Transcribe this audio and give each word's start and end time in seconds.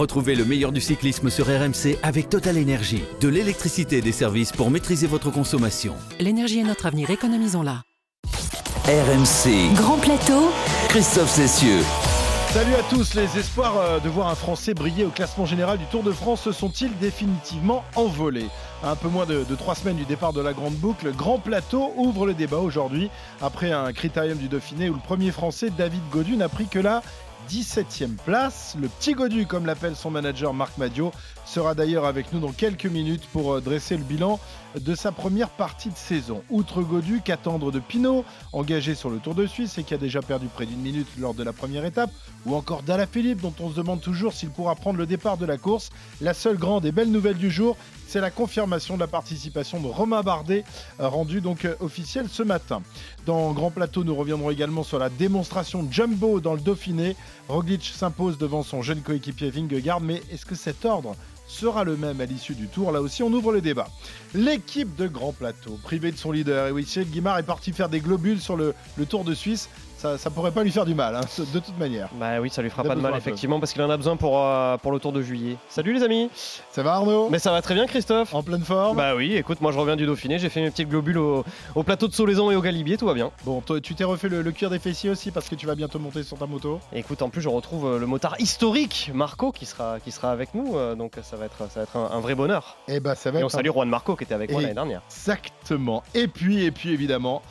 Retrouvez 0.00 0.34
le 0.34 0.46
meilleur 0.46 0.72
du 0.72 0.80
cyclisme 0.80 1.28
sur 1.28 1.44
RMC 1.44 1.98
avec 2.02 2.30
Total 2.30 2.56
Énergie. 2.56 3.02
De 3.20 3.28
l'électricité 3.28 3.98
et 3.98 4.00
des 4.00 4.12
services 4.12 4.50
pour 4.50 4.70
maîtriser 4.70 5.06
votre 5.06 5.30
consommation. 5.30 5.94
L'énergie 6.18 6.60
est 6.60 6.64
notre 6.64 6.86
avenir, 6.86 7.10
économisons-la. 7.10 7.82
RMC. 8.86 9.74
Grand 9.74 9.98
plateau. 9.98 10.52
Christophe 10.88 11.28
Cessieux. 11.28 11.80
Salut 12.48 12.74
à 12.76 12.82
tous, 12.88 13.14
les 13.14 13.38
espoirs 13.38 13.76
euh, 13.76 14.00
de 14.00 14.08
voir 14.08 14.28
un 14.28 14.34
Français 14.34 14.72
briller 14.72 15.04
au 15.04 15.10
classement 15.10 15.44
général 15.44 15.76
du 15.76 15.84
Tour 15.84 16.02
de 16.02 16.12
France 16.12 16.40
se 16.40 16.52
sont-ils 16.52 16.96
définitivement 16.96 17.84
envolés? 17.94 18.48
Un 18.82 18.96
peu 18.96 19.08
moins 19.08 19.26
de, 19.26 19.44
de 19.44 19.54
trois 19.54 19.74
semaines 19.74 19.96
du 19.96 20.06
départ 20.06 20.32
de 20.32 20.40
la 20.40 20.54
Grande 20.54 20.76
Boucle, 20.76 21.12
Grand 21.12 21.38
Plateau 21.38 21.92
ouvre 21.96 22.26
le 22.26 22.32
débat 22.32 22.56
aujourd'hui 22.56 23.10
après 23.42 23.70
un 23.70 23.92
critérium 23.92 24.38
du 24.38 24.48
Dauphiné 24.48 24.88
où 24.88 24.94
le 24.94 25.00
premier 25.00 25.30
Français, 25.30 25.68
David 25.68 26.00
Godu, 26.10 26.38
n'a 26.38 26.48
pris 26.48 26.68
que 26.68 26.78
la 26.78 27.02
17e 27.48 28.16
place. 28.16 28.76
Le 28.80 28.88
petit 28.88 29.14
Godu, 29.14 29.46
comme 29.46 29.66
l'appelle 29.66 29.96
son 29.96 30.10
manager 30.10 30.52
Marc 30.54 30.76
Madio, 30.78 31.12
sera 31.46 31.74
d'ailleurs 31.74 32.04
avec 32.04 32.32
nous 32.32 32.40
dans 32.40 32.52
quelques 32.52 32.86
minutes 32.86 33.26
pour 33.32 33.54
euh, 33.54 33.60
dresser 33.60 33.96
le 33.96 34.04
bilan 34.04 34.38
de 34.78 34.94
sa 34.94 35.12
première 35.12 35.50
partie 35.50 35.88
de 35.88 35.96
saison. 35.96 36.42
Outre 36.50 36.82
Godu, 36.82 37.20
qu'attendre 37.24 37.72
de 37.72 37.80
Pinot, 37.80 38.24
engagé 38.52 38.94
sur 38.94 39.10
le 39.10 39.18
Tour 39.18 39.34
de 39.34 39.46
Suisse 39.46 39.78
et 39.78 39.84
qui 39.84 39.94
a 39.94 39.98
déjà 39.98 40.22
perdu 40.22 40.46
près 40.46 40.66
d'une 40.66 40.80
minute 40.80 41.08
lors 41.18 41.34
de 41.34 41.42
la 41.42 41.52
première 41.52 41.84
étape, 41.84 42.10
ou 42.46 42.54
encore 42.54 42.82
Philippe, 43.10 43.40
dont 43.40 43.54
on 43.60 43.70
se 43.70 43.76
demande 43.76 44.00
toujours 44.00 44.32
s'il 44.32 44.50
pourra 44.50 44.74
prendre 44.74 44.98
le 44.98 45.06
départ 45.06 45.36
de 45.36 45.46
la 45.46 45.58
course. 45.58 45.90
La 46.20 46.34
seule 46.34 46.56
grande 46.56 46.86
et 46.86 46.92
belle 46.92 47.10
nouvelle 47.10 47.36
du 47.36 47.50
jour, 47.50 47.76
c'est 48.06 48.20
la 48.20 48.30
confirmation 48.30 48.94
de 48.94 49.00
la 49.00 49.06
participation 49.06 49.80
de 49.80 49.86
Romain 49.86 50.22
Bardet, 50.22 50.64
euh, 51.00 51.08
rendue 51.08 51.40
donc 51.40 51.64
euh, 51.64 51.74
officielle 51.80 52.28
ce 52.28 52.42
matin. 52.42 52.82
Dans 53.26 53.52
Grand 53.52 53.70
Plateau, 53.70 54.04
nous 54.04 54.14
reviendrons 54.14 54.50
également 54.50 54.82
sur 54.82 54.98
la 54.98 55.10
démonstration 55.10 55.86
Jumbo 55.90 56.40
dans 56.40 56.54
le 56.54 56.60
Dauphiné. 56.60 57.16
Roglic 57.48 57.84
s'impose 57.84 58.38
devant 58.38 58.62
son 58.62 58.82
jeune 58.82 59.00
coéquipier 59.00 59.50
Vingegaard, 59.50 60.00
mais 60.00 60.22
est-ce 60.30 60.46
que 60.46 60.54
cet 60.54 60.84
ordre 60.84 61.14
sera 61.50 61.84
le 61.84 61.96
même 61.96 62.20
à 62.20 62.26
l'issue 62.26 62.54
du 62.54 62.68
tour. 62.68 62.92
Là 62.92 63.02
aussi, 63.02 63.22
on 63.22 63.32
ouvre 63.32 63.52
le 63.52 63.60
débat. 63.60 63.88
L'équipe 64.34 64.94
de 64.96 65.08
Grand 65.08 65.32
Plateau, 65.32 65.78
privée 65.82 66.12
de 66.12 66.16
son 66.16 66.32
leader, 66.32 66.68
et 66.68 66.72
oui, 66.72 66.86
Guimard 67.06 67.38
est 67.38 67.42
parti 67.42 67.72
faire 67.72 67.88
des 67.88 68.00
globules 68.00 68.40
sur 68.40 68.56
le 68.56 68.74
Tour 69.08 69.24
de 69.24 69.34
Suisse 69.34 69.68
ça, 70.00 70.16
ça 70.16 70.30
pourrait 70.30 70.50
pas 70.50 70.64
lui 70.64 70.70
faire 70.70 70.86
du 70.86 70.94
mal, 70.94 71.14
hein, 71.14 71.20
de 71.38 71.58
toute 71.58 71.78
manière. 71.78 72.08
Bah 72.14 72.40
oui, 72.40 72.48
ça 72.48 72.62
lui 72.62 72.70
fera 72.70 72.82
pas 72.82 72.94
de 72.94 73.00
mal, 73.00 73.14
effectivement, 73.16 73.60
parce 73.60 73.72
qu'il 73.72 73.82
en 73.82 73.90
a 73.90 73.96
besoin 73.96 74.16
pour, 74.16 74.42
euh, 74.42 74.78
pour 74.78 74.92
le 74.92 74.98
tour 74.98 75.12
de 75.12 75.20
juillet. 75.20 75.56
Salut 75.68 75.92
les 75.92 76.02
amis 76.02 76.30
Ça 76.72 76.82
va 76.82 76.94
Arnaud? 76.94 77.28
Mais 77.30 77.38
ça 77.38 77.52
va 77.52 77.60
très 77.60 77.74
bien 77.74 77.86
Christophe 77.86 78.34
En 78.34 78.42
pleine 78.42 78.64
forme? 78.64 78.96
Bah 78.96 79.14
oui, 79.14 79.36
écoute, 79.36 79.60
moi 79.60 79.72
je 79.72 79.78
reviens 79.78 79.96
du 79.96 80.06
Dauphiné, 80.06 80.38
j'ai 80.38 80.48
fait 80.48 80.62
mes 80.62 80.70
petites 80.70 80.88
globules 80.88 81.18
au, 81.18 81.44
plateau 81.84 82.08
de 82.08 82.14
Solaison 82.14 82.50
et 82.50 82.56
au 82.56 82.62
Galibier, 82.62 82.96
tout 82.96 83.06
va 83.06 83.14
bien. 83.14 83.30
Bon, 83.44 83.62
tu 83.82 83.94
t'es 83.94 84.04
refait 84.04 84.30
le, 84.30 84.50
cuir 84.52 84.70
des 84.70 84.78
fessiers 84.78 85.10
aussi 85.10 85.30
parce 85.30 85.48
que 85.48 85.54
tu 85.54 85.66
vas 85.66 85.74
bientôt 85.74 85.98
monter 85.98 86.22
sur 86.22 86.38
ta 86.38 86.46
moto 86.46 86.80
Écoute, 86.94 87.20
en 87.20 87.28
plus 87.28 87.42
je 87.42 87.48
retrouve 87.48 87.86
euh, 87.86 87.98
le 87.98 88.06
motard 88.06 88.36
historique, 88.38 89.10
Marco, 89.12 89.52
qui 89.52 89.66
sera, 89.66 90.00
qui 90.00 90.12
sera 90.12 90.32
avec 90.32 90.54
nous, 90.54 90.76
euh, 90.76 90.94
donc 90.94 91.12
ça 91.22 91.36
va 91.36 91.44
être, 91.44 91.70
ça 91.70 91.80
va 91.80 91.82
être 91.82 91.96
un, 91.96 92.20
vrai 92.20 92.34
bonheur. 92.34 92.78
Et 92.88 92.96
eh 92.96 93.00
bah 93.00 93.14
ça 93.14 93.30
va 93.30 93.40
et 93.40 93.44
on 93.44 93.48
salue 93.50 93.70
Juan 93.70 93.88
Marco 93.88 94.16
qui 94.16 94.24
était 94.24 94.34
avec 94.34 94.50
moi 94.50 94.62
l'année 94.62 94.74
dernière. 94.74 95.02
Exactement. 95.10 96.02
Et 96.14 96.26
puis, 96.26 96.64
et 96.64 96.70
puis 96.70 96.90
évidemment... 96.90 97.42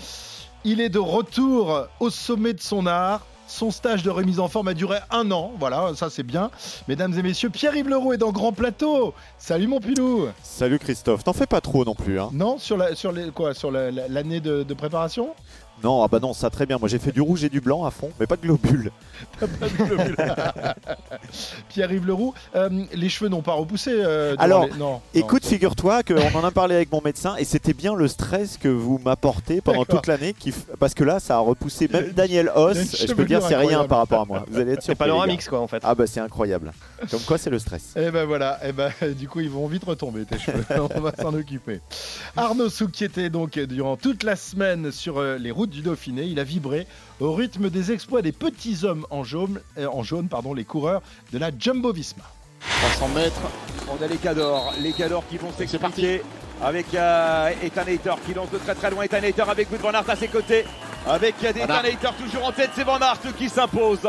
Il 0.66 0.82
est 0.82 0.90
de 0.90 1.00
retour 1.00 1.88
au 2.00 2.10
sommet 2.10 2.54
de 2.54 2.62
son 2.62 2.86
art. 2.86 3.22
Son 3.48 3.72
stage 3.72 4.04
de 4.04 4.12
remise 4.12 4.40
en 4.40 4.48
forme 4.48 4.68
a 4.68 4.76
duré 4.76 5.00
un 5.10 5.32
an, 5.32 5.54
voilà, 5.58 5.94
ça 5.96 6.12
c'est 6.12 6.22
bien. 6.22 6.52
Mesdames 6.88 7.18
et 7.18 7.24
messieurs, 7.24 7.50
Pierre-Yves 7.50 7.90
Leroux 7.90 8.14
est 8.14 8.18
dans 8.18 8.32
Grand 8.32 8.52
Plateau. 8.52 9.16
Salut 9.40 9.66
mon 9.66 9.80
pilou. 9.80 10.28
Salut 10.44 10.78
Christophe, 10.78 11.24
t'en 11.24 11.34
fais 11.34 11.48
pas 11.48 11.60
trop 11.60 11.84
non 11.84 11.96
plus. 11.96 12.20
Hein. 12.20 12.30
Non, 12.32 12.60
sur 12.60 12.78
la, 12.78 12.94
sur 12.94 13.12
les, 13.12 13.32
quoi, 13.32 13.56
sur 13.56 13.72
l'année 13.72 14.40
de, 14.40 14.62
de 14.62 14.74
préparation? 14.76 15.30
Non, 15.84 16.04
ah 16.04 16.08
bah 16.08 16.20
non, 16.20 16.34
ça 16.34 16.50
très 16.50 16.66
bien. 16.66 16.78
Moi 16.78 16.90
j'ai 16.90 17.00
fait 17.00 17.12
du 17.12 17.22
rouge 17.22 17.44
et 17.44 17.50
du 17.50 17.62
blanc 17.62 17.86
à 17.86 17.92
fond, 17.92 18.12
mais 18.20 18.26
pas 18.26 18.36
de 18.36 18.42
globules. 18.42 18.92
pas 19.40 19.48
de 19.48 19.76
globules. 19.76 20.18
Pierre-Yves 21.70 22.06
Leroux, 22.06 22.34
euh, 22.56 22.70
les 22.94 23.10
cheveux 23.10 23.30
n'ont 23.30 23.42
pas 23.42 23.54
repoussé. 23.54 23.92
Euh, 23.94 24.36
Alors, 24.38 24.68
non, 24.78 25.02
écoute, 25.14 25.46
figure-toi 25.46 26.04
qu'on 26.04 26.34
en 26.34 26.44
a 26.44 26.52
parlé 26.52 26.76
avec 26.76 26.92
mon 26.92 27.02
médecin 27.02 27.36
et 27.38 27.46
c'était 27.46 27.74
bien 27.74 27.96
le 27.96 28.08
stress 28.08 28.58
que 28.58 28.68
vous 28.68 29.00
m'apportez 29.04 29.62
pendant 29.62 29.86
toute 29.86 30.08
l'année, 30.08 30.36
parce 30.80 30.94
que 30.94 31.04
là 31.04 31.20
ça 31.20 31.36
a 31.36 31.40
repoussé 31.40 31.88
même 31.88 32.12
Daniel 32.12 32.52
Hoss. 32.56 33.06
Je 33.08 33.14
peux 33.14 33.26
dire 33.26 33.42
c'est 33.42 33.56
rien 33.56 33.86
par 33.86 34.00
rapport 34.00 34.22
à 34.22 34.26
moi. 34.26 34.46
Vous 34.50 34.60
allez 34.60 34.74
être 34.74 34.84
C'est 34.84 34.96
panoramix 34.96 35.48
quoi 35.48 35.60
en 35.60 35.68
fait. 35.68 35.82
Ah 35.84 35.96
bah 35.96 36.08
c'est 36.08 36.20
incroyable. 36.20 36.72
Comme 37.10 37.22
quoi 37.22 37.38
c'est 37.38 37.50
le 37.50 37.60
stress. 37.60 37.94
Et 37.96 38.06
eh 38.08 38.12
ben 38.12 38.26
voilà, 38.26 38.60
et 38.64 38.70
eh 38.70 38.72
ben 38.72 38.92
du 39.18 39.28
coup 39.28 39.40
ils 39.40 39.50
vont 39.50 39.68
vite 39.68 39.84
retomber 39.84 40.26
tes 40.26 40.38
cheveux. 40.40 40.66
On 40.96 41.00
va 41.00 41.14
s'en 41.16 41.34
occuper. 41.34 41.82
Arnaud 42.36 42.70
Souk 42.70 42.92
qui 42.92 43.04
était 43.04 43.30
donc 43.30 43.58
durant 43.60 43.98
toute 43.98 44.24
la 44.24 44.36
semaine 44.36 44.92
sur 44.92 45.18
euh, 45.18 45.38
les 45.38 45.52
routes 45.52 45.69
du 45.70 45.82
Dauphiné. 45.82 46.24
Il 46.24 46.40
a 46.40 46.44
vibré 46.44 46.88
au 47.20 47.34
rythme 47.34 47.70
des 47.70 47.92
exploits 47.92 48.22
des 48.22 48.32
petits 48.32 48.84
hommes 48.84 49.06
en 49.10 49.24
jaune, 49.24 49.62
euh, 49.78 49.88
en 49.88 50.04
jaune 50.04 50.28
pardon, 50.28 50.54
les 50.54 50.66
coureurs 50.66 51.02
de 51.32 51.38
la 51.38 51.52
Jumbo 51.58 51.94
Visma. 51.94 52.24
300 52.60 53.08
mètres, 53.16 53.42
on 53.88 54.04
a 54.04 54.08
les 54.08 54.18
cadors, 54.18 54.74
les 54.82 54.92
cadors 54.92 55.24
qui 55.30 55.38
vont 55.38 55.52
s'expliquer 55.58 56.22
avec 56.62 56.94
euh, 56.94 57.52
Ethan 57.64 57.82
Hater 57.82 58.16
qui 58.26 58.34
lance 58.34 58.52
de 58.52 58.58
très 58.58 58.76
très 58.76 58.92
loin. 58.92 59.04
Ethan 59.04 59.24
Hater 59.24 59.50
avec 59.50 59.72
Wood 59.72 59.82
Van 59.82 59.92
Aert 59.92 60.10
à 60.10 60.16
ses 60.16 60.28
côtés. 60.28 60.66
Avec 61.08 61.36
Ethan 61.44 61.74
Hater 61.74 62.10
toujours 62.22 62.46
en 62.46 62.52
tête, 62.52 62.72
c'est 62.76 62.84
Van 62.84 63.00
Aert 63.00 63.20
qui 63.38 63.50
s'impose. 63.50 64.02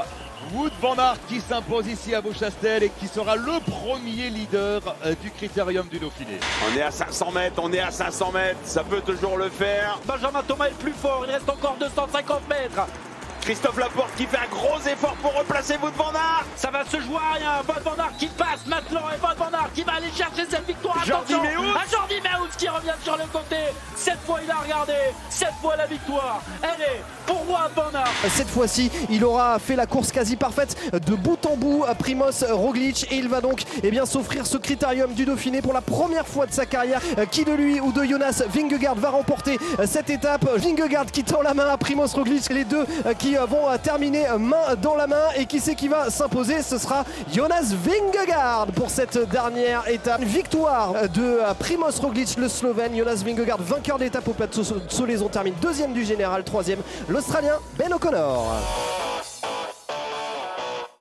Wood 0.52 0.72
Van 0.80 0.94
Aert 0.96 1.18
qui 1.28 1.40
s'impose 1.40 1.86
ici 1.86 2.14
à 2.14 2.20
Beauchastel 2.20 2.82
et 2.82 2.90
qui 2.98 3.06
sera 3.06 3.36
le 3.36 3.60
premier 3.60 4.30
leader 4.30 4.82
euh, 5.04 5.14
du 5.22 5.30
critérium 5.30 5.86
du 5.88 5.98
Dauphiné. 5.98 6.38
On 6.68 6.76
est 6.76 6.82
à 6.82 6.90
500 6.90 7.30
mètres, 7.32 7.60
on 7.62 7.72
est 7.72 7.80
à 7.80 7.90
500 7.90 8.32
mètres, 8.32 8.58
ça 8.64 8.82
peut 8.82 9.00
toujours 9.00 9.36
le 9.36 9.48
faire. 9.48 9.98
Benjamin 10.06 10.42
Thomas 10.42 10.66
est 10.66 10.78
plus 10.78 10.92
fort, 10.92 11.24
il 11.26 11.32
reste 11.32 11.48
encore 11.48 11.76
250 11.78 12.48
mètres. 12.48 12.86
Christophe 13.40 13.78
Laporte 13.78 14.14
qui 14.16 14.26
fait 14.26 14.36
un 14.36 14.48
gros 14.50 14.78
effort 14.86 15.16
pour 15.22 15.34
replacer 15.36 15.74
Wout 15.82 15.90
van 15.96 16.12
Aert. 16.12 16.44
Ça 16.56 16.70
va 16.70 16.84
se 16.84 17.00
jouer 17.00 17.16
à 17.16 17.34
rien. 17.34 17.50
Wout 17.68 17.82
van 17.82 18.02
Aert 18.02 18.12
qui 18.18 18.26
passe 18.26 18.66
maintenant 18.66 19.02
et 19.10 19.18
Wout 19.20 19.36
van 19.36 19.58
Aert 19.58 19.70
qui 19.74 19.82
va 19.82 19.94
aller 19.94 20.10
chercher 20.14 20.46
cette 20.48 20.66
victoire. 20.66 21.02
Jordi 21.04 21.34
Attention 21.34 21.74
à 21.74 21.90
Jordi 21.90 22.14
Meus 22.22 22.56
qui 22.58 22.68
revient 22.68 22.98
sur 23.02 23.16
le 23.16 23.24
côté. 23.32 23.56
Cette 23.96 24.20
fois 24.26 24.40
il 24.44 24.50
a 24.50 24.56
regardé. 24.56 24.92
Cette 25.30 25.54
fois 25.60 25.76
la 25.76 25.86
victoire. 25.86 26.42
Elle 26.62 26.82
est 26.82 27.02
pour 27.26 27.40
Wout 27.48 27.74
van 27.74 27.98
Aert. 27.98 28.30
Cette 28.30 28.50
fois-ci 28.50 28.90
il 29.08 29.24
aura 29.24 29.58
fait 29.58 29.76
la 29.76 29.86
course 29.86 30.12
quasi 30.12 30.36
parfaite 30.36 30.76
de 30.92 31.14
bout 31.14 31.44
en 31.46 31.56
bout 31.56 31.84
à 31.88 31.94
Primoz 31.94 32.44
Roglic 32.50 33.06
et 33.10 33.16
il 33.16 33.28
va 33.28 33.40
donc 33.40 33.62
eh 33.82 33.90
bien 33.90 34.06
s'offrir 34.06 34.46
ce 34.46 34.58
critérium 34.58 35.14
du 35.14 35.24
Dauphiné 35.24 35.62
pour 35.62 35.72
la 35.72 35.80
première 35.80 36.26
fois 36.26 36.46
de 36.46 36.52
sa 36.52 36.66
carrière. 36.66 37.00
Qui 37.30 37.44
de 37.44 37.52
lui 37.52 37.80
ou 37.80 37.92
de 37.92 38.04
Jonas 38.04 38.42
Vingegaard 38.48 38.96
va 38.96 39.10
remporter 39.10 39.58
cette 39.86 40.10
étape? 40.10 40.44
Vingegaard 40.56 41.06
qui 41.06 41.24
tend 41.24 41.42
la 41.42 41.54
main 41.54 41.68
à 41.68 41.78
Primoz 41.78 42.14
Roglic. 42.14 42.48
Les 42.50 42.64
deux 42.64 42.86
qui 43.18 43.29
euh, 43.36 43.46
vont 43.46 43.68
euh, 43.68 43.76
terminer 43.82 44.26
main 44.38 44.74
dans 44.80 44.94
la 44.94 45.06
main. 45.06 45.30
Et 45.36 45.46
qui 45.46 45.60
c'est 45.60 45.74
qui 45.74 45.88
va 45.88 46.10
s'imposer? 46.10 46.62
Ce 46.62 46.78
sera 46.78 47.04
Jonas 47.32 47.72
Vingegaard 47.84 48.66
pour 48.74 48.90
cette 48.90 49.18
dernière 49.30 49.88
étape. 49.88 50.22
victoire 50.22 50.94
de 51.14 51.22
euh, 51.22 51.54
Primoz 51.58 52.00
Roglic, 52.00 52.36
le 52.36 52.48
Slovène. 52.48 52.96
Jonas 52.96 53.22
Vingegaard, 53.24 53.60
vainqueur 53.60 53.98
d'étape 53.98 54.26
au 54.28 54.32
plateau 54.32 54.62
Solaison, 54.88 55.28
termine 55.28 55.54
deuxième 55.60 55.92
du 55.92 56.04
général, 56.04 56.44
troisième 56.44 56.80
l'Australien 57.08 57.56
Ben 57.78 57.92
O'Connor. 57.92 58.46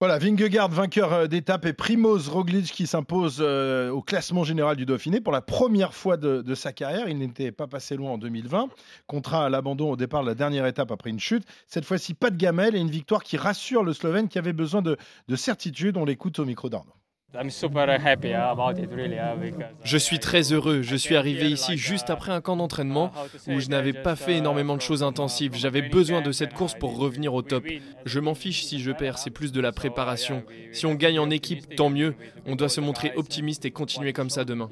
Voilà, 0.02 0.18
Vingegaard 0.18 0.70
vainqueur 0.70 1.12
euh, 1.12 1.28
d'étape 1.28 1.66
et 1.66 1.74
Primoz 1.74 2.30
Roglic 2.30 2.72
qui 2.72 2.88
s'impose 2.88 3.40
euh, 3.42 3.90
au 3.90 4.02
classement 4.02 4.46
général 4.46 4.78
du 4.78 4.86
Dauphiné 4.86 5.20
pour 5.20 5.34
la 5.34 5.42
première 5.42 5.94
fois 5.94 6.16
de, 6.16 6.56
sa 6.56 6.72
carrière. 6.72 7.10
Il 7.10 7.18
n'était 7.18 7.52
pas 7.52 7.68
passé 7.68 7.98
loin 7.98 8.12
en 8.12 8.18
2020, 8.18 8.70
contraint 9.08 9.44
à 9.44 9.50
l'abandon 9.50 9.92
au 9.92 9.98
départ 9.98 10.22
de 10.22 10.28
la 10.28 10.36
dernière 10.36 10.66
étape 10.68 10.92
après 10.92 11.10
une 11.10 11.20
chute. 11.20 11.44
Cette 11.68 11.84
fois-ci, 11.84 12.14
pas 12.14 12.30
de 12.30 12.38
gamelle 12.38 12.78
et 12.78 12.80
une 12.80 12.90
victoire 12.90 13.24
qui 13.24 13.36
rassure 13.36 13.84
le 13.84 13.92
Slovène 13.92 14.30
qui 14.30 14.38
avait 14.38 14.54
besoin 14.54 14.82
de, 14.82 14.96
de 15.28 15.36
certitude. 15.36 15.98
On 15.98 16.06
l'écoute 16.06 16.40
au 16.40 16.46
micro 16.46 16.70
d'Arnaud. 16.70 16.99
Je 19.84 19.98
suis 19.98 20.20
très 20.20 20.52
heureux. 20.52 20.82
Je 20.82 20.96
suis 20.96 21.16
arrivé 21.16 21.50
ici 21.50 21.78
juste 21.78 22.10
après 22.10 22.32
un 22.32 22.42
camp 22.42 22.56
d'entraînement 22.56 23.12
où 23.48 23.60
je 23.60 23.70
n'avais 23.70 23.94
pas 23.94 24.16
fait 24.16 24.38
énormément 24.38 24.76
de 24.76 24.82
choses 24.82 25.04
intensives. 25.04 25.56
J'avais 25.56 25.84
besoin 25.84 26.22
de 26.22 26.32
cette 26.32 26.54
course 26.54 26.74
pour 26.74 26.98
revenir 26.98 27.34
au 27.36 27.44
top. 27.44 27.66
Je 28.06 28.20
m'en 28.20 28.34
fiche 28.34 28.64
si 28.64 28.80
je 28.80 28.92
perds, 28.92 29.20
c'est 29.20 29.30
plus 29.30 29.52
de 29.52 29.62
la 29.62 29.72
préparation. 29.72 30.44
Si 30.72 30.86
on 30.88 30.96
gagne 30.96 31.20
en 31.20 31.30
équipe, 31.30 31.76
tant 31.76 31.90
mieux. 31.90 32.16
On 32.48 32.56
doit 32.56 32.70
se 32.70 32.82
montrer 32.82 33.12
optimiste 33.16 33.64
et 33.66 33.72
continuer 33.72 34.14
comme 34.14 34.30
ça 34.30 34.44
demain. 34.44 34.70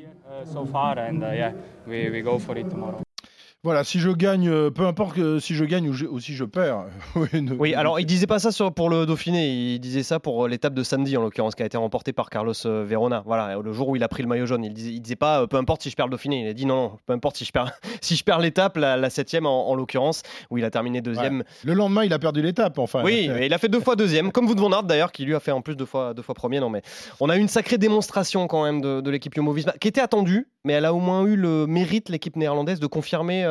Voilà, 3.68 3.84
si 3.84 4.00
je 4.00 4.12
gagne, 4.12 4.48
euh, 4.48 4.70
peu 4.70 4.86
importe 4.86 5.40
si 5.42 5.54
je 5.54 5.66
gagne 5.66 5.90
ou, 5.90 6.20
si 6.22 6.34
je 6.34 6.46
perds. 6.46 6.86
oui, 7.60 7.74
alors 7.74 8.00
il 8.00 8.06
disait 8.06 8.26
pas 8.26 8.40
ça 8.40 8.54
sur, 8.54 8.74
pour 8.74 8.90
le 8.90 9.06
Dauphiné, 9.06 9.50
il 9.50 9.80
disait 9.80 10.04
ça 10.04 10.22
pour 10.22 10.46
euh, 10.46 10.48
l'étape 10.48 10.74
de 10.74 10.84
samedi 10.84 11.18
en 11.18 11.22
l'occurrence, 11.22 11.54
qui 11.54 11.64
a 11.64 11.66
été 11.66 11.76
remportée 11.76 12.14
par 12.14 12.30
Carlos 12.30 12.54
euh, 12.66 12.86
Verona. 12.88 13.24
Voilà, 13.26 13.58
le 13.62 13.74
jour 13.74 13.90
où 13.90 13.98
il 13.98 14.04
a 14.06 14.08
pris 14.08 14.24
le 14.24 14.30
maillot 14.30 14.46
jaune, 14.46 14.64
il 14.64 14.72
disait, 14.72 14.98
disait 15.00 15.18
pas 15.18 15.48
peu 15.48 15.58
importe 15.58 15.82
si 15.82 15.90
je 15.90 15.98
perds 15.98 16.06
le 16.06 16.12
Dauphiné, 16.12 16.44
il 16.44 16.48
a 16.48 16.54
dit 16.54 16.66
non, 16.66 16.98
peu 17.08 17.12
importe 17.12 17.36
si 17.36 17.44
je 17.44 17.52
perds, 17.52 17.74
si 18.02 18.16
je 18.16 18.24
perds 18.24 18.40
l'étape, 18.40 18.78
la, 18.78 19.10
septième 19.10 19.46
en, 19.46 19.76
l'occurrence, 19.76 20.22
où 20.50 20.58
il 20.58 20.64
a 20.64 20.70
terminé 20.70 21.02
deuxième. 21.02 21.44
Le 21.66 21.74
lendemain, 21.74 22.06
il 22.06 22.14
a 22.14 22.20
perdu 22.20 22.42
l'étape, 22.42 22.80
enfin. 22.80 23.02
Oui, 23.04 23.30
il 23.42 23.54
a 23.54 23.58
fait 23.58 23.68
deux 23.68 23.82
fois 23.82 23.98
deuxième, 23.98 24.32
comme 24.32 24.48
Wout 24.48 24.58
van 24.58 24.72
Aert 24.72 24.84
d'ailleurs, 24.84 25.12
qui 25.12 25.26
lui 25.26 25.36
a 25.36 25.42
fait 25.42 25.52
en 25.52 25.60
plus 25.60 25.76
deux 25.76 25.84
fois, 25.86 26.14
deux 26.14 26.24
fois 26.24 26.36
premier. 26.36 26.62
Non, 26.62 26.70
mais 26.70 26.84
on 27.20 27.28
a 27.28 27.36
eu 27.36 27.42
une 27.42 27.50
sacrée 27.50 27.78
démonstration 27.78 28.48
quand 28.48 28.64
même 28.64 28.80
de, 28.80 29.10
l'équipe 29.10 29.36
Jumbo-Visma, 29.36 29.74
qui 29.74 29.90
était 29.90 30.00
attendue, 30.00 30.48
mais 30.68 30.74
elle 30.74 30.86
a 30.86 30.94
au 30.94 31.00
moins 31.00 31.26
eu 31.26 31.38
le 31.38 31.66
mérite 31.66 32.10
l'équipe 32.10 32.36
néerlandaise 32.36 32.80
de 32.82 32.88
confirmer 32.88 33.44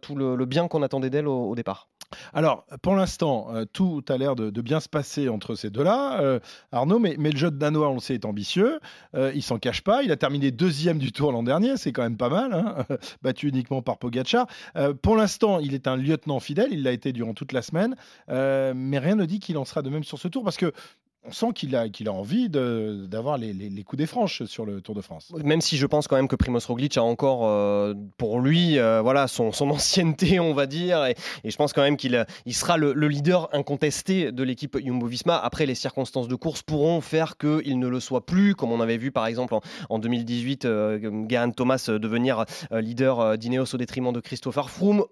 tout 0.00 0.16
le 0.16 0.46
bien 0.46 0.68
qu'on 0.68 0.82
attendait 0.82 1.10
d'elle 1.10 1.28
au, 1.28 1.54
départ. 1.54 1.88
Alors, 2.32 2.66
pour 2.82 2.94
l'instant, 2.94 3.48
euh, 3.52 3.64
tout 3.70 4.04
a 4.08 4.16
l'air 4.16 4.36
de, 4.36 4.50
bien 4.62 4.80
se 4.80 4.88
passer 4.88 5.28
entre 5.28 5.54
ces 5.54 5.70
deux-là, 5.70 6.20
euh, 6.20 6.40
Arnaud, 6.70 6.98
mais, 6.98 7.16
le 7.16 7.36
jeu 7.36 7.50
de 7.50 7.56
Danois, 7.56 7.88
on 7.88 7.94
le 7.94 8.00
sait, 8.00 8.14
est 8.14 8.24
ambitieux. 8.24 8.80
Euh, 9.14 9.32
il 9.34 9.42
s'en 9.42 9.58
cache 9.58 9.82
pas. 9.82 10.02
Il 10.02 10.12
a 10.12 10.16
terminé 10.16 10.50
deuxième 10.50 10.98
du 10.98 11.12
tour 11.12 11.32
l'an 11.32 11.42
dernier, 11.42 11.76
c'est 11.76 11.92
quand 11.92 12.02
même 12.02 12.16
pas 12.16 12.28
mal, 12.28 12.52
hein, 12.52 12.84
battu 13.22 13.48
uniquement 13.48 13.82
par 13.82 13.98
Pogacar. 13.98 14.46
pour 15.02 15.16
l'instant, 15.16 15.58
il 15.58 15.74
est 15.74 15.86
un 15.86 15.96
lieutenant 15.96 16.40
fidèle, 16.40 16.68
il 16.70 16.82
l'a 16.82 16.92
été 16.92 17.12
durant 17.12 17.34
toute 17.34 17.52
la 17.52 17.62
semaine, 17.62 17.96
mais 18.28 18.98
rien 18.98 19.16
ne 19.16 19.24
dit 19.24 19.40
qu'il 19.40 19.58
en 19.58 19.64
sera 19.64 19.82
de 19.82 19.90
même 19.90 20.04
sur 20.04 20.18
ce 20.18 20.28
tour, 20.28 20.44
parce 20.44 20.56
que 20.56 20.72
on 21.24 21.30
sent 21.30 21.52
qu'il 21.54 21.76
a, 21.76 21.82
a 21.84 22.10
envie 22.10 22.48
d'avoir 22.48 23.38
les, 23.38 23.84
coups 23.84 23.98
des 23.98 24.06
franches 24.06 24.44
sur 24.44 24.66
le 24.66 24.80
Tour 24.80 24.94
de 24.94 25.00
France. 25.00 25.32
Même 25.44 25.60
si 25.60 25.76
je 25.76 25.86
pense 25.86 26.08
quand 26.08 26.16
même 26.16 26.28
que 26.28 26.36
Primoz 26.36 26.66
Roglic 26.66 26.96
a 26.96 27.02
encore 27.02 27.46
euh, 27.46 27.94
pour 28.18 28.40
lui 28.40 28.78
euh, 28.78 29.00
voilà, 29.00 29.28
son, 29.28 29.52
ancienneté, 29.60 30.40
on 30.40 30.52
va 30.54 30.66
dire, 30.66 31.04
et, 31.04 31.14
je 31.44 31.56
pense 31.56 31.72
quand 31.72 31.82
même 31.82 31.96
qu'il 31.96 32.26
il 32.46 32.54
sera 32.54 32.76
le, 32.76 32.92
leader 32.92 33.48
incontesté 33.52 34.32
de 34.32 34.42
l'équipe 34.42 34.76
Jumbo-Visma. 34.76 35.36
Après, 35.36 35.66
les 35.66 35.74
circonstances 35.74 36.28
de 36.28 36.34
course 36.34 36.62
pourront 36.62 37.00
faire 37.00 37.36
qu'il 37.36 37.78
ne 37.78 37.86
le 37.86 38.00
soit 38.00 38.26
plus, 38.26 38.54
comme 38.54 38.72
on 38.72 38.80
avait 38.80 38.96
vu 38.96 39.12
par 39.12 39.26
exemple 39.26 39.54
en, 39.88 39.98
2018, 39.98 40.64
euh, 40.64 41.52
Thomas 41.54 41.88
devenir 41.88 42.44
euh, 42.72 42.80
leader 42.80 43.38
d'Ineos 43.38 43.74
au 43.74 43.76
détriment 43.76 44.12
de 44.12 44.20
Christopher 44.20 44.70
Froome 44.70 45.04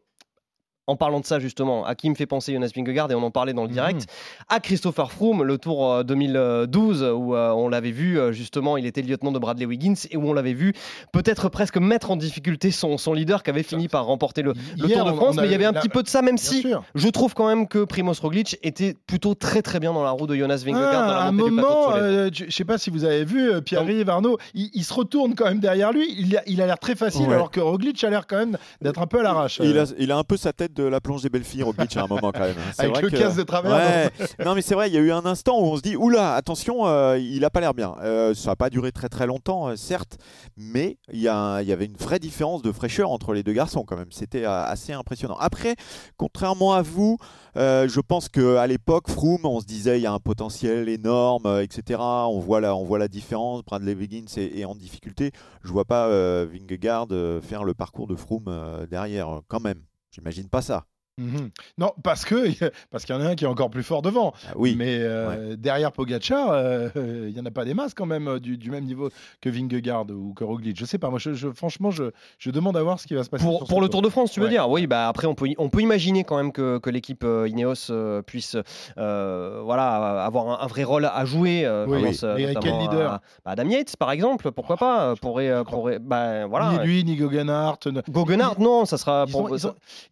en 0.87 0.97
parlant 0.97 1.21
de 1.21 1.25
ça 1.25 1.39
justement, 1.39 1.85
à 1.85 1.95
qui 1.95 2.11
me 2.11 2.15
fait 2.15 2.27
penser 2.27 2.53
Jonas 2.53 2.71
Vingegaard 2.75 3.11
et 3.11 3.15
on 3.15 3.23
en 3.23 3.31
parlait 3.31 3.53
dans 3.53 3.63
le 3.63 3.69
direct, 3.69 4.01
mhm. 4.01 4.07
à 4.49 4.61
Christopher 4.61 5.13
Froome, 5.13 5.43
le 5.45 5.59
Tour 5.59 6.05
2012 6.05 7.03
euh, 7.03 7.13
où 7.13 7.35
euh, 7.35 7.51
on 7.51 7.69
l'avait 7.69 7.93
vu 7.93 8.19
euh, 8.19 8.33
justement, 8.33 8.77
il 8.77 8.87
était 8.87 9.03
le 9.03 9.09
lieutenant 9.09 9.33
de 9.33 9.39
Bradley 9.39 9.67
Wiggins 9.67 9.95
et 10.11 10.17
où 10.17 10.29
on 10.29 10.33
l'avait 10.33 10.53
vu 10.53 10.73
peut-être 11.13 11.49
presque 11.49 11.77
mettre 11.77 12.11
en 12.11 12.17
difficulté 12.17 12.71
son, 12.71 12.99
son 12.99 13.15
leader 13.15 13.43
qui 13.43 13.51
avait 13.51 13.63
fini 13.63 13.89
par 13.89 14.07
remporter 14.07 14.43
le, 14.43 14.55
Tour 14.55 15.05
de 15.05 15.13
France, 15.13 15.37
mais 15.37 15.47
il 15.47 15.53
y 15.53 15.55
avait 15.55 15.65
un 15.65 15.73
petit 15.73 15.89
peu 15.89 16.03
de 16.03 16.09
ça, 16.09 16.23
même 16.23 16.39
si 16.39 16.67
je 16.95 17.09
trouve 17.09 17.35
quand 17.35 17.47
même 17.47 17.69
que 17.69 17.85
Primoz 17.85 18.21
Roglic 18.21 18.59
était 18.63 18.95
plutôt 19.07 19.35
très 19.35 19.63
très 19.63 19.79
bien 19.79 19.93
dans 19.93 20.03
la 20.03 20.11
roue 20.11 20.27
de 20.27 20.35
Jonas 20.35 20.63
Vingegaard. 20.65 21.09
à 21.09 21.25
un 21.27 21.33
moment, 21.33 21.95
je 22.33 22.51
sais 22.51 22.65
pas 22.65 22.79
si 22.79 22.91
vous 22.91 23.05
avez 23.05 23.25
vu 23.25 23.63
Pierre-Yves 23.63 24.09
Arnaud, 24.09 24.39
il, 24.55 24.85
se 24.85 24.93
retourne 24.93 25.35
quand 25.35 25.45
même 25.45 25.61
derrière 25.61 25.93
lui, 25.93 26.13
il 26.19 26.37
a, 26.37 26.43
il 26.47 26.61
a 26.61 26.67
l'air 26.67 26.79
très 26.79 26.97
facile 26.97 27.31
alors 27.31 27.51
que 27.51 27.61
Roglic 27.61 28.03
a 28.03 28.11
l'air 28.11 28.27
quand 28.27 28.39
même 28.39 28.59
d'être 28.81 29.01
un 29.01 29.07
peu 29.07 29.21
à 29.21 29.23
l'arrache. 29.23 29.61
Il 29.63 29.79
a, 29.79 29.85
il 29.99 30.11
a 30.11 30.17
un 30.17 30.25
peu 30.25 30.37
sa 30.37 30.53
tête 30.53 30.70
de 30.75 30.85
la 30.85 31.01
plonge 31.01 31.23
des 31.23 31.31
belles 31.31 31.45
filles 31.45 31.63
au 31.63 31.73
beach 31.73 31.97
à 31.97 32.05
un 32.05 32.07
moment 32.07 32.33
quand 32.33 32.41
même. 32.41 32.57
Avec 32.79 32.93
vrai 32.93 33.03
le 33.03 33.11
casse 33.11 33.37
de 33.37 33.43
travers. 33.43 34.11
non 34.45 34.55
mais 34.55 34.63
c'est 34.63 34.75
vrai, 34.75 34.89
il 34.89 34.95
y 34.95 34.99
a 34.99 35.01
eu 35.01 35.13
un 35.13 35.27
instant 35.27 35.59
où 35.61 35.65
on 35.65 35.77
se 35.77 35.83
dit 35.83 35.97
oula, 35.97 36.35
attention, 36.35 36.87
euh, 36.87 37.19
il 37.19 37.45
a 37.45 37.51
pas 37.51 37.61
l'air 37.61 37.75
bien. 37.75 37.95
Euh, 38.03 38.35
ça 38.35 38.51
n'a 38.51 38.57
pas 38.57 38.71
duré 38.71 38.93
très 38.93 39.09
très 39.09 39.27
longtemps, 39.27 39.69
euh, 39.69 39.77
certes, 39.77 40.19
mais 40.57 40.99
il 41.13 41.19
y, 41.19 41.25
y, 41.25 41.29
avait 41.29 41.85
une 41.85 41.97
vraie 41.97 42.19
différence 42.19 42.63
de 42.63 42.73
fraîcheur 42.73 43.11
entre 43.11 43.33
les 43.33 43.43
deux 43.43 43.53
garçons 43.53 43.85
quand 43.85 43.97
même. 43.97 44.11
C'était 44.11 44.45
assez 44.45 44.93
impressionnant. 44.93 45.37
Après, 45.39 45.77
contrairement 46.17 46.73
à 46.73 46.83
vous, 46.83 47.19
je 47.57 48.01
pense 48.01 48.29
qu'à 48.29 48.67
l'époque, 48.67 49.11
Froome, 49.11 49.45
on 49.45 49.61
se 49.61 49.67
disait 49.67 49.99
il 49.99 50.03
y 50.03 50.07
a 50.07 50.13
un 50.13 50.19
potentiel 50.19 50.89
énorme, 50.89 51.61
etc. 51.63 52.01
On 52.01 52.41
voit 52.41 52.61
la, 52.61 52.75
on 52.75 52.85
voit 52.85 52.99
la 52.99 53.09
différence. 53.09 53.65
Bradley 53.65 53.95
Wiggins 53.95 54.27
est, 54.37 54.59
est 54.59 54.65
en 54.65 54.75
difficulté. 54.75 55.33
Je 55.63 55.73
vois 55.73 55.85
pas 55.85 56.09
Vingegaard 56.45 57.09
faire 57.43 57.65
le 57.65 57.75
parcours 57.75 58.07
de 58.07 58.17
Froome 58.17 58.51
derrière, 58.91 59.41
quand 59.49 59.61
même. 59.61 59.83
J'imagine 60.11 60.49
pas 60.49 60.63
ça. 60.63 60.87
Mhm. 61.21 61.51
Non, 61.77 61.93
parce 62.03 62.25
que 62.25 62.35
parce 62.91 63.05
qu'il 63.05 63.15
y 63.15 63.19
en 63.19 63.21
a 63.21 63.29
un 63.29 63.35
qui 63.35 63.45
est 63.45 63.49
encore 63.49 63.71
plus 63.71 63.83
fort 63.83 64.03
devant. 64.03 64.33
Ah 64.49 64.53
oui. 64.57 64.75
Mais 64.77 64.99
euh, 65.01 65.55
derrière 65.57 65.93
Pogacar, 65.93 66.51
euh, 66.51 66.89
il 67.29 67.35
n'y 67.35 67.41
en 67.41 67.47
a 67.47 67.51
pas 67.51 67.65
des 67.65 67.75
masses 67.75 67.95
quand 67.95 68.07
même 68.07 68.29
euh, 68.29 68.41
du, 68.41 68.71
même 68.71 68.85
niveau 68.85 69.11
que 69.41 69.51
Vingegaard 69.51 70.07
ou 70.11 70.33
que 70.33 70.45
Roglic. 70.45 70.79
Je 70.79 70.85
sais 70.85 70.99
pas. 70.99 71.11
Moi, 71.11 71.19
je, 71.19 71.51
franchement, 71.53 71.91
je, 71.91 72.05
je, 72.39 72.51
demande 72.51 72.77
à 72.77 72.83
voir 72.83 72.99
ce 72.99 73.07
qui 73.07 73.15
va 73.15 73.23
se 73.23 73.31
passer. 73.31 73.45
Pour, 73.45 73.67
pour 73.67 73.81
le 73.81 73.89
Tour 73.89 74.03
de 74.03 74.09
France, 74.09 74.33
tu 74.33 74.41
veux 74.41 74.49
dire? 74.49 74.69
Oui. 74.69 74.87
Bah 74.87 75.09
après, 75.09 75.27
on 75.27 75.35
peut 75.35 75.49
on 75.59 75.69
peut 75.69 75.81
imaginer 75.81 76.25
quand 76.25 76.37
même 76.37 76.53
que, 76.53 76.79
que 76.79 76.91
l'équipe 76.91 77.25
Ineos 77.25 78.23
puisse 78.27 78.57
voilà 78.97 80.25
avoir 80.25 80.63
un, 80.63 80.67
vrai 80.67 80.85
rôle 80.85 81.05
à 81.05 81.25
jouer. 81.25 81.69
Oui. 81.87 82.03
Mais 82.03 82.55
quel 82.55 82.79
leader? 82.79 83.21
bah, 83.45 83.53
Adam 83.53 83.69
Yates, 83.69 83.97
par 83.97 84.11
exemple. 84.11 84.53
Pourquoi 84.53 84.77
pas 84.77 85.15
Pourrait, 85.21 85.65
pourrait 85.65 85.99
bah, 85.99 86.47
voilà. 86.47 86.73
Ni 86.73 86.87
lui, 86.87 87.05
ni 87.05 87.17
Gogenhardt. 87.17 87.89
Gogenhardt, 88.09 88.61
non, 88.61 88.85
ça 88.87 88.97
sera. 88.97 89.27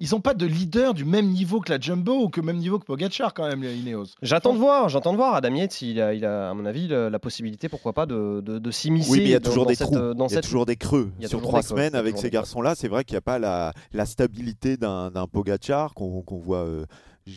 Ils 0.01 0.11
n'ont 0.11 0.21
pas 0.21 0.35
de 0.35 0.47
leader 0.47 0.95
du 0.99 1.05
même 1.05 1.29
niveau 1.29 1.61
que 1.61 1.71
la 1.71 1.79
Jumbo 1.79 2.25
ou 2.25 2.29
que 2.29 2.41
même 2.41 2.57
niveau 2.57 2.81
que 2.81 2.85
Pogacar 2.85 3.33
quand 3.33 3.47
même, 3.47 3.63
Ineos. 3.63 4.07
J'attends 4.21 4.53
de 4.53 4.59
voir, 4.59 4.89
j'entends 4.89 5.13
de 5.13 5.17
voir. 5.17 5.35
Adam 5.35 5.55
Yates, 5.55 5.81
il 5.81 6.01
a, 6.01 6.13
il 6.13 6.25
a 6.25 6.51
à 6.51 6.55
mon 6.55 6.67
avis 6.67 6.89
la, 6.89 7.19
possibilité, 7.19 7.69
pourquoi 7.69 7.93
pas, 7.93 8.05
de, 8.05 8.41
de, 8.41 8.71
s'immiscer. 8.71 9.11
Oui, 9.11 9.19
mais 9.19 9.25
il 9.25 9.31
y 9.31 9.35
a 9.35 9.41
toujours 9.41 9.67
des 9.67 9.77
trous. 9.77 9.95
il 9.95 10.33
y 10.33 10.37
a 10.37 10.41
toujours 10.41 10.67
des 10.67 10.77
creux. 10.77 11.11
Sur 11.27 11.41
trois 11.41 11.63
semaines, 11.63 11.95
avec 11.95 12.19
ces 12.19 12.31
garçons-là, 12.31 12.75
c'est 12.75 12.89
vrai 12.89 13.05
qu'il 13.05 13.15
n'y 13.15 13.19
a 13.19 13.23
pas 13.23 13.39
la, 13.39 13.73
la 13.93 14.07
stabilité 14.07 14.77
d'un 14.77 15.27
Pogacar 15.31 15.95
qu'on 15.95 16.25
voit. 16.45 16.65
Euh, 16.65 16.85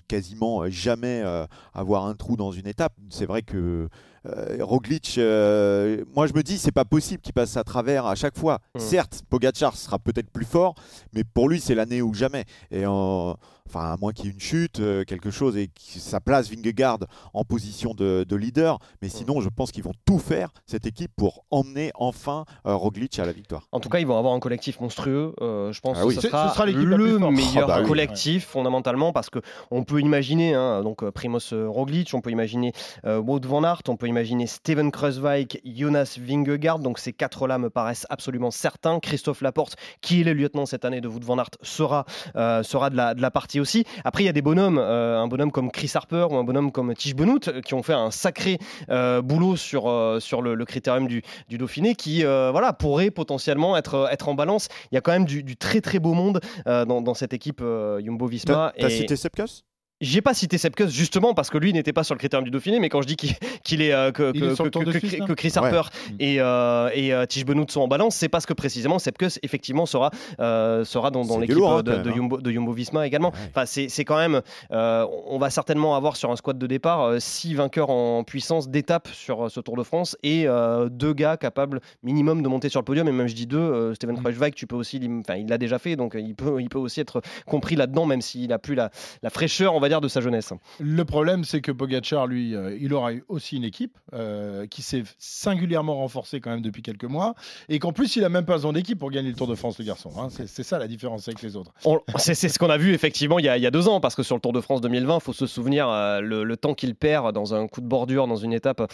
quasiment 0.07 0.69
jamais 0.69 1.21
euh, 1.23 1.45
avoir 1.73 2.05
un 2.05 2.15
trou 2.15 2.37
dans 2.37 2.51
une 2.51 2.67
étape. 2.67 2.93
C'est 3.09 3.25
vrai 3.25 3.41
que 3.41 3.57
euh, 3.57 3.89
Roglic, 4.25 5.18
moi 5.18 6.27
je 6.27 6.33
me 6.33 6.41
dis 6.44 6.57
c'est 6.57 6.71
pas 6.71 6.85
possible 6.85 7.21
qu'il 7.21 7.33
passe 7.33 7.57
à 7.57 7.63
travers 7.63 8.06
à 8.06 8.15
chaque 8.15 8.38
fois. 8.38 8.59
Hmm. 8.75 8.79
Certes, 8.79 9.23
Pogacar 9.29 9.75
sera 9.75 10.00
peut-être 10.00 10.29
plus 10.29 10.45
fort, 10.45 10.75
mais 11.13 11.23
pour 11.23 11.50
lui 11.50 11.59
c'est 11.59 11.75
l'année 11.75 12.01
ou 12.01 12.13
jamais. 12.13 12.45
Et 12.69 12.85
en, 12.85 13.38
enfin 13.71 13.94
à 13.94 13.97
moins 13.97 14.12
qu'il 14.12 14.25
y 14.25 14.27
ait 14.27 14.31
une 14.31 14.39
chute, 14.39 14.79
euh, 14.79 15.03
quelque 15.06 15.31
chose, 15.31 15.56
et 15.57 15.68
que 15.68 16.00
ça 16.00 16.19
place 16.19 16.50
Vingegaard 16.50 17.00
en 17.33 17.45
position 17.45 17.94
de, 17.94 18.25
leader. 18.35 18.79
Mais 19.01 19.09
sinon, 19.09 19.41
je 19.41 19.50
pense 19.50 19.71
qu'ils 19.71 19.83
vont 19.83 19.94
tout 20.06 20.18
faire, 20.18 20.50
cette 20.65 20.85
équipe, 20.85 21.12
pour 21.15 21.45
emmener 21.51 21.91
enfin 21.95 22.45
euh, 22.65 22.75
Roglic 22.75 23.19
à 23.19 23.25
la 23.25 23.33
victoire. 23.33 23.68
En 23.71 23.79
tout 23.79 23.89
cas, 23.89 24.00
ils 24.00 24.07
vont 24.07 24.18
avoir 24.18 24.33
un 24.33 24.39
collectif 24.39 24.79
monstrueux. 24.79 25.33
Euh, 25.41 25.71
je 25.71 25.79
pense 25.81 25.97
ah 26.01 26.06
que 26.06 26.13
ce 26.13 26.21
sera, 26.21 26.65
le 26.65 27.29
meilleur 27.29 27.69
ah 27.69 27.81
bah 27.81 27.88
collectif, 27.88 28.47
fondamentalement, 28.47 29.13
parce 29.13 29.29
qu'on 29.29 29.83
peut 29.83 30.00
imaginer, 30.00 30.53
hein, 30.53 30.81
donc 30.83 31.07
Primoz 31.12 31.53
Roglic, 31.53 32.13
on 32.13 32.21
peut 32.21 32.31
imaginer 32.31 32.74
Wout 33.06 33.41
van 33.45 33.63
Aert, 33.63 33.81
on 33.88 33.97
peut 33.97 34.07
imaginer 34.07 34.47
Steven 34.47 34.91
Kruiswijk, 34.91 35.62
Jonas 35.65 36.17
Vingegaard. 36.19 36.79
Donc 36.79 37.00
ces 37.00 37.13
quatre-là 37.13 37.57
me 37.57 37.69
paraissent 37.69 38.07
absolument 38.09 38.51
certains. 38.51 39.00
Christophe 39.00 39.41
Laporte, 39.41 39.75
qui 40.01 40.21
est 40.21 40.24
le 40.24 40.33
lieutenant 40.33 40.65
cette 40.65 40.85
année 40.85 41.01
de 41.01 41.07
Wout 41.07 41.24
van 41.24 41.38
Aert, 41.38 41.51
sera, 41.62 42.06
sera 42.35 42.89
de, 42.89 42.95
la, 42.95 43.13
de 43.13 43.21
la 43.21 43.31
partie 43.31 43.60
aussi. 43.61 43.85
Après, 44.03 44.23
il 44.23 44.25
y 44.25 44.29
a 44.29 44.33
des 44.33 44.41
bonhommes, 44.41 44.77
euh, 44.77 45.19
un 45.19 45.27
bonhomme 45.27 45.51
comme 45.51 45.71
Chris 45.71 45.91
Harper 45.93 46.27
ou 46.29 46.35
un 46.35 46.43
bonhomme 46.43 46.71
comme 46.71 46.93
Tish 46.93 47.15
Benoît 47.15 47.39
euh, 47.47 47.61
qui 47.61 47.73
ont 47.73 47.83
fait 47.83 47.93
un 47.93 48.11
sacré 48.11 48.57
euh, 48.89 49.21
boulot 49.21 49.55
sur, 49.55 49.83
sur 50.19 50.41
le, 50.41 50.65
critérium 50.65 51.07
du, 51.07 51.21
du, 51.47 51.57
Dauphiné 51.57 51.95
qui 51.95 52.23
voilà, 52.23 52.73
pourrait 52.73 53.11
potentiellement 53.11 53.77
être, 53.77 54.09
être 54.11 54.27
en 54.29 54.33
balance. 54.33 54.67
Il 54.91 54.95
y 54.95 54.97
a 54.97 55.01
quand 55.01 55.11
même 55.11 55.25
du, 55.25 55.55
très 55.55 55.81
très 55.81 55.99
beau 55.99 56.13
monde 56.13 56.41
dans, 56.65 57.01
dans, 57.01 57.13
cette 57.13 57.33
équipe 57.33 57.63
Jumbo 58.03 58.27
Visma. 58.27 58.73
T'as 58.77 58.89
cité 58.89 59.15
Sepkus? 59.15 59.63
J'ai 60.01 60.21
pas 60.21 60.33
cité 60.33 60.57
Sepkus 60.57 60.89
justement 60.89 61.33
parce 61.33 61.50
que 61.50 61.57
lui 61.57 61.71
n'était 61.74 61.94
pas 61.94 62.03
sur 62.03 62.15
le 62.15 62.19
critérium 62.19 62.44
du 62.44 62.51
Dauphiné, 62.51 62.80
mais 62.80 62.89
quand 62.89 63.01
je 63.01 63.07
dis 63.07 63.15
qu'il 63.15 63.81
est, 63.81 63.94
euh, 63.94 64.12
que, 64.12 64.31
que, 64.31 65.33
Chris 65.33 65.53
Harper 65.56 65.83
et, 66.19 66.42
euh, 66.42 66.89
et 66.94 67.13
euh, 67.13 67.25
Benoît 67.45 67.65
sont 67.69 67.81
en 67.81 67.88
balance, 67.88 68.15
c'est 68.15 68.29
parce 68.29 68.46
que 68.46 68.53
précisément 68.53 69.00
Sepkus 69.00 69.39
effectivement 69.43 69.86
sera, 69.86 70.12
euh, 70.39 70.84
sera 70.84 71.12
dans, 71.12 71.24
dans 71.24 71.39
l'équipe 71.39 71.55
de, 71.55 71.81
de, 71.81 72.10
hein. 72.10 72.13
Jumbo, 72.13 72.41
de, 72.41 72.51
Jumbo, 72.51 72.74
Visma 72.74 73.05
également. 73.05 73.31
Enfin, 73.50 73.65
c'est 73.65 74.05
quand 74.05 74.17
même, 74.17 74.41
on 74.72 75.38
va 75.39 75.50
certainement 75.50 75.96
avoir 75.96 76.15
sur 76.15 76.31
un 76.31 76.36
squad 76.36 76.58
de 76.58 76.67
départ 76.67 77.22
six 77.22 77.53
vainqueurs 77.53 77.89
en 77.89 78.24
puissance 78.24 78.70
d'étape 78.70 79.08
sur 79.10 79.51
ce 79.51 79.60
Tour 79.60 79.77
de 79.77 79.84
France 79.84 80.17
et 80.24 80.48
deux 80.89 81.13
gars 81.13 81.38
capables 81.38 81.79
minimum 82.03 82.41
de 82.41 82.48
monter 82.48 82.70
sur 82.70 82.79
le 82.79 82.86
podium. 82.86 83.08
Et 83.08 83.12
même 83.12 83.27
je 83.27 83.36
dis 83.36 83.46
deux, 83.46 83.93
Steven 83.93 84.17
mm. 84.17 84.51
tu 84.55 84.67
peux 84.67 84.75
aussi, 84.75 85.00
enfin 85.20 85.36
il 85.36 85.48
l'a 85.48 85.58
déjà 85.58 85.77
fait, 85.77 85.96
donc 85.96 86.15
il 86.17 86.36
peut, 86.36 86.62
il 86.62 86.70
peut 86.70 86.79
aussi 86.79 87.00
être 87.00 87.22
compris 87.46 87.75
là-dedans, 87.75 88.05
même 88.05 88.22
s'il 88.22 88.51
a 88.51 88.60
plus 88.60 88.75
la, 88.75 88.89
la 89.22 89.29
fraîcheur, 89.29 89.75
on 89.75 89.79
va 89.79 89.89
de 90.00 90.07
sa 90.07 90.21
jeunesse. 90.21 90.53
Le 90.79 91.03
problème, 91.03 91.43
c'est 91.43 91.62
que 91.62 91.71
Pogacar, 91.71 92.27
lui, 92.27 92.55
euh, 92.55 92.77
il 92.79 92.93
aura 92.93 93.13
eu 93.13 93.24
aussi 93.27 93.57
une 93.57 93.63
équipe 93.63 93.98
euh, 94.13 94.67
qui 94.67 94.81
s'est 94.81 95.03
singulièrement 95.17 95.95
renforcée 95.95 96.39
quand 96.39 96.51
même 96.51 96.62
depuis 96.62 96.81
quelques 96.81 97.05
mois, 97.05 97.36
et 97.67 97.79
qu'en 97.79 97.91
plus, 97.91 98.15
il 98.15 98.24
a 98.24 98.29
même 98.29 98.45
pas 98.45 98.53
besoin 98.53 98.74
d'équipe 98.74 99.00
pour 99.00 99.12
gagner 99.12 99.29
le 99.29 99.36
Tour 99.36 99.48
de 99.48 99.55
France, 99.55 99.79
le 99.79 99.86
garçon. 99.86 100.12
Hein. 100.17 100.29
C'est 100.29 100.63
ça 100.63 100.79
la 100.79 100.88
différence 100.88 101.27
avec 101.27 101.41
les 101.41 101.55
autres. 101.55 101.74
C'est 102.17 102.36
ce 102.36 102.60
qu'on 102.60 102.69
a 102.69 102.77
vu 102.77 102.93
effectivement 102.93 103.39
il 103.39 103.45
y, 103.45 103.50
a, 103.50 103.57
il 103.57 103.63
y, 103.63 103.67
a, 103.67 103.71
deux 103.71 103.88
ans, 103.88 104.00
parce 104.00 104.15
que 104.15 104.24
sur 104.24 104.36
le 104.36 104.41
Tour 104.41 104.53
de 104.53 104.62
France 104.62 104.81
2020, 104.81 105.15
il 105.15 105.21
faut 105.21 105.33
se 105.33 105.48
souvenir 105.48 105.89
euh, 105.89 106.21
le, 106.21 106.57
temps 106.57 106.74
qu'il 106.74 106.95
perd 106.95 107.33
dans 107.33 107.55
un 107.55 107.67
coup 107.67 107.81
de 107.81 107.88
bordure, 107.88 108.27
dans 108.27 108.36
une 108.36 108.53
étape 108.53 108.91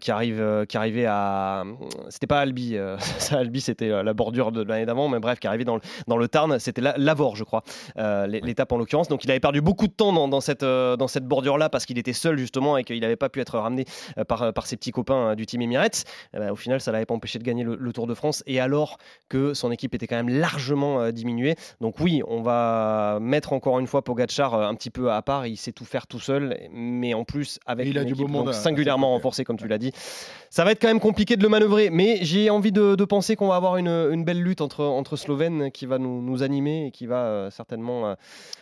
qui 0.00 0.10
arrive, 0.10 0.64
qui 0.68 0.76
arrivait 0.76 1.06
à, 1.06 1.64
c'était 2.08 2.26
pas 2.26 2.40
Albi, 2.40 2.76
ça, 3.18 3.38
Albi 3.38 3.60
c'était 3.60 4.02
la 4.02 4.14
bordure 4.14 4.52
de 4.52 4.62
l'année 4.62 4.86
d'avant, 4.86 5.08
mais 5.08 5.18
bref, 5.18 5.38
qui 5.38 5.46
arrivait 5.46 5.64
dans 5.64 5.74
le, 5.74 5.82
dans 6.06 6.16
le 6.16 6.28
Tarn, 6.28 6.58
c'était 6.58 6.80
Lavore, 6.96 7.36
je 7.36 7.44
crois, 7.44 7.62
l'étape 8.26 8.72
en 8.72 8.78
l'occurrence. 8.78 9.08
Donc 9.08 9.24
il 9.24 9.30
avait 9.30 9.40
perdu 9.40 9.60
beaucoup 9.60 9.86
de 9.86 9.92
temps 9.92 10.12
dans 10.12 10.23
dans, 10.28 10.40
cette, 10.40 10.64
dans 10.64 11.08
cette 11.08 11.24
bordure-là 11.24 11.68
parce 11.68 11.86
qu'il 11.86 11.98
était 11.98 12.12
seul 12.12 12.38
justement 12.38 12.76
et 12.76 12.84
qu'il 12.84 13.00
n'avait 13.00 13.16
pas 13.16 13.28
pu 13.28 13.40
être 13.40 13.58
ramené 13.58 13.84
par, 14.28 14.52
par 14.52 14.66
ses 14.66 14.76
petits 14.76 14.92
copains 14.92 15.34
du 15.34 15.46
team 15.46 15.62
Emirates. 15.62 16.04
Eh 16.34 16.38
ben, 16.38 16.50
au 16.50 16.56
final, 16.56 16.80
ça 16.80 16.92
l'avait 16.92 17.06
pas 17.06 17.14
empêché 17.14 17.38
de 17.38 17.44
gagner 17.44 17.64
le, 17.64 17.92
Tour 17.94 18.08
de 18.08 18.14
France 18.14 18.42
et 18.46 18.58
alors 18.58 18.98
que 19.28 19.54
son 19.54 19.70
équipe 19.70 19.94
était 19.94 20.08
quand 20.08 20.16
même 20.16 20.28
largement 20.28 21.12
diminuée. 21.12 21.54
Donc 21.80 22.00
oui, 22.00 22.22
on 22.26 22.42
va 22.42 23.18
mettre 23.20 23.52
encore 23.52 23.78
une 23.78 23.86
fois 23.86 24.02
Pogachar 24.02 24.54
un 24.54 24.74
petit 24.74 24.90
peu 24.90 25.12
à 25.12 25.22
part. 25.22 25.46
Il 25.46 25.56
sait 25.56 25.72
tout 25.72 25.84
faire 25.84 26.08
tout 26.08 26.18
seul, 26.18 26.58
mais 26.72 27.14
en 27.14 27.24
plus 27.24 27.58
avec 27.66 27.86
une 27.86 27.96
équipe 27.96 28.28
singulièrement 28.52 29.10
renforcée, 29.10 29.44
comme 29.44 29.56
tu 29.56 29.68
l'as 29.68 29.78
dit. 29.78 29.92
Ça 30.50 30.64
va 30.64 30.70
être 30.70 30.80
quand 30.80 30.88
même 30.88 31.00
compliqué 31.00 31.36
de 31.36 31.42
le 31.42 31.48
manœuvrer, 31.48 31.90
mais 31.90 32.18
j'ai 32.22 32.50
envie 32.50 32.72
de, 32.72 33.04
penser 33.04 33.36
qu'on 33.36 33.48
va 33.48 33.56
avoir 33.56 33.76
une, 33.76 34.24
belle 34.24 34.40
lutte 34.40 34.60
entre, 34.60 34.84
entre 34.84 35.16
Slovènes 35.16 35.70
qui 35.70 35.86
va 35.86 35.98
nous, 35.98 36.42
animer 36.42 36.86
et 36.86 36.90
qui 36.90 37.06
va 37.06 37.24
euh, 37.24 37.50
certainement 37.50 38.08
euh, 38.08 38.14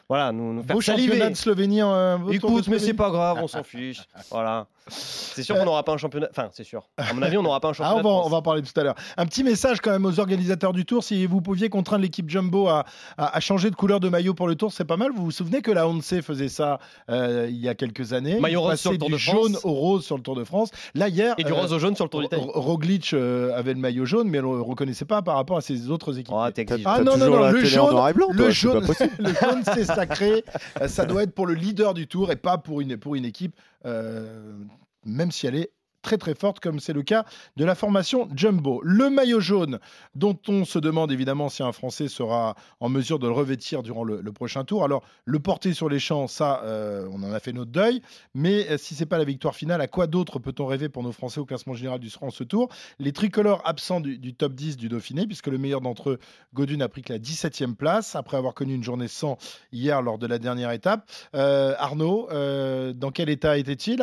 voilà, 0.08 0.32
nous, 0.32 0.52
nous 0.52 0.62
faire 0.62 0.76
Beau 0.76 0.82
saliver. 0.82 1.18
Slovénie. 1.52 1.82
Euh, 1.82 2.18
Écoute, 2.30 2.68
mais 2.68 2.78
c'est 2.78 2.94
pas 2.94 3.10
grave, 3.10 3.38
on 3.42 3.48
s'en 3.48 3.62
fiche. 3.62 4.02
Voilà. 4.30 4.66
C'est 4.88 5.42
sûr 5.42 5.56
qu'on 5.56 5.64
n'aura 5.64 5.84
pas 5.84 5.92
un 5.92 5.96
championnat. 5.96 6.28
Enfin, 6.30 6.48
c'est 6.52 6.64
sûr. 6.64 6.88
À 6.96 7.12
mon 7.12 7.22
avis, 7.22 7.38
on 7.38 7.42
n'aura 7.42 7.60
pas 7.60 7.68
un 7.68 7.72
championnat. 7.72 7.82
Ah, 7.92 7.98
on, 7.98 8.02
va, 8.02 8.26
on 8.26 8.28
va 8.28 8.36
en 8.38 8.42
parler 8.42 8.62
tout 8.62 8.78
à 8.80 8.84
l'heure. 8.84 8.94
Un 9.16 9.26
petit 9.26 9.44
message 9.44 9.80
quand 9.80 9.90
même 9.90 10.06
aux 10.06 10.18
organisateurs 10.18 10.72
du 10.72 10.84
Tour. 10.84 11.04
Si 11.04 11.26
vous 11.26 11.40
pouviez 11.40 11.68
contraindre 11.68 12.02
l'équipe 12.02 12.28
Jumbo 12.30 12.68
à, 12.68 12.84
à, 13.18 13.40
changer 13.40 13.70
de 13.70 13.76
couleur 13.76 14.00
de 14.00 14.08
maillot 14.08 14.34
pour 14.34 14.48
le 14.48 14.54
Tour, 14.54 14.72
c'est 14.72 14.84
pas 14.84 14.96
mal. 14.96 15.10
Vous 15.14 15.24
vous 15.24 15.30
souvenez 15.30 15.62
que 15.62 15.70
la 15.70 15.86
Once 15.86 16.14
faisait 16.22 16.48
ça 16.48 16.78
il 17.08 17.56
y 17.56 17.68
a 17.68 17.74
quelques 17.74 18.12
années? 18.12 18.40
Maillot 18.40 18.62
rose 18.62 18.80
sur 18.80 18.92
le 18.92 18.98
Tour 18.98 19.10
de 19.10 19.16
France. 19.18 19.34
jaune 19.34 19.58
au 19.64 19.72
rose 19.72 20.04
sur 20.04 20.16
le 20.16 20.22
Tour 20.22 20.36
de 20.36 20.44
France. 20.44 20.70
Là, 20.94 21.08
hier. 21.08 21.34
Et 21.38 21.44
du 21.44 21.52
rose 21.52 21.72
au 21.72 21.78
jaune 21.78 21.96
sur 21.96 22.04
le 22.04 22.10
Tour 22.10 22.22
d'Italie. 22.22 22.42
Roglic 22.46 23.12
avait 23.12 23.74
le 23.74 23.80
maillot 23.80 24.04
jaune, 24.06 24.28
mais 24.28 24.40
on 24.40 24.52
ne 24.52 24.56
le 24.56 24.62
reconnaissait 24.62 25.04
pas 25.04 25.22
par 25.22 25.36
rapport 25.36 25.58
à 25.58 25.60
ses 25.60 25.90
autres 25.90 26.18
équipes. 26.18 26.34
Oh, 26.34 26.48
ah 26.86 27.00
non, 27.02 27.16
non, 27.16 27.30
non, 27.30 27.50
le 27.50 27.64
jaune, 27.64 28.12
le 28.32 28.50
jaune, 28.50 28.86
le 29.18 29.34
jaune, 29.34 29.62
c'est 29.74 29.84
sacré. 29.84 30.44
Ça 30.86 31.04
doit 31.04 31.24
être 31.24 31.34
pour 31.34 31.41
le 31.46 31.54
leader 31.54 31.94
du 31.94 32.06
tour 32.06 32.30
et 32.30 32.36
pas 32.36 32.58
pour 32.58 32.80
une, 32.80 32.96
pour 32.96 33.14
une 33.14 33.24
équipe, 33.24 33.58
euh, 33.84 34.56
même 35.04 35.30
si 35.30 35.46
elle 35.46 35.56
est 35.56 35.72
très 36.02 36.18
très 36.18 36.34
forte, 36.34 36.60
comme 36.60 36.80
c'est 36.80 36.92
le 36.92 37.02
cas 37.02 37.24
de 37.56 37.64
la 37.64 37.74
formation 37.74 38.28
Jumbo. 38.34 38.80
Le 38.84 39.08
maillot 39.08 39.40
jaune, 39.40 39.78
dont 40.14 40.38
on 40.48 40.64
se 40.64 40.78
demande 40.78 41.12
évidemment 41.12 41.48
si 41.48 41.62
un 41.62 41.72
Français 41.72 42.08
sera 42.08 42.56
en 42.80 42.88
mesure 42.88 43.18
de 43.18 43.26
le 43.26 43.32
revêtir 43.32 43.82
durant 43.82 44.04
le, 44.04 44.20
prochain 44.32 44.64
tour. 44.64 44.82
Alors, 44.82 45.04
le 45.24 45.38
porter 45.38 45.74
sur 45.74 45.88
les 45.88 45.98
champs, 45.98 46.26
ça, 46.26 46.62
euh, 46.64 47.06
on 47.12 47.22
en 47.22 47.32
a 47.32 47.38
fait 47.38 47.52
notre 47.52 47.70
deuil. 47.70 48.02
Mais 48.34 48.68
euh, 48.70 48.78
si 48.78 48.94
c'est 48.94 49.06
pas 49.06 49.18
la 49.18 49.24
victoire 49.24 49.54
finale, 49.54 49.80
à 49.80 49.86
quoi 49.86 50.06
d'autre 50.06 50.38
peut-on 50.38 50.66
rêver 50.66 50.88
pour 50.88 51.02
nos 51.02 51.12
Français 51.12 51.38
au 51.38 51.44
classement 51.44 51.74
général 51.74 52.00
du 52.00 52.10
ce 52.10 52.44
tour? 52.44 52.68
Les 52.98 53.12
tricolores 53.12 53.62
absents 53.64 54.00
du, 54.00 54.34
top 54.34 54.54
10 54.54 54.76
du 54.76 54.88
Dauphiné, 54.88 55.26
puisque 55.26 55.46
le 55.46 55.58
meilleur 55.58 55.80
d'entre 55.80 56.10
eux, 56.10 56.18
Godun, 56.54 56.80
a 56.80 56.88
pris 56.88 57.02
que 57.02 57.12
la 57.12 57.18
17e 57.18 57.74
place, 57.74 58.16
après 58.16 58.36
avoir 58.36 58.54
connu 58.54 58.74
une 58.74 58.82
journée 58.82 59.08
sans 59.08 59.36
hier 59.70 60.02
lors 60.02 60.18
de 60.18 60.26
la 60.26 60.38
dernière 60.38 60.72
étape. 60.72 61.08
Euh, 61.34 61.74
Arnaud, 61.78 62.28
dans 62.30 63.10
quel 63.12 63.28
état 63.28 63.56
était-il? 63.58 64.02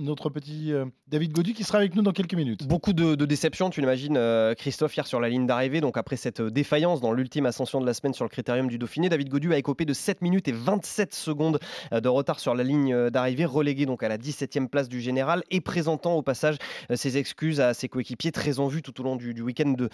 Notre 0.00 0.30
petit 0.30 0.53
euh, 0.68 0.84
David 1.08 1.32
Godu 1.32 1.52
qui 1.52 1.64
sera 1.64 1.78
avec 1.78 1.94
nous 1.94 2.02
dans 2.02 2.12
quelques 2.12 2.34
minutes. 2.34 2.66
Beaucoup 2.66 2.92
de, 2.92 3.14
déceptions, 3.24 3.70
tu 3.70 3.80
l'imagines, 3.80 4.16
euh, 4.16 4.54
Christophe, 4.54 4.96
hier 4.96 5.06
sur 5.06 5.20
la 5.20 5.28
ligne 5.28 5.46
d'arrivée. 5.46 5.80
Donc 5.80 5.96
après 5.96 6.16
cette 6.16 6.40
euh, 6.40 6.50
défaillance 6.50 7.00
dans 7.00 7.12
l'ultime 7.12 7.46
ascension 7.46 7.80
de 7.80 7.86
la 7.86 7.94
semaine 7.94 8.14
sur 8.14 8.24
le 8.24 8.28
critérium 8.28 8.68
du 8.68 8.78
Dauphiné, 8.78 9.08
David 9.08 9.28
Godu 9.28 9.52
a 9.52 9.58
écopé 9.58 9.84
de 9.84 9.92
7 9.92 10.22
minutes 10.22 10.48
et 10.48 10.52
27 10.52 11.14
secondes 11.14 11.58
de 11.92 12.08
retard 12.08 12.40
sur 12.40 12.54
la 12.54 12.64
ligne 12.64 13.10
d'arrivée, 13.10 13.44
relégué 13.44 13.86
donc 13.86 14.02
à 14.02 14.08
la 14.08 14.18
17e 14.18 14.68
place 14.68 14.88
du 14.88 15.00
général 15.00 15.42
et 15.50 15.60
présentant 15.60 16.14
au 16.14 16.22
passage 16.22 16.56
ses 16.94 17.18
excuses 17.18 17.60
à 17.60 17.74
ses 17.74 17.88
coéquipiers 17.88 18.32
très 18.32 18.58
en 18.58 18.68
vue 18.68 18.82
tout 18.82 18.98
au 19.00 19.04
long 19.04 19.16
du, 19.16 19.40
week-end 19.40 19.74
de 19.76 19.88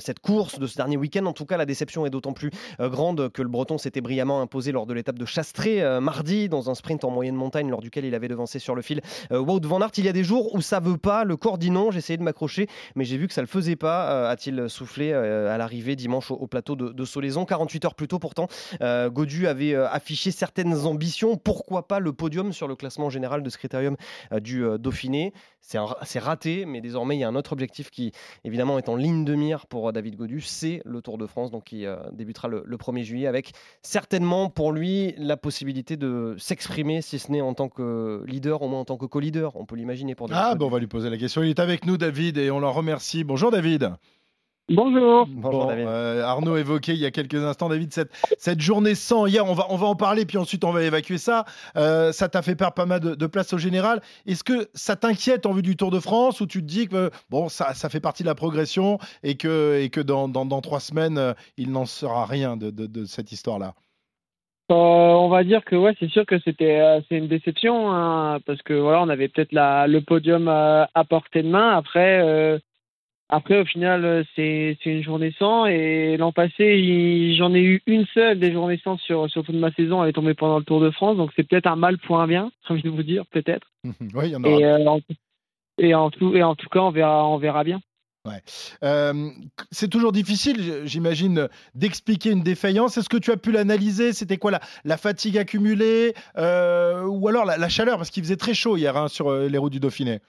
cette 0.00 0.20
course, 0.20 0.58
de 0.58 0.66
ce 0.66 0.76
dernier 0.76 0.96
week-end. 0.96 1.26
En 1.26 1.32
tout 1.32 1.46
cas, 1.46 1.56
la 1.56 1.66
déception 1.66 2.06
est 2.06 2.10
d'autant 2.10 2.32
plus 2.32 2.50
grande 2.78 3.28
que 3.30 3.42
le 3.42 3.48
Breton 3.48 3.78
s'était 3.78 4.00
brillamment 4.00 4.40
imposé 4.40 4.72
lors 4.72 4.86
de 4.86 4.94
l'étape 4.94 5.18
de 5.18 5.26
Chastré 5.26 5.82
mardi 6.00 6.48
dans 6.48 6.70
un 6.70 6.74
sprint 6.74 7.04
en 7.04 7.10
moyenne 7.10 7.36
montagne 7.36 7.70
lors 7.70 7.80
duquel 7.80 8.04
il 8.04 8.14
avait 8.14 8.28
devancé 8.28 8.58
sur 8.58 8.74
le 8.74 8.82
fil 8.82 9.00
Wout 9.30 9.60
van 9.64 9.80
Aert 9.80 9.92
il 10.04 10.06
y 10.06 10.10
a 10.10 10.12
des 10.12 10.22
jours 10.22 10.54
où 10.54 10.60
ça 10.60 10.80
veut 10.80 10.98
pas, 10.98 11.24
le 11.24 11.38
corps 11.38 11.56
dit 11.56 11.70
non, 11.70 11.90
j'ai 11.90 11.96
essayé 11.96 12.18
de 12.18 12.22
m'accrocher, 12.22 12.68
mais 12.94 13.06
j'ai 13.06 13.16
vu 13.16 13.26
que 13.26 13.32
ça 13.32 13.40
le 13.40 13.46
faisait 13.46 13.74
pas, 13.74 14.10
euh, 14.10 14.30
a-t-il 14.30 14.68
soufflé 14.68 15.12
euh, 15.12 15.52
à 15.52 15.56
l'arrivée 15.56 15.96
dimanche 15.96 16.30
au, 16.30 16.46
plateau 16.46 16.76
de, 16.76 17.04
Solaison. 17.06 17.46
48 17.46 17.86
heures 17.86 17.94
plus 17.94 18.06
tôt, 18.06 18.18
pourtant, 18.18 18.46
euh, 18.82 19.08
Godu 19.08 19.46
avait 19.46 19.74
affiché 19.74 20.30
certaines 20.30 20.74
ambitions. 20.84 21.36
Pourquoi 21.38 21.88
pas 21.88 22.00
le 22.00 22.12
podium 22.12 22.52
sur 22.52 22.68
le 22.68 22.76
classement 22.76 23.08
général 23.08 23.42
de 23.42 23.48
ce 23.48 23.56
critérium 23.56 23.96
du 24.42 24.62
Dauphiné? 24.78 25.32
C'est 25.60 26.18
raté, 26.18 26.66
mais 26.66 26.82
désormais, 26.82 27.16
il 27.16 27.20
y 27.20 27.24
a 27.24 27.28
un 27.28 27.34
autre 27.34 27.54
objectif 27.54 27.90
qui, 27.90 28.12
évidemment, 28.44 28.76
est 28.76 28.90
en 28.90 28.96
ligne 28.96 29.24
de 29.24 29.34
mire 29.34 29.66
pour 29.66 29.90
David 29.94 30.16
Godu, 30.16 30.42
c'est 30.42 30.82
le 30.84 31.00
Tour 31.00 31.16
de 31.16 31.26
France, 31.26 31.50
donc 31.50 31.64
qui 31.64 31.86
débutera 32.12 32.48
le, 32.48 32.62
le 32.66 32.76
1er 32.76 33.02
juillet, 33.02 33.26
avec 33.26 33.52
certainement 33.80 34.50
pour 34.50 34.72
lui 34.72 35.14
la 35.16 35.38
possibilité 35.38 35.96
de 35.96 36.36
s'exprimer, 36.38 37.00
si 37.00 37.18
ce 37.18 37.32
n'est 37.32 37.40
en 37.40 37.54
tant 37.54 37.70
que 37.70 38.22
leader, 38.26 38.60
au 38.60 38.68
moins 38.68 38.80
en 38.80 38.84
tant 38.84 38.98
que 38.98 39.06
co-leader. 39.06 39.56
On 39.56 39.64
peut 39.64 39.76
l'imaginer 39.76 39.93
ah, 40.30 40.54
bon, 40.54 40.66
on 40.66 40.70
va 40.70 40.78
lui 40.78 40.86
poser 40.86 41.10
la 41.10 41.16
question. 41.16 41.42
Il 41.42 41.50
est 41.50 41.60
avec 41.60 41.86
nous, 41.86 41.96
David, 41.96 42.38
et 42.38 42.50
on 42.50 42.60
l'en 42.60 42.72
remercie. 42.72 43.24
Bonjour, 43.24 43.50
David. 43.50 43.92
Bonjour. 44.70 45.26
Bonjour 45.26 45.66
David. 45.66 45.86
Euh, 45.86 46.24
Arnaud 46.24 46.56
évoquait 46.56 46.94
il 46.94 47.00
y 47.00 47.04
a 47.04 47.10
quelques 47.10 47.34
instants, 47.34 47.68
David, 47.68 47.92
cette, 47.92 48.10
cette 48.38 48.62
journée 48.62 48.94
sans. 48.94 49.26
Hier, 49.26 49.44
on 49.44 49.52
va, 49.52 49.66
on 49.68 49.76
va 49.76 49.86
en 49.86 49.94
parler, 49.94 50.24
puis 50.24 50.38
ensuite 50.38 50.64
on 50.64 50.72
va 50.72 50.82
évacuer 50.82 51.18
ça. 51.18 51.44
Euh, 51.76 52.12
ça 52.12 52.30
t'a 52.30 52.40
fait 52.40 52.56
perdre 52.56 52.72
pas 52.72 52.86
mal 52.86 53.00
de, 53.00 53.26
place 53.26 53.52
au 53.52 53.58
général. 53.58 54.00
Est-ce 54.24 54.42
que 54.42 54.70
ça 54.72 54.96
t'inquiète 54.96 55.44
en 55.44 55.52
vue 55.52 55.60
du 55.60 55.76
Tour 55.76 55.90
de 55.90 56.00
France 56.00 56.40
ou 56.40 56.46
tu 56.46 56.62
te 56.62 56.66
dis 56.66 56.88
que 56.88 57.10
bon, 57.28 57.50
ça, 57.50 57.74
ça 57.74 57.90
fait 57.90 58.00
partie 58.00 58.22
de 58.22 58.28
la 58.28 58.34
progression 58.34 58.98
et 59.22 59.36
que, 59.36 59.78
et 59.82 59.90
que 59.90 60.00
dans, 60.00 60.28
dans, 60.28 60.46
dans 60.46 60.62
trois 60.62 60.80
semaines, 60.80 61.18
euh, 61.18 61.34
il 61.58 61.70
n'en 61.70 61.84
sera 61.84 62.24
rien 62.24 62.56
de, 62.56 62.70
de, 62.70 62.86
de 62.86 63.04
cette 63.04 63.32
histoire-là? 63.32 63.74
Euh, 64.70 64.74
on 64.74 65.28
va 65.28 65.44
dire 65.44 65.62
que 65.64 65.76
ouais, 65.76 65.94
c'est 66.00 66.08
sûr 66.08 66.24
que 66.24 66.38
c'était 66.38 66.80
euh, 66.80 67.00
c'est 67.08 67.18
une 67.18 67.28
déception 67.28 67.92
hein, 67.92 68.38
parce 68.46 68.62
que 68.62 68.72
voilà, 68.72 69.02
on 69.02 69.10
avait 69.10 69.28
peut-être 69.28 69.52
la 69.52 69.86
le 69.86 70.00
podium 70.00 70.48
à, 70.48 70.88
portée 71.08 71.42
de 71.42 71.48
main. 71.48 71.76
Après, 71.76 72.20
euh, 72.22 72.58
après 73.28 73.60
au 73.60 73.66
final, 73.66 74.24
c'est 74.34 74.78
c'est 74.82 74.90
une 74.90 75.02
journée 75.02 75.34
sans 75.38 75.66
et 75.66 76.16
l'an 76.16 76.32
passé, 76.32 77.34
j'en 77.36 77.54
ai 77.54 77.60
eu 77.60 77.82
une 77.86 78.06
seule 78.14 78.40
des 78.40 78.52
journées 78.52 78.80
sans 78.82 78.96
sur 78.96 79.28
sur 79.28 79.44
toute 79.44 79.54
ma 79.54 79.70
saison. 79.72 80.02
Elle 80.02 80.10
est 80.10 80.14
tombée 80.14 80.32
pendant 80.32 80.58
le 80.58 80.64
Tour 80.64 80.80
de 80.80 80.90
France, 80.90 81.18
donc 81.18 81.30
c'est 81.36 81.46
peut-être 81.46 81.66
un 81.66 81.76
mal 81.76 81.98
pour 81.98 82.20
un 82.20 82.26
bien. 82.26 82.50
J'ai 82.66 82.72
envie 82.72 82.82
de 82.82 82.88
vous 82.88 83.02
dire 83.02 83.26
peut-être. 83.26 83.66
oui, 83.84 84.24
il 84.24 84.30
y 84.30 84.36
en 84.36 84.44
aura. 84.44 84.60
Et, 84.60 84.88
en, 84.88 85.00
et 85.76 85.94
en 85.94 86.10
tout 86.10 86.34
et 86.34 86.42
en 86.42 86.54
tout 86.54 86.70
cas, 86.70 86.80
on 86.80 86.90
verra 86.90 87.28
on 87.28 87.36
verra 87.36 87.64
bien. 87.64 87.82
Ouais. 88.26 88.40
C'est 89.70 89.88
toujours 89.88 90.12
difficile, 90.12 90.82
j'imagine, 90.86 91.48
d'expliquer 91.74 92.30
une 92.30 92.42
défaillance. 92.42 92.96
Est-ce 92.96 93.10
que 93.10 93.18
tu 93.18 93.30
as 93.30 93.36
pu 93.36 93.52
l'analyser? 93.52 94.14
C'était 94.14 94.38
quoi 94.38 94.50
la, 94.50 94.60
la, 94.84 94.96
fatigue 94.96 95.36
accumulée? 95.36 96.14
Euh, 96.38 97.04
ou 97.04 97.28
alors 97.28 97.44
la, 97.44 97.68
chaleur? 97.68 97.98
Parce 97.98 98.10
qu'il 98.10 98.22
faisait 98.22 98.36
très 98.36 98.54
chaud 98.54 98.78
hier 98.78 98.96
hein, 98.96 99.08
sur 99.08 99.28
euh, 99.28 99.48
les 99.48 99.58
routes 99.58 99.72
du 99.72 99.80
Dauphiné. 99.80 100.20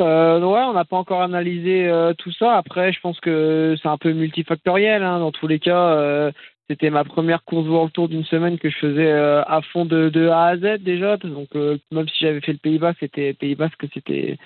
Euh, 0.00 0.40
ouais, 0.40 0.62
on 0.62 0.72
n'a 0.72 0.86
pas 0.86 0.96
encore 0.96 1.20
analysé 1.20 1.90
tout 2.18 2.32
ça. 2.32 2.56
Après, 2.56 2.92
je 2.92 3.00
pense 3.00 3.20
que 3.20 3.76
c'est 3.80 3.88
un 3.88 3.98
peu 3.98 4.12
multifactoriel. 4.12 5.02
Hein. 5.02 5.18
Dans 5.18 5.30
tous 5.30 5.46
les 5.46 5.58
cas, 5.58 6.32
c'était 6.70 6.88
ma 6.88 7.04
première 7.04 7.44
course 7.44 7.68
World 7.68 7.92
Tour 7.92 8.08
d'une 8.08 8.24
semaine 8.24 8.58
que 8.58 8.70
je 8.70 8.78
faisais 8.78 9.12
à 9.12 9.60
fond 9.72 9.84
de, 9.84 10.28
A 10.28 10.46
à 10.46 10.56
Z 10.56 10.80
déjà. 10.80 11.18
Donc, 11.18 11.54
même 11.54 12.08
si 12.08 12.24
j'avais 12.24 12.40
fait 12.40 12.52
le 12.52 12.58
Pays 12.58 12.78
Bas, 12.78 12.94
c'était 12.98 13.34
Pays 13.34 13.54
Basque, 13.54 13.84
c'était 13.92 14.38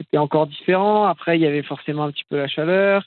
c'était 0.00 0.18
encore 0.18 0.46
différent. 0.46 1.04
Après, 1.04 1.38
il 1.38 1.42
y 1.42 1.46
avait 1.46 1.62
forcément 1.62 2.04
un 2.04 2.10
petit 2.10 2.24
peu 2.28 2.38
la 2.38 2.48
chaleur. 2.48 3.04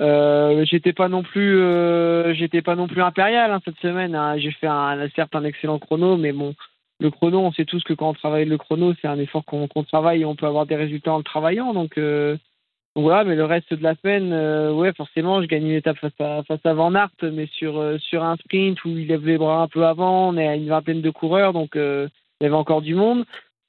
Euh, 0.00 0.64
j'étais 0.64 0.92
pas 0.92 1.08
non 1.08 1.22
plus, 1.22 1.60
euh, 1.60 2.32
j'étais 2.34 2.62
pas 2.62 2.76
non 2.76 2.86
plus 2.86 3.02
impérial 3.02 3.50
hein, 3.50 3.60
cette 3.64 3.78
semaine. 3.78 4.14
Hein. 4.14 4.38
J'ai 4.38 4.52
fait 4.52 4.68
un, 4.68 5.08
certes 5.16 5.34
un 5.34 5.44
excellent 5.44 5.78
chrono, 5.78 6.16
mais 6.16 6.32
bon, 6.32 6.54
le 7.00 7.10
chrono, 7.10 7.40
on 7.40 7.52
sait 7.52 7.64
tous 7.64 7.82
que 7.82 7.94
quand 7.94 8.10
on 8.10 8.14
travaille 8.14 8.44
le 8.44 8.58
chrono, 8.58 8.94
c'est 9.00 9.08
un 9.08 9.18
effort 9.18 9.44
qu'on 9.44 9.68
travaille 9.84 10.22
et 10.22 10.24
on 10.24 10.36
peut 10.36 10.46
avoir 10.46 10.66
des 10.66 10.76
résultats 10.76 11.12
en 11.12 11.18
le 11.18 11.24
travaillant. 11.24 11.74
Donc, 11.74 11.98
euh, 11.98 12.36
voilà, 12.94 13.24
mais 13.24 13.34
le 13.34 13.44
reste 13.44 13.74
de 13.74 13.82
la 13.82 13.96
semaine, 13.96 14.32
euh, 14.32 14.72
ouais, 14.72 14.92
forcément, 14.92 15.42
je 15.42 15.46
gagne 15.46 15.66
une 15.66 15.72
étape 15.72 15.98
face 15.98 16.12
à 16.64 16.74
Van 16.74 16.94
Aert, 16.94 17.10
mais 17.22 17.46
sur 17.46 18.00
sur 18.00 18.24
un 18.24 18.36
sprint 18.36 18.84
où 18.84 18.90
il 18.90 19.08
lève 19.08 19.26
les 19.26 19.38
bras 19.38 19.62
un 19.62 19.68
peu 19.68 19.84
avant. 19.84 20.28
On 20.28 20.36
est 20.36 20.48
à 20.48 20.54
une 20.56 20.68
vingtaine 20.68 21.02
de 21.02 21.10
coureurs, 21.10 21.52
donc 21.52 21.72
il 21.74 22.08
y 22.40 22.46
avait 22.46 22.54
encore 22.54 22.82
du 22.82 22.94
monde. 22.94 23.24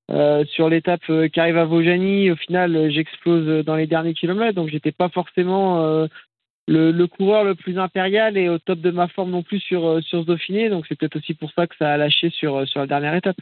Euh, 0.10 0.44
sur 0.46 0.70
l'étape 0.70 1.02
euh, 1.10 1.28
qui 1.28 1.40
arrive 1.40 1.58
à 1.58 1.66
Vaujany, 1.66 2.32
au 2.32 2.36
final, 2.36 2.76
euh, 2.76 2.90
j'explose 2.90 3.64
dans 3.64 3.76
les 3.76 3.86
derniers 3.86 4.14
kilomètres, 4.14 4.56
donc 4.56 4.70
j'étais 4.70 4.92
pas 4.92 5.10
forcément 5.10 6.08
le, 6.68 7.06
coureur 7.06 7.44
le 7.44 7.56
plus 7.56 7.80
impérial 7.80 8.38
et 8.38 8.48
au 8.48 8.60
top 8.60 8.80
de 8.80 8.92
ma 8.92 9.08
forme 9.08 9.32
non 9.32 9.44
plus 9.44 9.60
sur, 9.60 10.02
sur 10.04 10.22
ce 10.22 10.26
Dauphiné. 10.26 10.70
Donc 10.70 10.86
c'est 10.88 10.96
peut-être 10.96 11.16
aussi 11.18 11.34
pour 11.34 11.52
ça 11.52 11.68
que 11.68 11.76
ça 11.78 11.92
a 11.92 11.98
lâché 11.98 12.30
sur, 12.30 12.68
sur 12.68 12.80
la 12.80 12.88
dernière 12.88 13.16
étape. 13.16 13.38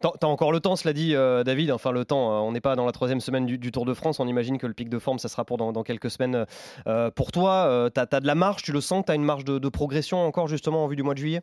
T'as 0.00 0.10
as 0.22 0.26
encore 0.26 0.52
le 0.52 0.60
temps, 0.60 0.76
cela 0.76 0.92
dit, 0.92 1.12
David. 1.44 1.70
Enfin, 1.72 1.92
le 1.92 2.04
temps, 2.04 2.46
on 2.46 2.52
n'est 2.52 2.60
pas 2.60 2.76
dans 2.76 2.86
la 2.86 2.92
troisième 2.92 3.20
semaine 3.20 3.46
du, 3.46 3.70
Tour 3.72 3.84
de 3.84 3.94
France. 3.94 4.20
On 4.20 4.28
imagine 4.28 4.58
que 4.58 4.66
le 4.66 4.74
pic 4.74 4.88
de 4.88 4.98
forme, 4.98 5.18
ça 5.18 5.28
sera 5.28 5.44
pour 5.44 5.58
dans, 5.58 5.82
quelques 5.82 6.10
semaines. 6.10 6.46
pour 7.16 7.32
toi, 7.32 7.90
tu 7.94 8.00
as, 8.00 8.20
de 8.20 8.26
la 8.26 8.34
marge, 8.34 8.62
tu 8.62 8.72
le 8.72 8.80
sens, 8.80 9.04
tu 9.04 9.12
as 9.12 9.14
une 9.14 9.24
marge 9.24 9.44
de, 9.44 9.58
de 9.58 9.68
progression 9.68 10.18
encore 10.18 10.48
justement 10.48 10.84
en 10.84 10.86
vue 10.86 10.96
du 10.96 11.02
mois 11.02 11.14
de 11.14 11.18
juillet? 11.18 11.42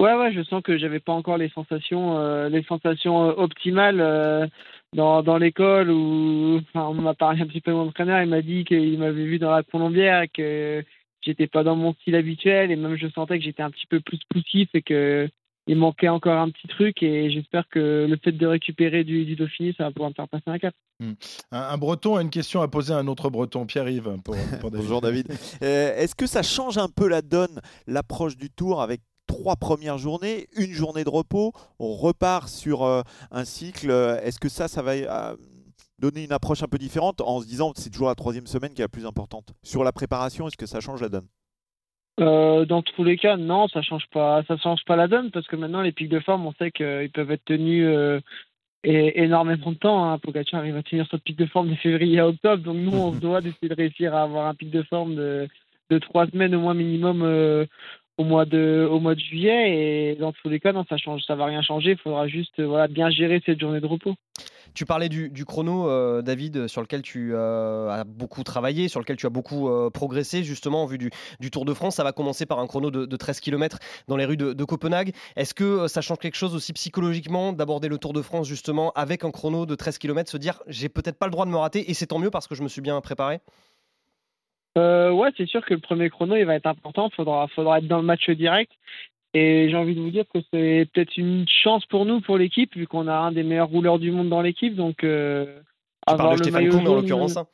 Ouais, 0.00 0.14
ouais, 0.14 0.32
je 0.32 0.42
sens 0.44 0.62
que 0.62 0.78
j'avais 0.78 0.98
pas 0.98 1.12
encore 1.12 1.36
les 1.36 1.50
sensations, 1.50 2.16
euh, 2.16 2.48
les 2.48 2.62
sensations 2.62 3.28
euh, 3.28 3.34
optimales 3.36 4.00
euh, 4.00 4.46
dans, 4.94 5.22
dans 5.22 5.36
l'école 5.36 5.90
où, 5.90 6.58
enfin, 6.62 6.86
on 6.86 6.94
m'a 6.94 7.12
parlé 7.12 7.42
un 7.42 7.46
petit 7.46 7.60
peu 7.60 7.70
de 7.70 7.76
mon 7.76 7.88
entraîneur, 7.88 8.22
il 8.22 8.30
m'a 8.30 8.40
dit 8.40 8.64
qu'il 8.64 8.98
m'avait 8.98 9.24
vu 9.24 9.38
dans 9.38 9.50
la 9.50 9.62
Colombière 9.62 10.22
et 10.22 10.28
que 10.28 10.82
j'étais 11.20 11.48
pas 11.48 11.64
dans 11.64 11.76
mon 11.76 11.92
style 11.92 12.14
habituel 12.14 12.70
et 12.70 12.76
même 12.76 12.96
je 12.96 13.08
sentais 13.08 13.38
que 13.38 13.44
j'étais 13.44 13.62
un 13.62 13.70
petit 13.70 13.86
peu 13.86 14.00
plus 14.00 14.18
poussif 14.30 14.70
et 14.72 14.80
que 14.80 15.28
il 15.66 15.76
manquait 15.76 16.08
encore 16.08 16.38
un 16.38 16.48
petit 16.48 16.66
truc 16.66 17.02
et 17.02 17.30
j'espère 17.30 17.68
que 17.68 18.06
le 18.08 18.16
fait 18.16 18.32
de 18.32 18.46
récupérer 18.46 19.04
du, 19.04 19.26
du 19.26 19.36
Dauphiné, 19.36 19.74
ça 19.76 19.84
va 19.84 19.90
pouvoir 19.90 20.10
me 20.10 20.14
faire 20.14 20.28
passer 20.28 20.44
un 20.46 20.58
cap. 20.58 20.74
Hmm. 20.98 21.12
Un, 21.52 21.76
Breton 21.76 22.16
a 22.16 22.22
une 22.22 22.30
question 22.30 22.62
à 22.62 22.68
poser 22.68 22.94
à 22.94 22.96
un 22.96 23.06
autre 23.06 23.28
Breton, 23.28 23.66
Pierre-Yves. 23.66 24.16
Bonjour 24.62 25.02
David. 25.02 25.28
Euh, 25.62 25.94
est-ce 25.96 26.14
que 26.14 26.26
ça 26.26 26.42
change 26.42 26.78
un 26.78 26.88
peu 26.88 27.06
la 27.06 27.20
donne, 27.20 27.60
l'approche 27.86 28.38
du 28.38 28.48
tour 28.50 28.80
avec 28.80 29.02
trois 29.30 29.54
premières 29.56 29.96
journées, 29.96 30.48
une 30.56 30.72
journée 30.72 31.04
de 31.04 31.08
repos, 31.08 31.52
on 31.78 31.94
repart 31.94 32.48
sur 32.48 32.82
euh, 32.82 33.02
un 33.30 33.44
cycle. 33.44 33.90
Est-ce 34.24 34.40
que 34.40 34.48
ça, 34.48 34.66
ça 34.66 34.82
va 34.82 34.92
euh, 34.92 35.36
donner 36.00 36.24
une 36.24 36.32
approche 36.32 36.64
un 36.64 36.66
peu 36.66 36.78
différente 36.78 37.20
en 37.20 37.40
se 37.40 37.46
disant 37.46 37.70
que 37.70 37.78
c'est 37.78 37.90
toujours 37.90 38.08
la 38.08 38.16
troisième 38.16 38.48
semaine 38.48 38.74
qui 38.74 38.80
est 38.80 38.84
la 38.84 38.88
plus 38.88 39.06
importante? 39.06 39.52
Sur 39.62 39.84
la 39.84 39.92
préparation, 39.92 40.48
est-ce 40.48 40.56
que 40.56 40.66
ça 40.66 40.80
change 40.80 41.00
la 41.00 41.08
donne? 41.08 41.28
Euh, 42.18 42.64
dans 42.64 42.82
tous 42.82 43.04
les 43.04 43.16
cas, 43.16 43.36
non, 43.36 43.68
ça 43.68 43.82
change 43.82 44.06
pas, 44.12 44.42
ça 44.48 44.56
change 44.58 44.84
pas 44.84 44.96
la 44.96 45.06
donne 45.06 45.30
parce 45.30 45.46
que 45.46 45.56
maintenant 45.56 45.80
les 45.80 45.92
pics 45.92 46.10
de 46.10 46.20
forme, 46.20 46.46
on 46.46 46.52
sait 46.54 46.72
qu'ils 46.72 47.10
peuvent 47.14 47.30
être 47.30 47.44
tenus 47.44 47.88
énormément 48.82 49.70
de 49.70 49.76
temps. 49.76 50.10
Hein. 50.10 50.18
Pogacar 50.18 50.60
arrive 50.60 50.76
à 50.76 50.82
tenir 50.82 51.06
son 51.06 51.18
pic 51.18 51.38
de 51.38 51.46
forme 51.46 51.70
de 51.70 51.76
février 51.76 52.18
à 52.18 52.26
octobre, 52.26 52.64
donc 52.64 52.76
nous 52.76 52.98
on 52.98 53.14
se 53.14 53.20
doit 53.20 53.40
d'essayer 53.40 53.68
de 53.68 53.74
réussir 53.74 54.12
à 54.14 54.22
avoir 54.22 54.48
un 54.48 54.54
pic 54.54 54.70
de 54.70 54.82
forme 54.82 55.14
de, 55.14 55.48
de 55.88 55.98
trois 55.98 56.26
semaines 56.26 56.54
au 56.56 56.60
moins 56.60 56.74
minimum 56.74 57.22
au 58.20 58.24
mois 58.24 58.44
de 58.44 58.86
au 58.90 59.00
mois 59.00 59.14
de 59.14 59.20
juillet 59.20 60.10
et 60.12 60.14
dans 60.16 60.32
tous 60.32 60.50
les 60.50 60.60
cas 60.60 60.72
non 60.72 60.84
ça 60.88 60.98
change 60.98 61.22
ça 61.26 61.34
va 61.36 61.46
rien 61.46 61.62
changer. 61.62 61.92
Il 61.92 61.96
faudra 61.96 62.28
juste 62.28 62.60
euh, 62.60 62.66
voilà 62.66 62.86
bien 62.86 63.08
gérer 63.08 63.42
cette 63.46 63.58
journée 63.58 63.80
de 63.80 63.86
repos. 63.86 64.14
Tu 64.74 64.84
parlais 64.84 65.08
du, 65.08 65.44
chrono 65.44 65.88
euh, 65.88 66.22
David 66.22 66.68
sur 66.68 66.80
lequel 66.80 67.02
tu 67.02 67.32
euh, 67.34 67.88
as 67.88 68.04
beaucoup 68.04 68.44
travaillé 68.44 68.86
sur 68.86 69.00
lequel 69.00 69.16
tu 69.16 69.26
as 69.26 69.30
beaucoup 69.30 69.68
progressé 69.92 70.44
justement 70.44 70.84
en 70.84 70.86
vue 70.86 70.98
du, 70.98 71.10
du, 71.40 71.50
Tour 71.50 71.64
de 71.64 71.74
France. 71.74 71.96
Ça 71.96 72.04
va 72.04 72.12
commencer 72.12 72.46
par 72.46 72.60
un 72.60 72.68
chrono 72.68 72.90
de, 72.92 73.16
13 73.16 73.40
km 73.40 73.78
dans 74.06 74.16
les 74.16 74.26
rues 74.26 74.36
de, 74.36 74.52
de 74.52 74.64
Copenhague. 74.64 75.12
Est-ce 75.34 75.54
que 75.54 75.88
ça 75.88 76.02
change 76.02 76.18
quelque 76.18 76.36
chose 76.36 76.54
aussi 76.54 76.72
psychologiquement 76.72 77.52
d'aborder 77.52 77.88
le 77.88 77.98
Tour 77.98 78.12
de 78.12 78.22
France 78.22 78.46
justement 78.46 78.92
avec 78.92 79.24
un 79.24 79.32
chrono 79.32 79.66
de 79.66 79.74
13 79.74 79.98
km 79.98 80.30
se 80.30 80.36
dire 80.36 80.62
j'ai 80.68 80.88
peut-être 80.88 81.18
pas 81.18 81.26
le 81.26 81.32
droit 81.32 81.46
de 81.46 81.50
me 81.50 81.56
rater 81.56 81.90
et 81.90 81.94
c'est 81.94 82.06
tant 82.06 82.20
mieux 82.20 82.30
parce 82.30 82.46
que 82.46 82.54
je 82.54 82.62
me 82.62 82.68
suis 82.68 82.82
bien 82.82 83.00
préparé? 83.00 83.40
Euh, 84.78 85.10
ouais, 85.10 85.30
c'est 85.36 85.46
sûr 85.46 85.64
que 85.64 85.74
le 85.74 85.80
premier 85.80 86.10
chrono, 86.10 86.36
il 86.36 86.44
va 86.44 86.54
être 86.54 86.66
important. 86.66 87.08
Il 87.08 87.14
faudra, 87.14 87.48
faudra 87.48 87.78
être 87.78 87.88
dans 87.88 87.98
le 87.98 88.04
match 88.04 88.28
direct. 88.30 88.72
Et 89.32 89.68
j'ai 89.70 89.76
envie 89.76 89.94
de 89.94 90.00
vous 90.00 90.10
dire 90.10 90.24
que 90.32 90.40
c'est 90.52 90.88
peut-être 90.92 91.16
une 91.16 91.46
chance 91.48 91.86
pour 91.86 92.04
nous, 92.04 92.20
pour 92.20 92.36
l'équipe, 92.36 92.74
vu 92.76 92.86
qu'on 92.86 93.06
a 93.06 93.14
un 93.14 93.32
des 93.32 93.44
meilleurs 93.44 93.68
rouleurs 93.68 93.98
du 93.98 94.10
monde 94.10 94.28
dans 94.28 94.42
l'équipe. 94.42 94.74
Donc, 94.74 95.04
euh, 95.04 95.60
avoir 96.06 96.34
le 96.34 96.50
maillot 96.50 96.72
jaune, 96.72 96.88
en 96.88 96.94
l'occurrence. 96.96 97.36
Hein. 97.36 97.46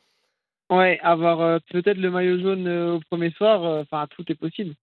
Ouais, 0.70 0.98
avoir 1.02 1.40
euh, 1.40 1.58
peut-être 1.70 1.98
le 1.98 2.10
maillot 2.10 2.40
jaune 2.40 2.68
au 2.68 3.00
premier 3.10 3.30
soir, 3.30 3.62
enfin, 3.82 4.06
tout 4.10 4.24
est 4.30 4.34
possible. 4.34 4.74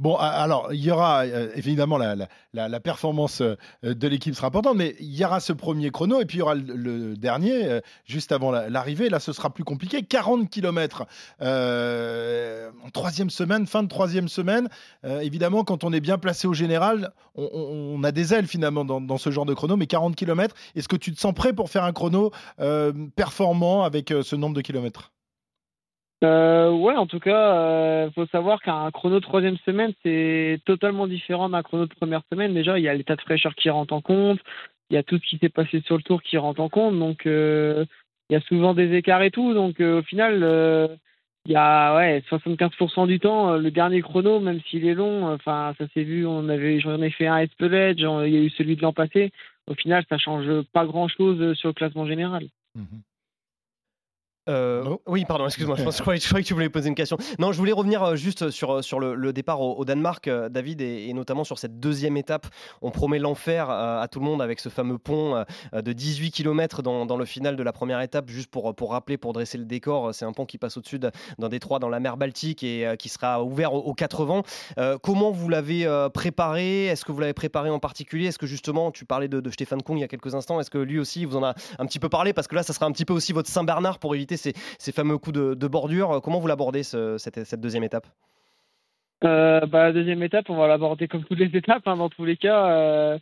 Bon, 0.00 0.16
alors, 0.16 0.72
il 0.72 0.80
y 0.80 0.90
aura 0.90 1.24
euh, 1.24 1.50
évidemment 1.54 1.98
la, 1.98 2.80
performance 2.80 3.40
euh, 3.40 3.56
de 3.82 4.08
l'équipe 4.08 4.34
sera 4.34 4.48
importante, 4.48 4.76
mais 4.76 4.94
il 5.00 5.14
y 5.14 5.24
aura 5.24 5.40
ce 5.40 5.52
premier 5.52 5.90
chrono 5.90 6.20
et 6.20 6.24
puis 6.24 6.38
il 6.38 6.40
y 6.40 6.42
aura 6.42 6.54
le, 6.54 7.16
dernier 7.16 7.64
euh, 7.64 7.80
juste 8.04 8.32
avant 8.32 8.50
l'arrivée. 8.50 9.08
Là, 9.08 9.20
ce 9.20 9.32
sera 9.32 9.50
plus 9.50 9.64
compliqué. 9.64 10.02
40 10.02 10.50
km 10.50 11.06
en 11.40 12.90
troisième 12.90 13.30
semaine, 13.30 13.66
fin 13.66 13.82
de 13.82 13.88
troisième 13.88 14.28
semaine. 14.28 14.68
évidemment, 15.04 15.64
quand 15.64 15.84
on 15.84 15.92
est 15.92 16.00
bien 16.00 16.18
placé 16.18 16.46
au 16.46 16.54
général, 16.54 17.12
on, 17.34 18.02
a 18.04 18.12
des 18.12 18.34
ailes 18.34 18.46
finalement 18.46 18.84
dans, 18.84 19.00
dans, 19.00 19.18
ce 19.18 19.30
genre 19.30 19.46
de 19.46 19.54
chrono, 19.54 19.76
mais 19.76 19.86
40 19.86 20.16
km, 20.16 20.54
est-ce 20.74 20.88
que 20.88 20.96
tu 20.96 21.12
te 21.12 21.20
sens 21.20 21.34
prêt 21.34 21.52
pour 21.52 21.70
faire 21.70 21.84
un 21.84 21.92
chrono 21.92 22.30
performant 23.16 23.84
avec 23.84 24.12
ce 24.22 24.36
nombre 24.36 24.54
de 24.54 24.60
kilomètres? 24.60 25.12
Euh, 26.22 26.70
ouais, 26.70 26.94
en 26.94 27.06
tout 27.06 27.18
cas, 27.18 27.56
euh, 27.56 28.10
faut 28.12 28.26
savoir 28.26 28.60
qu'un 28.62 28.90
chrono 28.90 29.16
de 29.16 29.24
troisième 29.24 29.56
semaine, 29.58 29.92
c'est 30.02 30.60
totalement 30.64 31.06
différent 31.06 31.48
d'un 31.48 31.62
chrono 31.62 31.86
de 31.86 31.94
première 31.94 32.22
semaine. 32.32 32.54
Déjà, 32.54 32.78
il 32.78 32.84
y 32.84 32.88
a 32.88 32.94
l'état 32.94 33.16
de 33.16 33.20
fraîcheur 33.20 33.54
qui 33.54 33.70
rentre 33.70 33.92
en 33.92 34.00
compte, 34.00 34.38
il 34.90 34.94
y 34.94 34.98
a 34.98 35.02
tout 35.02 35.18
ce 35.18 35.26
qui 35.26 35.38
s'est 35.38 35.48
passé 35.48 35.80
sur 35.86 35.96
le 35.96 36.02
tour 36.02 36.22
qui 36.22 36.36
rentre 36.36 36.60
en 36.60 36.68
compte, 36.68 36.98
donc 36.98 37.26
euh, 37.26 37.84
il 38.28 38.34
y 38.34 38.36
a 38.36 38.40
souvent 38.42 38.74
des 38.74 38.94
écarts 38.94 39.22
et 39.22 39.30
tout. 39.30 39.54
Donc 39.54 39.80
euh, 39.80 40.00
au 40.00 40.02
final, 40.02 40.42
euh, 40.42 40.86
il 41.46 41.52
y 41.52 41.56
a 41.56 41.96
ouais 41.96 42.22
75% 42.30 43.06
du 43.06 43.18
temps, 43.18 43.56
le 43.56 43.70
dernier 43.70 44.02
chrono, 44.02 44.38
même 44.38 44.60
s'il 44.68 44.86
est 44.86 44.94
long, 44.94 45.32
enfin 45.32 45.74
ça 45.78 45.86
s'est 45.94 46.04
vu, 46.04 46.26
on 46.26 46.48
avait, 46.48 46.78
j'en 46.78 47.02
ai 47.02 47.10
fait 47.10 47.26
un 47.26 47.38
Espelette, 47.38 47.98
il 47.98 48.04
y 48.04 48.36
a 48.36 48.42
eu 48.42 48.50
celui 48.50 48.76
de 48.76 48.82
l'an 48.82 48.92
passé. 48.92 49.32
Au 49.66 49.74
final, 49.74 50.04
ça 50.08 50.18
change 50.18 50.46
pas 50.72 50.84
grand 50.84 51.08
chose 51.08 51.54
sur 51.54 51.68
le 51.70 51.74
classement 51.74 52.06
général. 52.06 52.46
Mmh 52.74 52.82
euh, 54.48 54.96
oui, 55.06 55.24
pardon, 55.24 55.46
excuse-moi, 55.46 55.76
je, 55.90 56.00
croyais, 56.00 56.18
que 56.20 56.46
tu 56.46 56.54
voulais 56.54 56.68
poser 56.68 56.88
une 56.88 56.94
question. 56.94 57.16
Non, 57.38 57.52
je 57.52 57.58
voulais 57.58 57.72
revenir 57.72 58.02
euh, 58.02 58.16
juste 58.16 58.50
sur, 58.50 58.72
euh, 58.72 58.82
sur 58.82 58.98
le, 58.98 59.32
départ 59.32 59.60
au, 59.60 59.84
Danemark, 59.84 60.28
David, 60.28 60.80
et, 60.80 61.12
notamment 61.12 61.44
sur 61.44 61.58
cette 61.58 61.78
deuxième 61.78 62.16
étape. 62.16 62.46
On 62.80 62.90
promet 62.90 63.18
l'enfer 63.18 63.70
à, 63.70 64.06
tout 64.10 64.18
le 64.18 64.26
monde 64.26 64.42
avec 64.42 64.60
ce 64.60 64.68
fameux 64.68 64.98
pont 64.98 65.44
de 65.72 65.92
18 65.92 66.30
km 66.32 66.82
dans, 66.82 67.16
le 67.16 67.24
final 67.24 67.56
de 67.56 67.62
la 67.62 67.72
première 67.72 68.00
étape, 68.00 68.28
juste 68.28 68.50
pour, 68.50 68.74
pour 68.74 68.90
rappeler, 68.90 69.16
pour 69.16 69.32
dresser 69.32 69.58
le 69.58 69.64
décor. 69.64 70.14
C'est 70.14 70.24
un 70.24 70.32
pont 70.32 70.44
qui 70.44 70.58
passe 70.58 70.76
au-dessus 70.76 70.98
d'un 70.98 71.48
détroit 71.48 71.78
dans 71.78 71.88
la 71.88 72.00
mer 72.00 72.16
Baltique 72.16 72.62
et 72.62 72.94
qui 72.98 73.08
sera 73.08 73.42
ouvert 73.42 73.72
aux, 73.72 73.94
quatre 73.94 74.24
vents. 74.24 74.42
comment 75.02 75.30
vous 75.30 75.48
l'avez 75.48 75.88
préparé? 76.12 76.86
Est-ce 76.86 77.04
que 77.04 77.12
vous 77.12 77.20
l'avez 77.20 77.32
préparé 77.32 77.70
en 77.70 77.78
particulier? 77.78 78.26
Est-ce 78.26 78.38
que 78.38 78.46
justement, 78.46 78.90
tu 78.90 79.04
parlais 79.04 79.28
de, 79.28 79.40
de 79.40 79.50
Stéphane 79.50 79.82
Kong 79.82 79.98
il 79.98 80.02
y 80.02 80.04
a 80.04 80.08
quelques 80.08 80.34
instants, 80.34 80.60
est-ce 80.60 80.70
que 80.70 80.78
lui 80.78 80.98
aussi 80.98 81.24
vous 81.24 81.36
en 81.36 81.44
a 81.44 81.54
un 81.78 81.86
petit 81.86 81.98
peu 81.98 82.08
parlé? 82.08 82.32
Parce 82.32 82.48
que 82.48 82.54
là, 82.54 82.62
ça 82.62 82.72
sera 82.72 82.86
un 82.86 82.92
petit 82.92 83.04
peu 83.04 83.14
aussi 83.14 83.32
votre 83.32 83.48
Saint-Bernard 83.48 83.98
pour 83.98 84.14
éviter 84.14 84.31
ces, 84.36 84.92
fameux 84.92 85.18
coups 85.18 85.38
de, 85.38 85.66
bordure. 85.66 86.20
Comment 86.22 86.40
vous 86.40 86.46
l'abordez 86.46 86.82
cette, 86.82 87.60
deuxième 87.60 87.84
étape? 87.84 88.06
Euh, 89.24 89.60
bah, 89.66 89.84
La 89.84 89.92
deuxième 89.92 90.22
étape, 90.22 90.50
on 90.50 90.56
va 90.56 90.66
l'aborder 90.66 91.08
comme 91.08 91.24
toutes 91.24 91.38
les 91.38 91.56
étapes. 91.56 91.86
Hein, 91.86 91.96
dans 91.96 92.08
tous 92.08 92.24
les 92.24 92.36
cas, 92.36 92.66
euh, 92.70 93.18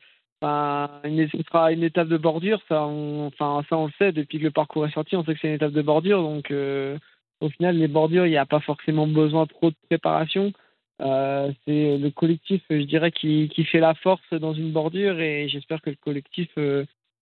une, 1.04 1.28
ce 1.28 1.42
sera 1.42 1.72
une 1.72 1.82
étape 1.82 2.08
de 2.08 2.16
bordure. 2.16 2.60
Ça 2.68 2.84
on, 2.86 3.30
le 3.40 3.90
sait. 3.98 4.12
Depuis 4.12 4.38
que 4.38 4.44
le 4.44 4.50
parcours 4.50 4.86
est 4.86 4.92
sorti, 4.92 5.16
on 5.16 5.24
sait 5.24 5.34
que 5.34 5.40
c'est 5.40 5.48
une 5.48 5.54
étape 5.54 5.72
de 5.72 5.82
bordure. 5.82 6.22
Donc, 6.22 6.50
euh, 6.50 6.98
au 7.40 7.48
final, 7.50 7.76
les 7.76 7.88
bordures, 7.88 8.26
il 8.26 8.30
n'y 8.30 8.36
a 8.36 8.46
pas 8.46 8.60
forcément 8.60 9.06
besoin 9.06 9.44
de 9.44 9.48
trop 9.48 9.70
de 9.70 9.76
préparation. 9.88 10.52
c'est 10.98 11.98
le 11.98 12.10
collectif, 12.10 12.62
je 12.70 12.84
dirais, 12.84 13.12
qui, 13.12 13.48
fait 13.70 13.80
la 13.80 13.94
force 13.94 14.32
dans 14.32 14.54
une 14.54 14.72
bordure 14.72 15.20
et 15.20 15.48
j'espère 15.48 15.80
que 15.80 15.90
le 15.90 15.96
collectif 15.96 16.48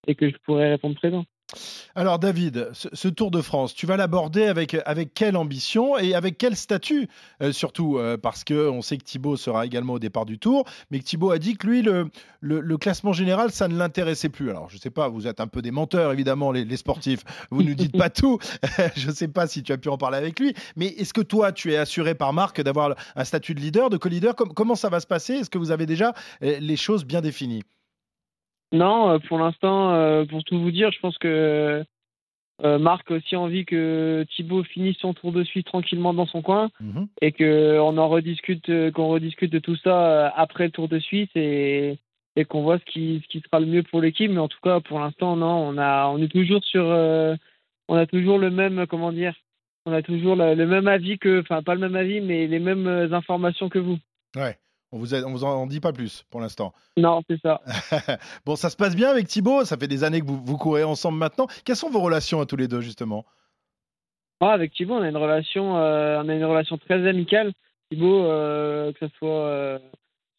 et 0.07 0.15
que 0.15 0.29
je 0.29 0.37
pourrai 0.45 0.69
répondre 0.69 0.95
présent. 0.95 1.25
Alors 1.95 2.19
David, 2.19 2.69
ce, 2.73 3.07
Tour 3.07 3.31
de 3.31 3.41
France, 3.41 3.73
tu 3.73 3.87
vas 3.87 3.97
l'aborder 3.97 4.45
avec, 4.45 4.77
avec 4.85 5.13
quelle 5.13 5.35
ambition 5.35 5.97
et 5.97 6.13
avec 6.13 6.37
quel 6.37 6.55
statut 6.55 7.09
euh, 7.41 7.51
Surtout 7.51 7.97
euh, 7.97 8.17
parce 8.17 8.43
qu'on 8.43 8.81
sait 8.81 8.97
que 8.97 9.03
Thibaut 9.03 9.35
sera 9.35 9.65
également 9.65 9.93
au 9.93 9.99
départ 9.99 10.25
du 10.25 10.37
Tour, 10.37 10.65
mais 10.91 10.99
que 10.99 11.05
Thibaut 11.05 11.31
a 11.31 11.39
dit 11.39 11.57
que 11.57 11.65
lui, 11.65 11.81
le, 11.81 12.77
classement 12.77 13.13
général, 13.13 13.51
ça 13.51 13.67
ne 13.67 13.75
l'intéressait 13.75 14.29
plus. 14.29 14.51
Alors 14.51 14.69
je 14.69 14.75
ne 14.75 14.79
sais 14.79 14.91
pas, 14.91 15.09
vous 15.09 15.27
êtes 15.27 15.39
un 15.39 15.47
peu 15.47 15.61
des 15.61 15.71
menteurs 15.71 16.11
évidemment, 16.11 16.51
les, 16.51 16.77
sportifs, 16.77 17.23
vous 17.49 17.63
ne 17.63 17.69
nous 17.69 17.75
dites 17.75 17.97
pas 17.97 18.09
tout, 18.09 18.37
je 18.95 19.07
ne 19.07 19.13
sais 19.13 19.27
pas 19.27 19.47
si 19.47 19.63
tu 19.63 19.71
as 19.71 19.77
pu 19.77 19.89
en 19.89 19.97
parler 19.97 20.17
avec 20.17 20.39
lui, 20.39 20.53
mais 20.75 20.87
est-ce 20.87 21.13
que 21.13 21.21
toi, 21.21 21.51
tu 21.51 21.73
es 21.73 21.77
assuré 21.77 22.13
par 22.13 22.31
Marc 22.31 22.61
d'avoir 22.61 22.95
un 23.15 23.23
statut 23.23 23.55
de 23.55 23.59
leader, 23.59 23.89
de 23.89 23.97
co-leader? 23.97 24.35
Comment 24.35 24.75
ça 24.75 24.89
va 24.89 24.99
se 24.99 25.07
passer? 25.07 25.33
Est-ce 25.33 25.49
que 25.49 25.57
vous 25.57 25.71
avez 25.71 25.87
déjà 25.87 26.13
euh, 26.43 26.59
les 26.59 26.77
choses 26.77 27.05
bien 27.05 27.21
définies? 27.21 27.63
Non, 28.71 29.09
euh, 29.09 29.19
pour 29.19 29.39
l'instant, 29.39 29.93
euh, 29.93 30.25
pour 30.25 30.43
tout 30.43 30.59
vous 30.59 30.71
dire, 30.71 30.91
je 30.91 30.99
pense 30.99 31.17
que 31.17 31.83
euh, 32.63 32.77
Marc 32.77 33.09
a 33.09 33.15
aussi 33.15 33.35
envie 33.35 33.65
que 33.65 34.25
Thibaut 34.35 34.63
finisse 34.63 34.97
son 34.97 35.13
tour 35.13 35.31
de 35.31 35.43
suite 35.43 35.65
tranquillement 35.65 36.13
dans 36.13 36.25
son 36.25 36.41
coin 36.41 36.69
mhm. 36.81 37.07
et 37.21 37.31
qu'on 37.31 37.97
en 37.97 38.09
rediscute, 38.09 38.91
qu'on 38.91 39.07
rediscute 39.07 39.51
de 39.51 39.59
tout 39.59 39.77
ça 39.77 40.29
après 40.29 40.65
le 40.65 40.71
tour 40.71 40.87
de 40.87 40.99
Suisse 40.99 41.29
et, 41.35 41.97
et 42.35 42.45
qu'on 42.45 42.61
voit 42.61 42.77
ce 42.79 42.85
qui, 42.85 43.21
ce 43.23 43.27
qui 43.29 43.39
sera 43.39 43.59
le 43.59 43.65
mieux 43.65 43.83
pour 43.83 44.01
l'équipe. 44.01 44.29
Mais 44.29 44.39
en 44.39 44.49
tout 44.49 44.59
cas, 44.61 44.81
pour 44.81 44.99
l'instant, 44.99 45.35
non, 45.35 45.69
on 45.69 45.77
a, 45.77 46.07
on 46.07 46.21
est 46.21 46.27
toujours 46.27 46.63
sur, 46.63 46.83
on 47.87 47.95
a 47.95 48.05
toujours 48.05 48.37
le 48.37 48.51
même, 48.51 48.85
comment 48.87 49.13
dire, 49.13 49.33
on 49.85 49.93
a 49.93 50.01
toujours 50.01 50.35
le, 50.35 50.53
le 50.53 50.67
même 50.67 50.87
avis 50.87 51.17
que, 51.17 51.39
enfin 51.39 51.63
pas 51.63 51.75
le 51.75 51.81
même 51.81 51.95
avis, 51.95 52.19
mais 52.19 52.45
les 52.45 52.59
mêmes 52.59 52.87
informations 53.13 53.69
que 53.69 53.79
vous. 53.79 53.97
Ouais. 54.35 54.57
On 54.91 54.97
vous, 54.97 55.05
vous 55.05 55.43
en 55.43 55.67
dit 55.67 55.79
pas 55.79 55.93
plus 55.93 56.23
pour 56.31 56.41
l'instant. 56.41 56.73
Non, 56.97 57.21
c'est 57.29 57.39
ça. 57.41 57.61
bon, 58.45 58.55
ça 58.55 58.69
se 58.69 58.75
passe 58.75 58.95
bien 58.95 59.09
avec 59.09 59.27
Thibaut? 59.27 59.63
Ça 59.63 59.77
fait 59.77 59.87
des 59.87 60.03
années 60.03 60.19
que 60.19 60.25
vous, 60.25 60.41
vous 60.43 60.57
courez 60.57 60.83
ensemble 60.83 61.19
maintenant. 61.19 61.47
Quelles 61.63 61.75
sont 61.75 61.89
vos 61.89 62.01
relations 62.01 62.41
à 62.41 62.45
tous 62.47 62.55
les 62.55 62.67
deux, 62.67 62.81
justement? 62.81 63.25
Ah, 64.41 64.51
Avec 64.51 64.73
Thibaut, 64.73 64.95
on 64.95 65.01
a 65.01 65.09
une 65.09 65.17
relation, 65.17 65.77
euh, 65.77 66.21
on 66.23 66.29
a 66.29 66.33
une 66.33 66.45
relation 66.45 66.77
très 66.77 67.07
amicale. 67.07 67.53
Thibaut, 67.91 68.23
euh, 68.23 68.91
que 68.93 69.07
ce 69.07 69.15
soit 69.17 69.29
euh, 69.29 69.79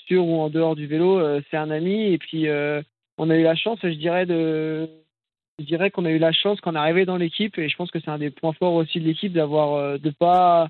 sur 0.06 0.26
ou 0.26 0.40
en 0.40 0.48
dehors 0.48 0.74
du 0.74 0.86
vélo, 0.86 1.20
c'est 1.50 1.56
un 1.56 1.70
ami. 1.70 2.12
Et 2.12 2.18
puis, 2.18 2.48
on 3.18 3.30
a 3.30 3.36
eu 3.36 3.42
la 3.42 3.54
chance, 3.54 3.78
je 3.82 3.88
dirais, 3.88 4.26
de. 4.26 4.88
Je 5.60 5.64
dirais 5.66 5.90
qu'on 5.90 6.06
a 6.06 6.10
eu 6.10 6.18
la 6.18 6.32
chance 6.32 6.58
qu'on 6.62 6.74
est 6.74 6.78
arrivé 6.78 7.04
dans 7.04 7.18
l'équipe 7.18 7.58
et 7.58 7.68
je 7.68 7.76
pense 7.76 7.90
que 7.90 8.00
c'est 8.00 8.10
un 8.10 8.16
des 8.16 8.30
points 8.30 8.54
forts 8.54 8.72
aussi 8.72 8.98
de 8.98 9.04
l'équipe 9.04 9.34
d'avoir 9.34 9.98
de 9.98 10.10
pas 10.10 10.68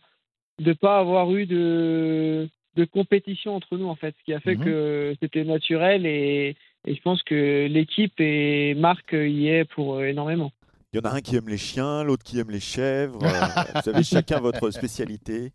de 0.59 0.73
pas 0.73 0.99
avoir 0.99 1.33
eu 1.33 1.47
de 1.47 2.49
de 2.77 2.85
compétition 2.85 3.55
entre 3.55 3.77
nous 3.77 3.89
en 3.89 3.97
fait, 3.97 4.15
ce 4.19 4.25
qui 4.25 4.33
a 4.33 4.41
fait 4.41 4.57
mhm. 4.57 4.65
que 4.65 5.15
c'était 5.21 5.45
naturel 5.45 6.07
et, 6.07 6.57
je 6.87 7.01
pense 7.03 7.23
que 7.23 7.67
l'équipe 7.67 8.19
et 8.21 8.75
Marc 8.75 9.13
y 9.13 9.49
est 9.49 9.67
pour 9.67 9.97
euh, 9.97 10.05
énormément. 10.05 10.51
Il 10.93 10.97
y 10.97 11.01
en 11.01 11.11
a 11.11 11.15
un 11.15 11.21
qui 11.21 11.37
aime 11.37 11.49
les 11.49 11.59
chiens, 11.59 12.03
l'autre 12.03 12.25
qui 12.25 12.39
aime 12.41 12.51
les 12.51 12.59
chèvres. 12.59 13.23
Euh, 13.23 13.81
vous 13.85 13.91
avez 13.91 14.03
chacun 14.03 14.41
votre 14.41 14.71
spécialité. 14.71 15.53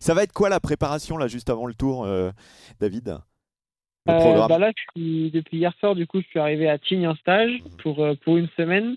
Ça 0.00 0.14
va 0.14 0.22
être 0.22 0.32
quoi 0.32 0.48
la 0.48 0.58
préparation 0.58 1.18
là 1.18 1.28
juste 1.28 1.50
avant 1.50 1.66
le 1.66 1.74
tour, 1.74 2.08
David? 2.80 3.18
Bah 4.06 4.58
là, 4.58 4.72
depuis 4.96 5.58
hier 5.58 5.74
soir, 5.80 5.94
du 5.94 6.06
coup, 6.06 6.22
je 6.22 6.26
suis 6.28 6.38
arrivé 6.38 6.68
à 6.68 6.78
Tignes 6.78 7.08
en 7.08 7.14
stage 7.16 7.52
mhm. 7.52 7.76
pour, 7.82 8.06
pour 8.24 8.38
une 8.38 8.48
semaine. 8.56 8.96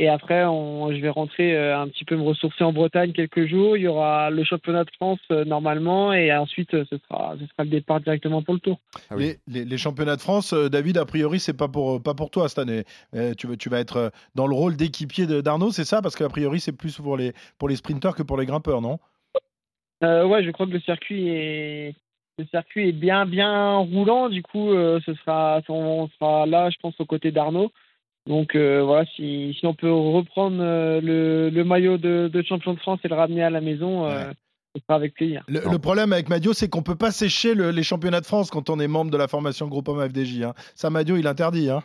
Et 0.00 0.08
après, 0.08 0.42
je 0.42 1.00
vais 1.00 1.08
rentrer 1.08 1.56
euh, 1.56 1.76
un 1.76 1.88
petit 1.88 2.04
peu 2.04 2.16
me 2.16 2.22
ressourcer 2.22 2.62
en 2.62 2.72
Bretagne 2.72 3.12
quelques 3.12 3.46
jours. 3.46 3.76
Il 3.76 3.82
y 3.82 3.88
aura 3.88 4.30
le 4.30 4.44
championnat 4.44 4.84
de 4.84 4.90
France 4.92 5.18
euh, 5.32 5.44
normalement, 5.44 6.12
et 6.12 6.32
ensuite 6.32 6.72
euh, 6.74 6.84
ce 6.88 6.98
sera, 6.98 7.34
ce 7.40 7.44
sera 7.46 7.64
le 7.64 7.70
départ 7.70 8.00
directement 8.00 8.42
pour 8.42 8.54
le 8.54 8.60
Tour. 8.60 8.78
Ah 9.10 9.16
les, 9.16 9.38
les, 9.48 9.78
championnats 9.78 10.14
de 10.14 10.20
France, 10.20 10.54
David, 10.54 10.98
a 10.98 11.04
priori, 11.04 11.40
c'est 11.40 11.56
pas 11.56 11.66
pour 11.66 12.00
pas 12.00 12.14
pour 12.14 12.30
toi 12.30 12.48
cette 12.48 12.60
année. 12.60 12.84
tu, 13.36 13.56
tu 13.58 13.68
vas 13.68 13.80
être 13.80 14.12
dans 14.36 14.46
le 14.46 14.54
rôle 14.54 14.76
d'équipier 14.76 15.26
d'Arnaud, 15.26 15.72
c'est 15.72 15.84
ça? 15.84 16.00
Parce 16.00 16.14
qu'a 16.14 16.28
priori, 16.28 16.60
c'est 16.60 16.76
plus 16.76 16.96
pour 16.98 17.16
les 17.16 17.32
pour 17.58 17.68
les 17.68 17.76
sprinteurs 17.76 18.14
que 18.14 18.22
pour 18.22 18.38
les 18.38 18.46
grimpeurs, 18.46 18.80
non? 18.80 18.98
Ouais, 20.00 20.44
je 20.44 20.50
crois 20.52 20.66
que 20.66 20.72
le 20.72 20.80
circuit 20.80 21.28
est 21.28 21.94
le 22.38 22.44
circuit 22.46 22.88
est 22.88 22.92
bien 22.92 23.26
bien 23.26 23.78
roulant. 23.78 24.28
Du 24.28 24.42
coup, 24.44 24.72
ce 24.72 25.14
sera 25.14 25.60
on 25.68 26.08
sera 26.08 26.46
là, 26.46 26.70
je 26.70 26.76
pense, 26.80 26.94
aux 27.00 27.06
côtés 27.06 27.32
d'Arnaud. 27.32 27.72
Donc 28.28 28.54
euh, 28.54 28.82
voilà, 28.82 29.06
si, 29.16 29.56
si, 29.58 29.66
on 29.66 29.72
peut 29.74 29.90
reprendre 29.90 30.58
euh, 30.60 31.00
le, 31.00 31.48
le, 31.48 31.64
maillot 31.64 31.96
de, 31.96 32.28
de, 32.30 32.42
champion 32.42 32.74
de 32.74 32.78
France 32.78 33.00
et 33.02 33.08
le 33.08 33.14
ramener 33.14 33.42
à 33.42 33.48
la 33.48 33.62
maison, 33.62 34.04
euh, 34.04 34.30
ce 34.76 34.82
sera 34.82 34.96
avec 34.96 35.14
plaisir. 35.14 35.42
Le, 35.48 35.78
problème 35.78 36.12
avec 36.12 36.28
Madio, 36.28 36.52
c'est 36.52 36.68
qu'on 36.68 36.82
peut 36.82 36.94
pas 36.94 37.10
sécher 37.10 37.54
les 37.54 37.82
championnats 37.82 38.20
de 38.20 38.26
France 38.26 38.50
quand 38.50 38.68
on 38.68 38.78
est 38.80 38.86
membre 38.86 39.10
de 39.10 39.16
la 39.16 39.28
formation 39.28 39.66
Groupama 39.66 40.10
FDJ. 40.10 40.42
Hein. 40.42 40.54
Ça, 40.74 40.90
Madio, 40.90 41.16
il 41.16 41.26
interdit. 41.26 41.70
Hein. 41.70 41.82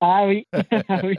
Ah 0.00 0.26
oui, 0.26 0.48
oui. 1.04 1.16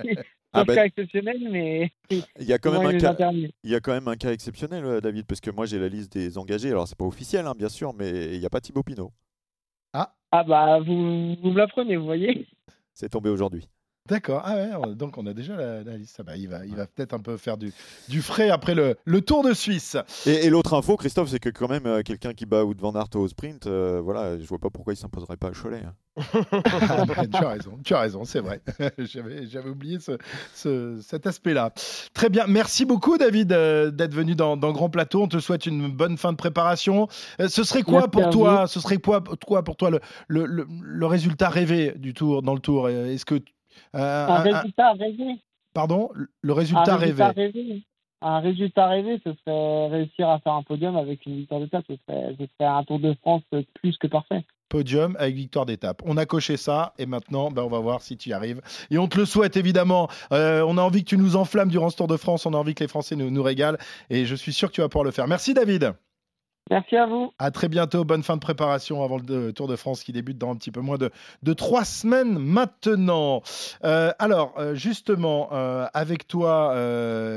Ah 0.52 0.66
bah... 0.66 0.76
cas 0.76 0.86
exceptionnel, 0.86 1.38
mais 1.50 1.90
il 2.10 2.46
y 2.46 2.52
a 2.52 2.60
quand 2.60 2.74
même 2.74 2.86
un 2.86 3.00
cas. 3.00 3.16
Il 3.32 3.72
y 3.72 3.76
a 3.76 3.80
quand 3.80 3.94
même 3.94 4.10
un 4.10 4.18
cas 4.18 4.34
exceptionnel, 4.34 5.00
David, 5.00 5.26
parce 5.26 5.40
que 5.40 5.52
moi 5.52 5.66
j'ai 5.66 5.80
la 5.80 5.88
liste 5.88 6.12
des 6.12 6.38
engagés. 6.38 6.70
Alors 6.70 6.90
c'est 6.90 6.98
pas 6.98 7.06
officiel, 7.06 7.48
hein, 7.48 7.54
bien 7.58 7.70
sûr, 7.70 7.94
mais 7.94 8.34
il 8.34 8.40
n'y 8.42 8.46
a 8.46 8.50
pas 8.50 8.60
Thibaut 8.60 8.84
Pinot. 8.84 9.14
Ah. 9.94 10.14
Ah 10.32 10.44
bah 10.44 10.80
vous, 10.82 11.36
vous 11.36 11.50
me 11.50 11.58
l'apprenez, 11.58 11.96
vous 11.96 12.06
voyez. 12.06 12.46
C'est 12.94 13.08
tombé 13.08 13.30
aujourd'hui. 13.30 13.70
D'accord. 14.10 14.42
Ah 14.44 14.56
ouais, 14.58 14.96
donc 14.96 15.18
on 15.18 15.26
a 15.28 15.34
déjà 15.34 15.56
la, 15.56 15.98
liste. 15.98 16.18
Ah 16.20 16.24
bah, 16.24 16.36
il 16.36 16.50
va, 16.50 16.66
il 16.66 16.76
va 16.76 16.88
peut-être 16.88 17.14
un 17.14 17.22
peu 17.22 17.38
faire 17.38 17.56
du, 17.56 17.72
du 18.10 18.22
frais 18.22 18.50
après 18.50 18.76
le, 18.76 18.98
le 19.06 19.22
Tour 19.22 19.46
de 19.46 19.54
Suisse. 19.54 19.96
Et, 20.26 20.50
l'autre 20.50 20.74
info, 20.74 20.98
Christophe, 20.98 21.30
c'est 21.30 21.40
que 21.40 21.48
quand 21.48 21.70
même 21.70 21.86
euh, 21.86 22.02
quelqu'un 22.02 22.34
qui 22.34 22.46
bat 22.46 22.66
Wout 22.66 22.76
van 22.78 22.94
Aert 22.96 23.16
au 23.16 23.30
sprint, 23.30 23.66
euh, 23.66 24.02
voilà, 24.04 24.38
je 24.38 24.46
vois 24.46 24.60
pas 24.60 24.70
pourquoi 24.70 24.92
il 24.92 24.98
s'imposerait 24.98 25.38
pas 25.38 25.48
à 25.48 25.52
Cholet. 25.52 25.84
Hein. 25.86 25.94
Ah 26.90 27.06
bah, 27.06 27.16
tu 27.32 27.38
as 27.38 27.50
raison, 27.50 27.80
tu 27.84 27.94
as 27.96 28.00
raison, 28.02 28.26
c'est 28.26 28.42
vrai. 28.42 28.62
J'avais 28.98 29.70
oublié 29.70 30.00
ce, 30.00 31.00
cet 31.02 31.26
aspect-là. 31.26 31.74
Très 32.14 32.30
bien, 32.30 32.46
merci 32.46 32.84
beaucoup 32.84 33.18
David 33.18 33.54
euh, 33.54 33.90
d'être 33.90 34.14
venu 34.14 34.36
dans, 34.36 34.58
dans, 34.58 34.74
Grand 34.74 34.90
Plateau. 34.90 35.24
On 35.24 35.28
te 35.28 35.40
souhaite 35.40 35.66
une 35.66 35.88
bonne 35.88 36.18
fin 36.18 36.34
de 36.34 36.38
préparation. 36.38 37.08
ce 37.40 37.64
serait 37.64 37.84
quoi 37.84 38.10
pour 38.10 38.30
toi 38.30 38.68
Ce 38.68 38.82
serait 38.82 38.98
quoi, 38.98 39.24
quoi 39.48 39.64
pour 39.64 39.78
toi 39.78 39.90
le, 39.90 40.02
le, 40.28 40.46
le, 40.46 40.68
le 40.82 41.06
résultat 41.06 41.48
rêvé 41.48 41.94
du 41.96 42.14
Tour 42.14 42.42
dans 42.42 42.54
le 42.54 42.60
Tour? 42.60 42.90
Est-ce 42.90 43.26
que 43.26 43.42
euh, 43.96 44.28
un, 44.28 44.38
résultat 44.40 44.94
rêvé. 44.94 45.40
Pardon 45.74 46.10
Le 46.42 46.54
résultat, 46.54 46.98
rêvé. 46.98 47.84
Un 48.22 48.40
résultat 48.40 48.88
rêvé, 48.88 49.20
ce 49.26 49.34
serait 49.34 49.88
réussir 49.88 50.30
à 50.30 50.40
faire 50.40 50.54
un 50.54 50.64
podium 50.64 50.96
avec 50.96 51.26
une 51.26 51.38
victoire 51.38 51.60
d'étape. 51.60 51.84
Ce 51.90 51.96
serait, 52.08 52.36
ce 52.40 52.46
serait 52.46 52.70
un 52.70 52.84
Tour 52.84 53.00
de 53.00 53.14
France 53.22 53.44
plus 53.74 53.98
que 53.98 54.08
parfait 54.08 54.46
podium 54.74 55.16
avec 55.20 55.36
victoire 55.36 55.68
d'étape. 55.68 56.02
On 56.04 56.18
a 56.18 56.26
coché 56.26 56.58
ça 56.58 56.94
et 56.98 57.06
maintenant, 57.06 57.52
ben, 57.52 57.62
on 57.62 57.70
va 57.70 57.78
voir 57.78 58.02
si 58.02 58.18
tu 58.18 58.30
y 58.30 58.34
arrives. 58.34 58.60
Et 58.90 58.98
on 58.98 59.08
te 59.08 59.20
le 59.20 59.26
souhaite 59.26 59.56
évidemment. 59.56 60.10
Euh, 60.32 60.66
on 60.68 60.80
a 60.80 60.82
envie 60.82 61.04
que 61.04 61.10
tu 61.10 61.18
nous 61.18 61.36
enflammes 61.36 61.70
durant 61.70 61.92
ce 61.92 61.98
Tour 61.98 62.08
de 62.08 62.18
France. 62.18 62.48
On 62.48 62.56
a 62.56 62.58
envie 62.58 62.74
que 62.74 62.84
les 62.84 62.88
Français 62.88 63.16
nous, 63.16 63.30
nous 63.30 63.44
régalent 63.44 63.78
et 64.10 64.26
je 64.26 64.34
suis 64.34 64.52
sûr 64.52 64.70
que 64.70 64.74
tu 64.74 64.82
vas 64.82 64.90
pouvoir 64.90 65.06
le 65.06 65.12
faire. 65.12 65.28
Merci 65.28 65.54
David. 65.54 65.94
Merci 66.70 66.96
à 66.96 67.06
vous. 67.06 67.32
À 67.40 67.52
très 67.52 67.68
bientôt. 67.68 68.06
Bonne 68.06 68.24
fin 68.24 68.36
de 68.36 68.42
préparation 68.42 69.04
avant 69.04 69.18
le 69.18 69.52
Tour 69.52 69.68
de 69.68 69.76
France 69.76 70.04
qui 70.04 70.14
débute 70.14 70.38
dans 70.38 70.52
un 70.52 70.56
petit 70.56 70.72
peu 70.72 70.80
moins 70.80 70.98
de, 70.98 71.12
de 71.44 71.54
trois 71.54 71.84
semaines 71.84 72.40
maintenant. 72.40 73.42
Euh, 73.84 74.12
alors, 74.18 74.54
euh, 74.58 74.74
justement, 74.74 75.50
euh, 75.52 75.86
avec 75.94 76.28
toi, 76.28 76.74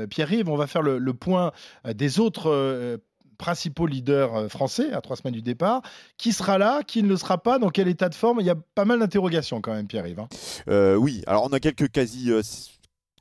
Pierre-Yves, 0.09 0.49
on 0.49 0.55
va 0.55 0.67
faire 0.67 0.81
le, 0.81 1.13
point 1.13 1.51
des 1.85 2.19
autres 2.19 2.99
principaux 3.37 3.85
leaders 3.85 4.49
français 4.49 4.93
à 4.93 5.01
trois 5.01 5.15
semaines 5.15 5.33
du 5.33 5.41
départ. 5.41 5.81
Qui 6.17 6.31
sera 6.31 6.57
là 6.57 6.83
Qui 6.83 7.03
ne 7.03 7.09
le 7.09 7.17
sera 7.17 7.37
pas 7.37 7.59
Dans 7.59 7.69
quel 7.69 7.87
état 7.87 8.07
de 8.09 8.15
forme? 8.15 8.39
Il 8.39 8.45
y 8.45 8.49
a 8.49 8.55
pas 8.75 8.85
mal 8.85 8.99
d'interrogations 8.99 9.61
quand 9.61 9.73
même, 9.73 9.87
Pierre-Yves. 9.87 10.19
Hein. 10.19 10.95
oui, 10.97 11.23
alors 11.27 11.45
on 11.45 11.53
a 11.53 11.59
quelques 11.59 11.89
quasi 11.91 12.31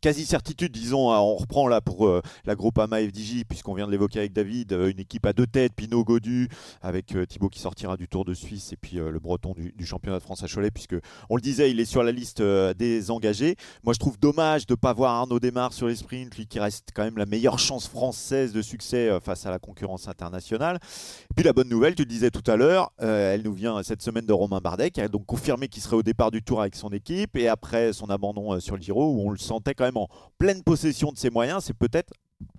quasi-certitude, 0.01 0.73
disons, 0.73 1.11
hein, 1.13 1.19
on 1.21 1.37
reprend 1.37 1.69
là 1.69 1.81
pour 1.81 2.07
euh, 2.07 2.23
la 2.45 2.55
Groupama 2.55 3.01
FDJ, 3.01 3.45
puisqu'on 3.49 3.75
vient 3.75 3.87
de 3.87 3.93
l'évoquer 3.93 4.21
avec 4.21 4.33
David, 4.33 4.73
euh, 4.73 4.91
une 4.91 5.01
équipe 5.01 5.27
à 5.27 5.33
deux 5.33 5.47
têtes, 5.47 5.73
Pinot 5.75 6.05
Godu, 6.05 6.49
avec 6.83 7.15
euh, 7.15 7.27
Thibaut 7.27 7.49
qui 7.49 7.61
sortira 7.61 7.97
du 7.97 8.09
Tour 8.09 8.25
de 8.25 8.35
Suisse, 8.35 8.73
et 8.73 8.77
puis 8.77 8.97
le 8.97 9.19
Breton 9.19 9.55
du, 9.55 9.87
championnat 9.87 10.19
de 10.19 10.23
France 10.23 10.43
à 10.43 10.49
Cholet, 10.49 10.71
puisque 10.71 10.97
on 11.31 11.37
le 11.37 11.43
disait, 11.43 11.71
il 11.71 11.81
est 11.81 11.85
sur 11.85 12.03
la 12.03 12.13
liste 12.13 12.43
des 12.43 13.11
engagés. 13.11 13.57
Moi, 13.85 13.95
je 13.95 13.99
trouve 13.99 14.19
dommage 14.19 14.67
de 14.67 14.75
ne 14.75 14.77
pas 14.77 14.93
voir 14.93 15.15
Arnaud 15.15 15.41
Desmar 15.41 15.73
sur 15.73 15.87
les 15.87 15.97
sprints, 15.97 16.37
lui 16.37 16.47
qui 16.47 16.59
reste 16.59 16.91
quand 16.95 17.05
même 17.05 17.17
la 17.17 17.27
meilleure 17.27 17.59
chance 17.59 17.89
française 17.89 18.53
de 18.53 18.63
succès 18.63 19.19
face 19.23 19.47
à 19.47 19.51
la 19.51 19.59
concurrence 19.59 20.09
internationale. 20.09 20.79
Puis 21.35 21.45
la 21.45 21.53
bonne 21.53 21.69
nouvelle, 21.69 21.95
tu 21.95 22.03
le 22.03 22.09
disais 22.09 22.31
tout 22.31 22.49
à 22.51 22.57
l'heure, 22.57 22.93
elle 22.99 23.43
nous 23.43 23.53
vient 23.53 23.83
cette 23.83 24.03
semaine 24.03 24.27
de 24.27 24.33
Romain 24.33 24.61
Bardet, 24.63 24.91
qui 24.91 25.01
a 25.01 25.09
donc 25.09 25.27
confirmé 25.27 25.69
qu'il 25.69 25.83
serait 25.83 25.97
au 25.97 26.03
départ 26.03 26.31
du 26.31 26.43
Tour 26.43 26.61
avec 26.61 26.75
son 26.75 26.91
équipe, 26.91 27.37
et 27.37 27.49
après 27.49 27.93
son 27.93 28.11
abandon 28.11 28.59
sur 28.61 28.77
le 28.77 28.83
Giro, 28.83 29.13
où 29.13 29.27
on 29.27 29.31
le 29.31 29.39
sentait 29.39 29.75
quand 29.75 29.85
même 29.85 29.96
pleine 30.39 30.63
possession 30.63 31.13
de 31.13 31.19
ses 31.19 31.31
moyens, 31.31 31.65
c'est 31.65 31.77
peut-être 31.77 32.13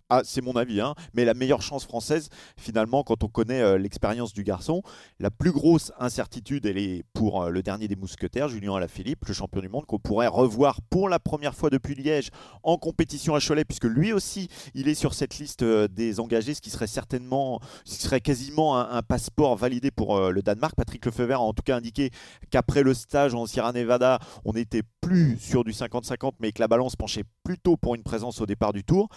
ah, 0.10 0.22
c'est 0.24 0.42
mon 0.42 0.56
avis, 0.56 0.80
hein, 0.80 0.96
mais 1.14 1.26
la 1.26 1.34
meilleure 1.34 1.62
chance 1.62 1.84
française, 1.84 2.30
finalement, 2.56 3.04
quand 3.04 3.26
on 3.26 3.28
connaît 3.28 3.62
euh, 3.62 3.78
l'expérience 3.78 4.34
du 4.34 4.46
garçon, 4.46 4.82
la 5.20 5.30
plus 5.30 5.52
grosse 5.52 5.92
incertitude, 6.00 6.66
elle 6.66 6.78
est 6.78 7.04
pour 7.12 7.44
euh, 7.44 7.50
le 7.50 7.62
dernier 7.62 7.90
des 7.90 7.98
mousquetaires, 7.98 8.48
Julien 8.48 8.76
Alaphilippe, 8.76 9.26
le 9.26 9.34
champion 9.34 9.60
du 9.60 9.68
monde, 9.68 9.86
qu'on 9.86 10.00
pourrait 10.00 10.28
revoir 10.28 10.82
pour 10.90 11.10
la 11.10 11.20
première 11.20 11.54
fois 11.54 11.70
depuis 11.70 11.94
Liège 11.94 12.30
en 12.64 12.78
compétition 12.78 13.36
à 13.36 13.42
Cholet, 13.42 13.66
puisque 13.66 13.84
lui 13.84 14.14
aussi, 14.14 14.48
il 14.74 14.88
est 14.88 14.96
sur 14.96 15.14
cette 15.14 15.40
liste 15.40 15.64
euh, 15.64 15.90
des 15.90 16.22
engagés, 16.22 16.54
ce 16.54 16.62
qui 16.62 16.70
serait 16.70 16.88
certainement, 16.88 17.60
ce 17.84 17.98
qui 17.98 18.04
serait 18.04 18.22
quasiment 18.22 18.78
un, 18.78 19.02
passeport 19.02 19.58
validé 19.58 19.92
pour 19.92 20.32
le 20.32 20.42
Danemark. 20.42 20.76
Patrick 20.76 21.06
Lefebvre 21.06 21.36
a 21.36 21.40
en 21.40 21.54
tout 21.54 21.64
cas 21.64 21.78
indiqué 21.78 22.10
qu'après 22.50 22.84
le 22.84 22.94
stage 22.94 23.34
en 23.36 23.46
Sierra 23.46 23.72
Nevada, 23.72 24.20
on 24.44 24.54
n'était 24.54 24.84
plus 25.02 25.38
sur 25.40 25.64
du 25.64 25.72
50-50, 25.72 26.34
mais 26.40 26.52
que 26.52 26.60
la 26.60 26.68
balance 26.68 26.96
penchait 26.96 27.24
plutôt 27.44 27.78
pour 27.78 27.96
une 27.96 28.04
présence 28.04 28.42
au 28.42 28.46
départ 28.46 28.74
du 28.74 28.84
tour. 28.84 29.08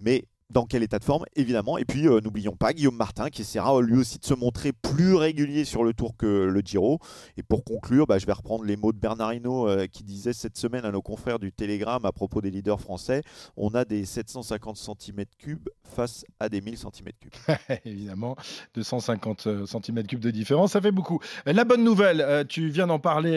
Mais 0.00 0.17
dans 0.50 0.64
quel 0.64 0.82
état 0.82 0.98
de 0.98 1.04
forme, 1.04 1.24
évidemment. 1.36 1.76
Et 1.76 1.84
puis, 1.84 2.08
euh, 2.08 2.20
n'oublions 2.22 2.56
pas 2.56 2.72
Guillaume 2.72 2.96
Martin 2.96 3.28
qui 3.28 3.42
essaiera 3.42 3.80
lui 3.82 3.98
aussi 3.98 4.18
de 4.18 4.24
se 4.24 4.32
montrer 4.32 4.72
plus 4.72 5.14
régulier 5.14 5.64
sur 5.64 5.84
le 5.84 5.92
tour 5.92 6.16
que 6.16 6.26
le 6.44 6.60
Giro. 6.60 7.00
Et 7.36 7.42
pour 7.42 7.64
conclure, 7.64 8.06
bah, 8.06 8.18
je 8.18 8.24
vais 8.24 8.32
reprendre 8.32 8.64
les 8.64 8.76
mots 8.76 8.92
de 8.92 8.98
Bernard 8.98 9.34
Hinault 9.34 9.68
euh, 9.68 9.86
qui 9.86 10.04
disait 10.04 10.32
cette 10.32 10.56
semaine 10.56 10.86
à 10.86 10.90
nos 10.90 11.02
confrères 11.02 11.38
du 11.38 11.52
Télégramme 11.52 12.06
à 12.06 12.12
propos 12.12 12.40
des 12.40 12.50
leaders 12.50 12.80
français 12.80 13.22
on 13.56 13.70
a 13.74 13.84
des 13.84 14.04
750 14.04 14.76
cm3 14.76 15.58
face 15.84 16.24
à 16.40 16.48
des 16.48 16.60
1000 16.60 16.74
cm3. 16.74 17.80
évidemment, 17.84 18.36
250 18.74 19.46
euh, 19.46 19.64
cm3 19.64 20.18
de 20.18 20.30
différence, 20.30 20.72
ça 20.72 20.80
fait 20.80 20.92
beaucoup. 20.92 21.18
La 21.44 21.64
bonne 21.64 21.84
nouvelle, 21.84 22.46
tu 22.48 22.68
viens 22.68 22.86
d'en 22.86 22.98
parler, 22.98 23.28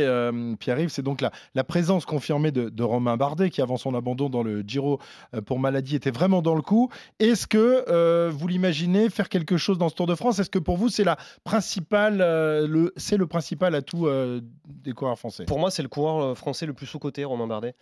Pierre-Yves, 0.60 0.90
c'est 0.90 1.02
donc 1.02 1.22
la, 1.22 1.32
la, 1.56 1.64
présence 1.64 2.06
confirmée 2.06 2.52
de, 2.52 2.70
de, 2.70 2.84
Romain 2.84 3.18
Bardet 3.18 3.50
qui, 3.50 3.62
avant 3.62 3.78
son 3.78 3.96
abandon 3.96 4.30
dans 4.30 4.44
le 4.44 4.62
Giro 4.62 5.00
pour 5.46 5.60
maladie, 5.60 5.96
était 5.96 6.12
vraiment 6.12 6.42
dans 6.42 6.56
le 6.56 6.62
coup. 6.62 6.90
Est-ce 7.20 7.48
que 7.48 7.86
euh, 7.88 8.32
vous 8.34 8.48
l'imaginez 8.48 9.10
faire 9.10 9.30
quelque 9.30 9.58
chose 9.58 9.78
dans 9.78 9.90
ce 9.90 9.96
Tour 9.96 10.08
de 10.08 10.16
France? 10.16 10.40
Est-ce 10.40 10.50
que 10.50 10.60
pour 10.60 10.78
vous, 10.78 10.90
c'est 10.90 11.04
la 11.04 11.18
principale, 11.44 12.22
euh, 12.22 12.68
le, 12.68 12.94
c'est 12.98 13.18
le 13.18 13.28
principal 13.28 13.76
atout 13.76 14.08
euh, 14.08 14.42
des 14.66 14.94
coureurs 14.94 15.20
français? 15.20 15.46
Pour 15.46 15.60
moi, 15.60 15.72
c'est 15.72 15.84
le 15.84 15.90
coureur 15.90 16.38
français 16.38 16.66
le 16.66 16.74
plus 16.74 16.86
sous-coté, 16.86 17.24
Romain 17.24 17.48
Bardet. 17.48 17.76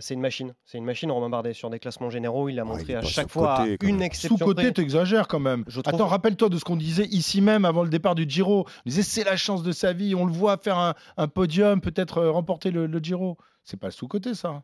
c'est 0.00 0.14
une 0.14 0.20
machine. 0.20 0.54
C'est 0.64 0.78
une 0.78 0.84
machine, 0.84 1.10
Romain 1.10 1.30
Bardet. 1.30 1.52
Sur 1.52 1.70
des 1.70 1.78
classements 1.78 2.10
généraux, 2.10 2.48
il 2.48 2.58
a 2.58 2.64
montré 2.64 2.94
à 2.94 3.02
chaque 3.02 3.30
fois 3.30 3.66
une 3.82 4.02
exception. 4.02 4.36
Sous-côté, 4.36 4.72
exagères 4.76 5.28
quand 5.28 5.40
même. 5.40 5.64
Attends, 5.84 6.06
rappelle-toi 6.06 6.48
de 6.48 6.58
ce 6.58 6.64
qu'on 6.64 6.76
disait 6.76 7.06
ici 7.06 7.40
même 7.40 7.64
avant 7.64 7.82
le 7.82 7.90
départ 7.90 8.14
du 8.14 8.24
Giro. 8.28 8.66
On 8.66 8.88
disait 8.88 9.02
c'est 9.02 9.24
la 9.24 9.36
chance 9.36 9.62
de 9.62 9.72
sa 9.72 9.92
vie. 9.92 10.14
On 10.14 10.24
le 10.24 10.32
voit 10.32 10.56
faire 10.56 10.94
un, 11.16 11.28
podium, 11.28 11.80
peut-être 11.80 12.22
remporter 12.24 12.70
le, 12.70 12.86
le 12.86 12.98
Giro. 12.98 13.38
C'est 13.62 13.78
pas 13.78 13.88
le 13.88 13.92
sous-côté, 13.92 14.34
ça. 14.34 14.62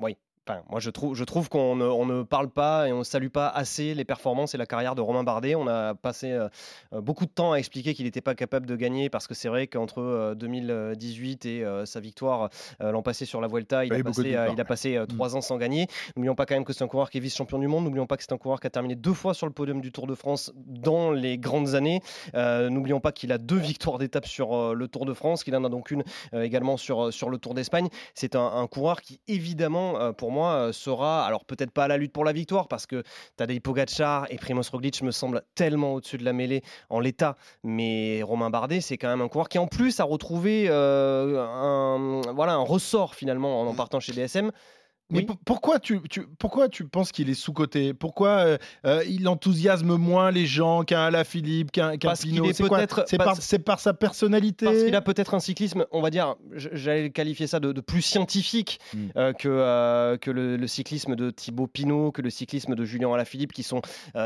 Oui, 0.00 0.16
moi, 0.70 0.80
je 0.80 0.90
trouve, 0.90 1.14
je 1.14 1.24
trouve 1.24 1.48
qu'on 1.48 1.76
ne, 1.76 1.84
on 1.84 2.06
ne 2.06 2.22
parle 2.22 2.48
pas 2.48 2.88
et 2.88 2.92
on 2.92 3.00
ne 3.00 3.04
salue 3.04 3.28
pas 3.28 3.48
assez 3.48 3.94
les 3.94 4.04
performances 4.04 4.54
et 4.54 4.58
la 4.58 4.66
carrière 4.66 4.94
de 4.94 5.00
Romain 5.00 5.24
Bardet. 5.24 5.54
On 5.54 5.66
a 5.68 5.94
passé 5.94 6.32
euh, 6.32 6.48
euh, 6.92 7.00
beaucoup 7.00 7.26
de 7.26 7.30
temps 7.30 7.52
à 7.52 7.56
expliquer 7.56 7.94
qu'il 7.94 8.06
n'était 8.06 8.20
pas 8.20 8.34
capable 8.34 8.66
de 8.66 8.76
gagner 8.76 9.10
parce 9.10 9.26
que 9.26 9.34
c'est 9.34 9.48
vrai 9.48 9.66
qu'entre 9.66 10.34
2018 10.36 11.46
euh, 11.46 11.82
et 11.82 11.86
sa 11.86 12.00
victoire 12.00 12.50
l'an 12.80 13.02
passé 13.02 13.24
sur 13.24 13.40
la 13.40 13.48
Vuelta, 13.48 13.84
il, 13.84 13.92
a, 13.92 14.02
passé, 14.02 14.36
il 14.52 14.60
a 14.60 14.64
passé 14.64 14.98
mm. 14.98 15.06
trois 15.08 15.36
ans 15.36 15.40
sans 15.40 15.56
gagner. 15.56 15.86
N'oublions 16.16 16.34
pas 16.34 16.46
quand 16.46 16.54
même 16.54 16.64
que 16.64 16.72
c'est 16.72 16.84
un 16.84 16.88
coureur 16.88 17.10
qui 17.10 17.18
est 17.18 17.20
vice-champion 17.20 17.58
du 17.58 17.68
monde. 17.68 17.84
N'oublions 17.84 18.06
pas 18.06 18.16
que 18.16 18.22
c'est 18.22 18.32
un 18.32 18.38
coureur 18.38 18.60
qui 18.60 18.66
a 18.66 18.70
terminé 18.70 18.94
deux 18.94 19.14
fois 19.14 19.34
sur 19.34 19.46
le 19.46 19.52
podium 19.52 19.80
du 19.80 19.92
Tour 19.92 20.06
de 20.06 20.14
France 20.14 20.52
dans 20.56 21.10
les 21.10 21.38
grandes 21.38 21.74
années. 21.74 22.00
N'oublions 22.34 23.00
pas 23.00 23.12
qu'il 23.12 23.32
a 23.32 23.38
deux 23.38 23.58
victoires 23.58 23.98
d'étape 23.98 24.26
sur 24.26 24.74
le 24.74 24.88
Tour 24.88 25.06
de 25.06 25.14
France, 25.14 25.44
qu'il 25.44 25.54
en 25.56 25.64
a 25.64 25.68
donc 25.68 25.90
une 25.90 26.04
également 26.32 26.76
sur, 26.76 27.12
sur 27.12 27.28
le 27.28 27.38
Tour 27.38 27.54
d'Espagne. 27.54 27.88
C'est 28.14 28.36
un, 28.36 28.46
un, 28.46 28.66
coureur 28.66 29.00
qui, 29.00 29.20
évidemment, 29.28 30.12
pour 30.14 30.30
pour 30.30 30.36
moi, 30.40 30.72
sera, 30.72 31.26
alors 31.26 31.44
peut-être 31.44 31.70
pas 31.70 31.84
à 31.84 31.88
la 31.88 31.96
lutte 31.96 32.12
pour 32.12 32.24
la 32.24 32.32
victoire, 32.32 32.68
parce 32.68 32.86
que 32.86 33.02
Tadej 33.36 33.60
Pogacar 33.60 34.26
et 34.30 34.36
Primoz 34.36 34.70
Roglic 34.70 35.02
me 35.02 35.10
semblent 35.10 35.42
tellement 35.54 35.94
au-dessus 35.94 36.18
de 36.18 36.24
la 36.24 36.32
mêlée 36.32 36.62
en 36.88 37.00
l'état, 37.00 37.36
mais 37.62 38.22
Romain 38.22 38.50
Bardet, 38.50 38.80
c'est 38.80 38.98
quand 38.98 39.08
même 39.08 39.20
un 39.20 39.28
coureur 39.28 39.48
qui 39.48 39.58
en 39.58 39.66
plus 39.66 40.00
a 40.00 40.04
retrouvé 40.04 40.68
un, 40.68 42.20
voilà, 42.34 42.54
un 42.54 42.64
ressort 42.64 43.14
finalement 43.14 43.60
en, 43.60 43.66
en 43.66 43.74
partant 43.74 44.00
chez 44.00 44.12
DSM. 44.12 44.50
Mais 45.10 45.26
pourquoi, 45.44 45.78
tu, 45.78 46.00
pourquoi 46.38 46.68
tu 46.68 46.84
penses 46.84 47.12
qu'il 47.12 47.28
est 47.30 47.34
sous-coté? 47.34 47.94
Pourquoi 47.94 48.28
euh, 48.28 48.58
euh, 48.86 49.02
il 49.08 49.28
enthousiasme 49.28 49.96
moins 49.96 50.30
les 50.30 50.46
gens 50.46 50.84
qu'un 50.84 51.00
Alaphilippe, 51.00 51.72
qu'un 51.72 51.96
qu 51.96 52.06
Pinot 52.22 52.52
C'est 52.52 53.18
par, 53.18 53.36
par, 53.64 53.80
sa 53.80 53.94
personnalité? 53.94 54.66
Parce 54.66 54.84
qu'il 54.84 54.94
a 54.94 55.00
peut-être 55.00 55.34
un 55.34 55.40
cyclisme, 55.40 55.86
on 55.90 56.00
va 56.00 56.10
dire, 56.10 56.36
j'allais 56.54 57.10
qualifier 57.10 57.46
ça 57.46 57.60
de, 57.60 57.80
plus 57.80 58.02
scientifique 58.02 58.78
hmm. 58.94 58.98
euh, 59.16 59.32
que, 59.32 60.16
que 60.16 60.30
le, 60.30 60.66
cyclisme 60.66 61.16
de 61.16 61.30
Thibaut 61.30 61.66
Pinot, 61.66 62.12
que 62.12 62.22
le 62.22 62.30
cyclisme 62.30 62.74
de 62.74 62.84
Julien 62.84 63.12
Alaphilippe, 63.12 63.52
qui 63.52 63.62
sont 63.62 63.82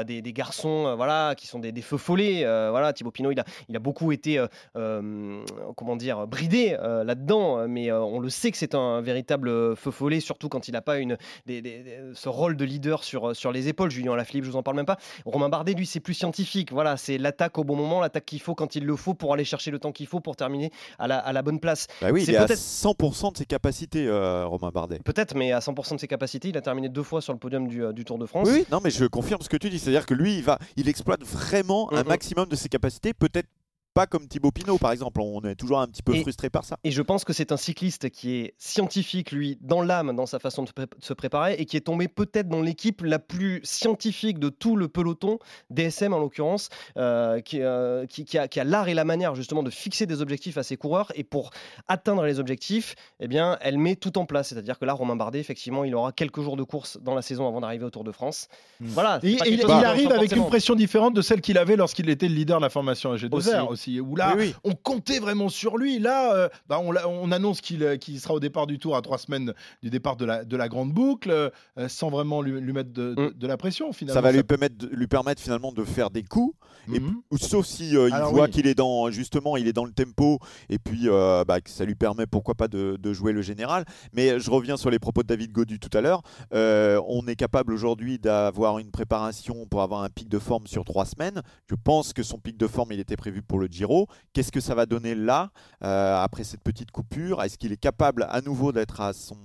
des, 0.07 0.23
garçons, 0.33 0.95
voilà, 0.97 1.35
qui 1.37 1.47
sont 1.47 1.59
des, 1.59 1.73
feux 1.83 1.97
follets. 1.97 2.43
voilà, 2.43 2.93
Thibaut 2.93 3.11
Pinot, 3.11 3.33
il 3.33 3.41
a, 3.41 3.45
il 3.69 3.77
a 3.77 3.79
beaucoup 3.79 4.13
été, 4.13 4.45
comment 4.75 5.97
dire, 5.97 6.27
bridé 6.27 6.77
là-dedans, 6.81 7.67
mais 7.69 7.91
on 7.93 8.19
le 8.19 8.29
sait 8.29 8.51
que 8.51 8.57
c'est 8.57 8.75
un 8.75 9.01
véritable 9.01 9.77
feu 9.77 9.91
follet, 9.91 10.21
surtout 10.21 10.49
quand 10.49 10.69
il 10.69 10.74
n'a 10.75 10.83
pas 10.83 10.99
une, 10.99 11.17
ce 11.47 12.29
rôle 12.29 12.57
de 12.57 12.65
leader 12.65 13.05
sur, 13.05 13.35
sur 13.35 13.53
les 13.53 13.69
épaules. 13.69 13.91
Julien 13.91 14.15
Lafilippe, 14.17 14.45
je 14.45 14.51
vous 14.51 14.57
en 14.57 14.63
parle 14.63 14.77
même 14.77 14.87
pas. 14.87 14.99
Romain 15.25 15.49
Bardet, 15.49 15.75
lui, 15.75 15.87
c'est 15.87 16.01
plus 16.01 16.15
scientifique. 16.15 16.73
Voilà, 16.73 16.97
c'est 16.97 17.19
l'attaque 17.19 17.59
au 17.59 17.65
bon 17.65 17.77
moment, 17.77 18.01
l'attaque 18.01 18.27
qu'il 18.27 18.41
faut 18.41 18.55
quand 18.55 18.77
il 18.77 18.85
le 18.85 18.97
faut 18.97 19.15
pour 19.15 19.33
aller 19.33 19.45
chercher 19.45 19.71
le 19.71 19.79
temps 19.79 19.93
qu'il 19.93 20.07
faut 20.07 20.21
pour 20.21 20.37
terminer 20.37 20.71
à 20.99 21.09
la, 21.09 21.19
à 21.19 21.33
la 21.33 21.43
bonne 21.43 21.61
place. 21.61 21.87
Bah 22.01 22.09
oui, 22.13 22.25
il 22.25 22.31
est 22.31 22.37
à 22.37 22.47
100% 22.47 23.33
de 23.33 23.39
ses 23.39 23.47
capacités, 23.47 24.07
euh, 24.07 24.47
Romain 24.47 24.71
Bardet. 24.73 24.99
Peut-être, 25.05 25.35
mais 25.35 25.53
à 25.53 25.61
100% 25.61 25.95
de 25.95 26.01
ses 26.01 26.09
capacités, 26.09 26.49
il 26.49 26.57
a 26.57 26.63
terminé 26.63 26.89
deux 26.89 27.03
fois 27.03 27.21
sur 27.21 27.33
le 27.33 27.39
podium 27.39 27.69
du, 27.69 27.85
euh, 27.85 27.93
du 27.93 28.05
Tour 28.05 28.19
de 28.19 28.27
France. 28.27 28.49
Oui, 28.51 28.67
non, 28.71 28.81
mais 28.83 28.91
je 28.91 29.05
confirme 29.07 29.41
ce 29.43 29.49
que 29.49 29.57
tu 29.57 29.71
dis. 29.71 29.79
C'est-à-dire 29.79 30.07
que 30.07 30.15
lui, 30.15 30.37
il, 30.37 30.43
va, 30.43 30.59
il 30.77 30.89
exploite 30.89 31.23
vraiment 31.23 31.93
un 31.93 32.03
maximum 32.05 32.49
de 32.49 32.57
ses 32.57 32.69
capacités, 32.69 33.15
peut-être 33.15 33.49
pas 33.95 34.07
comme 34.07 34.27
Thibaut 34.27 34.51
Pinot, 34.51 34.79
par 34.79 34.91
exemple. 34.91 35.21
On 35.21 35.41
est 35.43 35.55
toujours 35.55 35.81
un 35.81 35.87
petit 35.87 36.03
peu 36.03 36.15
frustré 36.21 36.51
par 36.51 36.65
ça. 36.65 36.77
Et 36.83 36.91
je 36.91 37.01
pense 37.01 37.25
que 37.25 37.33
c'est 37.33 37.53
un 37.53 37.57
cycliste 37.57 38.11
qui 38.11 38.37
est 38.37 38.55
scientifique, 38.59 39.31
lui, 39.31 39.57
dans 39.61 39.83
l'âme, 39.83 40.15
dans 40.15 40.27
sa 40.27 40.41
façon 40.41 40.65
de, 40.65 40.71
se 40.99 41.13
préparer, 41.13 41.55
et 41.55 41.65
qui 41.65 41.77
est 41.77 41.83
tombé 41.83 42.09
peut-être 42.09 42.49
dans 42.49 42.61
l'équipe 42.61 43.03
la 43.03 43.21
plus 43.21 43.61
scientifique 43.63 44.41
de 44.41 44.49
tout 44.49 44.77
le 44.77 44.89
peloton, 44.89 45.39
DSM 45.71 46.13
en 46.13 46.19
l'occurrence, 46.19 46.69
euh, 46.97 47.41
euh, 47.55 48.07
qui, 48.07 48.25
qui, 48.25 48.39
a, 48.39 48.65
l'art 48.65 48.89
et 48.89 48.95
la 48.95 49.05
manière 49.05 49.35
justement 49.37 49.63
de 49.63 49.71
fixer 49.71 50.07
des 50.07 50.21
objectifs 50.21 50.59
à 50.59 50.65
ses 50.65 50.77
coureurs. 50.77 51.13
Et 51.15 51.23
pour 51.23 51.51
atteindre 51.87 52.25
les 52.25 52.41
objectifs, 52.41 52.97
eh 53.21 53.29
bien, 53.29 53.59
elle 53.61 53.79
met 53.79 53.95
tout 53.95 54.19
en 54.19 54.27
place. 54.27 54.49
C'est-à-dire 54.49 54.79
que 54.79 54.85
là, 54.85 54.93
Romain 54.93 55.17
Bardet, 55.17 55.39
effectivement, 55.39 55.85
il 55.85 55.95
aura 55.95 56.11
quelques 56.11 56.41
jours 56.41 56.57
de 56.57 56.65
course 56.65 56.99
dans 57.01 57.15
la 57.15 57.23
saison 57.23 57.47
avant 57.47 57.61
d'arriver 57.61 57.85
au 57.85 57.91
Tour 57.91 58.03
de 58.03 58.13
France. 58.13 58.49
Hmm. 58.81 58.87
Voilà. 58.89 59.21
Et, 59.23 59.37
il, 59.47 59.65
arrive 59.71 60.11
avec 60.11 60.35
une 60.35 60.47
pression 60.47 60.75
différente 60.75 61.15
de 61.15 61.23
celle 61.23 61.41
qu'il 61.41 61.59
avait 61.59 61.77
lorsqu'il 61.77 62.11
était 62.11 62.29
le 62.29 62.35
leader 62.35 62.59
de 62.59 62.63
la 62.63 62.71
formation 62.71 63.15
AG2R 63.15 63.69
aussi 63.69 63.84
où 64.01 64.17
là, 64.17 64.37
on 64.65 64.75
comptait 64.75 65.19
vraiment 65.19 65.49
sur 65.49 65.77
lui. 65.77 65.99
Là, 65.99 66.35
euh, 66.35 66.49
bah, 66.69 66.81
on, 66.81 67.33
annonce 67.33 67.61
euh, 67.73 67.97
qu'il 67.97 68.21
sera 68.21 68.35
au 68.35 68.41
départ 68.41 68.67
du 68.67 68.79
tour 68.79 68.97
à 68.97 69.03
trois 69.03 69.19
semaines 69.19 69.55
du 69.83 69.91
départ 69.91 70.17
de 70.17 70.25
la, 70.25 70.45
de 70.45 70.57
la 70.57 70.69
grande 70.69 70.93
boucle, 70.93 71.31
euh, 71.31 71.89
sans 71.89 72.11
vraiment 72.11 72.43
lui, 72.43 72.73
mettre 72.73 72.93
de, 72.93 73.15
mm. 73.17 73.47
la 73.47 73.57
pression. 73.57 73.93
Finalement. 73.93 74.21
Ça 74.21 74.23
va 74.23 74.33
lui, 74.33 74.43
permettre, 74.43 74.87
lui 74.91 75.07
permettre 75.07 75.43
finalement 75.43 75.73
de 75.73 75.85
faire 75.85 76.11
des 76.11 76.23
coups, 76.23 76.57
et, 76.93 77.01
mm-hmm. 77.01 77.39
sauf 77.39 77.67
si 77.67 77.91
il 77.91 78.25
voit 78.31 78.49
qu'il 78.49 78.67
est 78.67 78.75
dans 78.75 79.11
justement, 79.11 79.57
il 79.57 79.69
est 79.69 79.73
dans 79.73 79.85
le 79.85 79.93
tempo, 79.93 80.39
et 80.69 80.79
puis 80.79 81.09
bah, 81.09 81.59
ça 81.67 81.85
lui 81.85 81.95
permet 81.95 82.27
pourquoi 82.27 82.55
pas 82.55 82.69
de, 82.69 83.13
jouer 83.13 83.33
le 83.33 83.43
général. 83.43 83.85
Mais 84.13 84.41
je 84.41 84.51
reviens 84.51 84.77
sur 84.77 84.91
les 84.91 84.99
propos 84.99 85.23
de 85.23 85.29
David 85.29 85.53
Godu 85.53 85.79
tout 85.79 85.97
à 85.97 86.01
l'heure. 86.01 86.23
on 86.53 87.27
est 87.27 87.37
capable 87.37 87.73
aujourd'hui 87.73 88.19
d'avoir 88.19 88.79
une 88.79 88.91
préparation 88.91 89.67
pour 89.67 89.83
avoir 89.83 90.03
un 90.03 90.09
pic 90.09 90.29
de 90.29 90.39
forme 90.39 90.67
sur 90.67 90.85
trois 90.85 91.05
semaines. 91.05 91.43
Je 91.69 91.75
pense 91.75 92.13
que 92.13 92.23
son 92.23 92.39
pic 92.39 92.57
de 92.57 92.67
forme, 92.67 92.93
il 92.93 93.01
était 93.01 93.17
prévu 93.17 93.43
pour 93.43 93.59
le 93.59 93.67
Giro. 93.67 94.09
Qu'est-ce 94.33 94.53
que 94.53 94.61
ça 94.61 94.75
va 94.75 94.87
donner 94.87 95.15
là, 95.15 95.51
euh, 95.83 96.17
après 96.17 96.45
cette 96.45 96.63
petite 96.63 96.91
coupure? 96.91 97.43
Est-ce 97.43 97.59
qu'il 97.59 97.73
est 97.73 97.77
capable 97.77 98.27
à 98.29 98.41
nouveau 98.41 98.73
d'être 98.73 99.01
à 99.01 99.13
son 99.13 99.37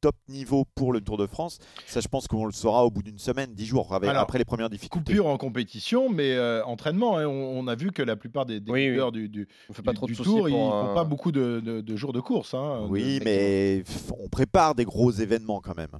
top 0.00 0.16
niveau 0.28 0.64
pour 0.74 0.92
le 0.92 1.00
Tour 1.00 1.16
de 1.16 1.26
France. 1.26 1.58
Ça, 1.86 2.00
je 2.00 2.08
pense 2.08 2.26
qu'on 2.26 2.46
le 2.46 2.52
saura 2.52 2.84
au 2.84 2.90
bout 2.90 3.02
d'une 3.02 3.18
semaine, 3.18 3.54
dix 3.54 3.66
jours, 3.66 3.92
après 3.92 4.38
les 4.38 4.44
premières 4.44 4.70
difficultés. 4.70 5.12
Coupure 5.12 5.26
en 5.26 5.36
compétition, 5.36 6.08
mais 6.08 6.32
euh, 6.32 6.64
entraînement. 6.64 7.18
Hein. 7.18 7.26
on, 7.26 7.66
a 7.66 7.74
vu 7.74 7.92
que 7.92 8.02
la 8.02 8.16
plupart 8.16 8.46
des, 8.46 8.60
des 8.60 9.10
du, 9.12 9.28
du, 9.28 9.48
fait 9.72 9.82
pas 9.82 9.92
trop 9.92 10.06
de 10.06 10.14
Tour, 10.14 10.48
ils 10.48 10.52
font 10.52 10.94
pas 10.94 11.04
beaucoup 11.04 11.32
de, 11.32 11.96
jours 11.96 12.12
de 12.12 12.20
course. 12.20 12.54
Hein, 12.54 12.86
oui, 12.88 13.20
mais 13.24 13.84
on 14.18 14.28
prépare 14.28 14.74
des 14.74 14.84
gros 14.84 15.10
événements 15.10 15.60
quand 15.60 15.76
même. 15.76 15.90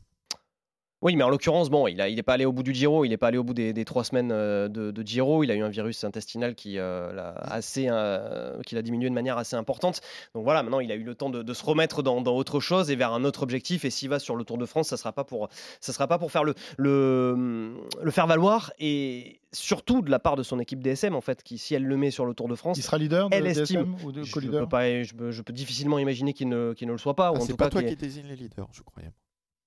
Oui, 1.03 1.17
mais 1.17 1.25
en 1.25 1.31
l'occurrence, 1.31 1.71
bon, 1.71 1.87
il 1.87 1.97
n'est 1.97 2.13
il 2.13 2.23
pas 2.23 2.35
allé 2.35 2.45
au 2.45 2.53
bout 2.53 2.63
du 2.63 2.75
Giro, 2.75 3.07
il 3.07 3.09
n'est 3.09 3.17
pas 3.17 3.29
allé 3.29 3.39
au 3.39 3.45
bout 3.45 3.55
des, 3.55 3.85
trois 3.87 4.05
semaines 4.05 4.31
euh, 4.33 4.69
de, 4.69 5.03
Giro. 5.03 5.43
Il 5.43 5.51
a 5.51 5.55
eu 5.55 5.63
un 5.63 5.71
virus 5.71 6.05
intestinal 6.05 6.55
qui, 6.55 6.79
euh, 6.79 7.13
l'a 7.13 7.31
assez, 7.31 7.87
euh, 7.89 8.61
qui 8.67 8.75
l'a 8.75 8.83
diminué 8.83 9.09
de 9.09 9.15
manière 9.15 9.39
assez 9.39 9.57
importante. 9.57 10.01
Donc 10.35 10.45
voilà, 10.45 10.63
maintenant 10.63 10.81
il 10.81 10.93
a 10.93 10.95
eu 10.95 11.03
le 11.03 11.15
temps 11.15 11.31
de, 11.31 11.53
se 11.55 11.65
remettre 11.65 12.03
dans, 12.03 12.21
autre 12.21 12.61
chose 12.61 12.91
et 12.91 12.97
vers 12.97 13.13
un 13.13 13.25
autre 13.25 13.43
objectif. 13.43 13.87
Et 13.87 13.91
s'il 13.91 14.11
va 14.11 14.19
sur 14.19 14.37
le 14.37 14.45
Tour 14.45 14.59
de 14.59 14.67
France, 14.67 14.89
ça 14.89 14.97
ne 14.97 14.99
sera 14.99 15.13
pas 15.13 15.25
pour, 15.25 15.49
ça 15.81 15.95
sera 15.95 16.07
pas 16.07 16.19
pour 16.19 16.31
faire 16.31 16.45
le, 16.45 16.55
le, 16.77 17.75
le 18.03 18.11
faire 18.11 18.27
valoir. 18.27 18.71
Et 18.79 19.41
surtout 19.53 20.03
de 20.03 20.11
la 20.11 20.19
part 20.19 20.37
de 20.37 20.43
son 20.43 20.61
équipe 20.61 20.83
DSM, 20.83 21.15
en 21.15 21.23
fait, 21.23 21.43
qui, 21.43 21.57
si 21.57 21.75
elle 21.75 21.85
le 21.85 21.97
met 21.97 22.11
sur 22.11 22.27
le 22.27 22.35
Tour 22.35 22.49
de 22.49 22.55
France, 22.55 22.77
il 22.77 22.83
sera 22.83 22.99
leader 22.99 23.31
de 23.31 23.37
elle 23.37 23.47
estime, 23.47 23.97
ou 24.05 24.13
de 24.13 24.23
je, 24.23 24.39
peux 24.39 24.69
pas, 24.69 25.03
je, 25.03 25.15
peux, 25.15 25.53
difficilement 25.53 25.99
imaginer 25.99 26.35
qu'il 26.35 26.51
ne, 26.51 26.75
ne 26.79 26.93
le 26.93 26.99
soit 26.99 27.17
pas. 27.17 27.33
Ah, 27.35 27.41
c'est 27.41 27.57
pas 27.57 27.71
toi 27.71 27.83
qui 27.83 27.97
désigne 27.97 28.27
les 28.27 28.37
leaders, 28.37 28.69
je 28.73 28.83
croyais. 28.83 29.11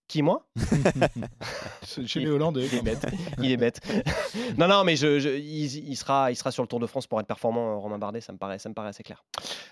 Qui, 0.07 0.21
moi 0.21 0.45
Chez 2.05 2.19
les 2.19 2.29
Hollandais. 2.29 2.67
Il 2.71 2.77
est 2.77 2.81
bête. 2.81 3.07
Il 3.39 3.51
est 3.51 3.57
bête. 3.57 3.79
non, 4.57 4.67
non, 4.67 4.83
mais 4.83 4.95
je, 4.95 5.37
il, 5.37 5.95
sera, 5.95 6.31
il 6.31 6.35
sera 6.35 6.51
sur 6.51 6.63
le 6.63 6.67
Tour 6.67 6.79
de 6.79 6.87
France 6.87 7.07
pour 7.07 7.19
être 7.19 7.27
performant, 7.27 7.79
Romain 7.79 7.97
Bardet, 7.97 8.21
ça 8.21 8.33
me 8.33 8.37
paraît, 8.37 8.59
ça 8.59 8.69
me 8.69 8.73
paraît 8.73 8.89
assez 8.89 9.03
clair. 9.03 9.23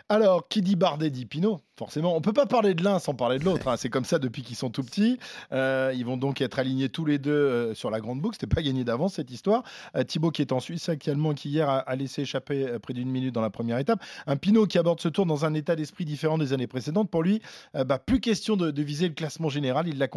Alors, 0.10 0.48
qui 0.48 0.62
dit 0.62 0.76
Bardet 0.76 1.10
dit 1.10 1.26
Pinot, 1.26 1.62
forcément. 1.78 2.16
On 2.16 2.22
peut 2.22 2.34
pas 2.34 2.46
parler 2.46 2.74
de 2.74 2.84
l'un 2.84 3.00
sans 3.00 3.14
parler 3.14 3.40
de 3.40 3.46
l'autre. 3.46 3.68
Hein. 3.68 3.78
C'est 3.78 3.90
comme 3.90 4.06
ça 4.06 4.20
depuis 4.20 4.42
qu'ils 4.42 4.56
sont 4.56 4.70
tout 4.70 4.84
petits. 4.84 5.18
Euh, 5.52 5.94
ils 5.96 6.06
vont 6.06 6.18
donc 6.18 6.42
être 6.42 6.60
alignés 6.60 6.90
tous 6.90 7.06
les 7.06 7.18
deux 7.18 7.32
euh, 7.32 7.74
sur 7.74 7.90
la 7.90 8.00
grande 8.00 8.22
boucle. 8.22 8.36
C'était 8.40 8.54
pas 8.54 8.62
gagné 8.62 8.84
d'avance 8.84 9.16
cette 9.16 9.32
histoire. 9.32 9.64
Euh, 9.96 10.04
Thibaut 10.04 10.32
qui 10.32 10.42
est 10.42 10.52
en 10.52 10.60
Suisse 10.60 10.90
actuellement, 10.90 11.34
qui 11.34 11.50
hier 11.50 11.70
a, 11.70 11.96
laissé 11.96 12.24
échapper 12.24 12.78
près 12.82 12.94
d'une 12.94 13.10
minute 13.10 13.34
dans 13.34 13.42
la 13.42 13.50
première 13.50 13.78
étape. 13.78 14.02
Un 14.28 14.36
Pinot 14.38 14.66
qui 14.66 14.78
aborde 14.78 15.00
ce 15.00 15.08
tour 15.08 15.26
dans 15.26 15.46
un 15.46 15.54
état 15.54 15.76
d'esprit 15.76 16.06
différent 16.06 16.38
des 16.38 16.54
années 16.54 16.68
précédentes. 16.68 17.10
Pour 17.10 17.24
lui, 17.24 17.42
bah, 17.74 18.00
plus 18.00 18.20
question 18.20 18.56
de, 18.58 18.72
de 18.72 18.82
viser 18.82 19.08
le 19.08 19.14
classement 19.14 19.50
général. 19.50 19.88
Il 19.88 19.98
l'a 19.98 20.08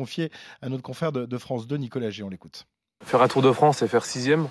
à 0.62 0.68
notre 0.68 0.82
confrère 0.82 1.12
de, 1.12 1.38
France 1.38 1.66
2, 1.66 1.76
Nicolas 1.76 2.10
G. 2.10 2.22
On 2.22 2.28
l'écoute. 2.28 2.66
Faire 3.04 3.22
un 3.22 3.28
Tour 3.28 3.42
de 3.42 3.52
France 3.52 3.82
et 3.82 3.88
faire 3.88 4.04
sixième 4.04 4.48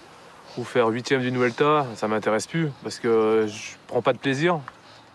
ou 0.58 0.64
faire 0.64 0.88
huitième 0.88 1.22
du 1.22 1.32
Vuelta, 1.32 1.88
ça 1.96 2.08
m'intéresse 2.08 2.46
plus 2.46 2.70
parce 2.84 3.00
que 3.00 3.48
je 3.48 3.76
prends 3.88 4.02
pas 4.02 4.14
de 4.14 4.20
plaisir. 4.20 4.60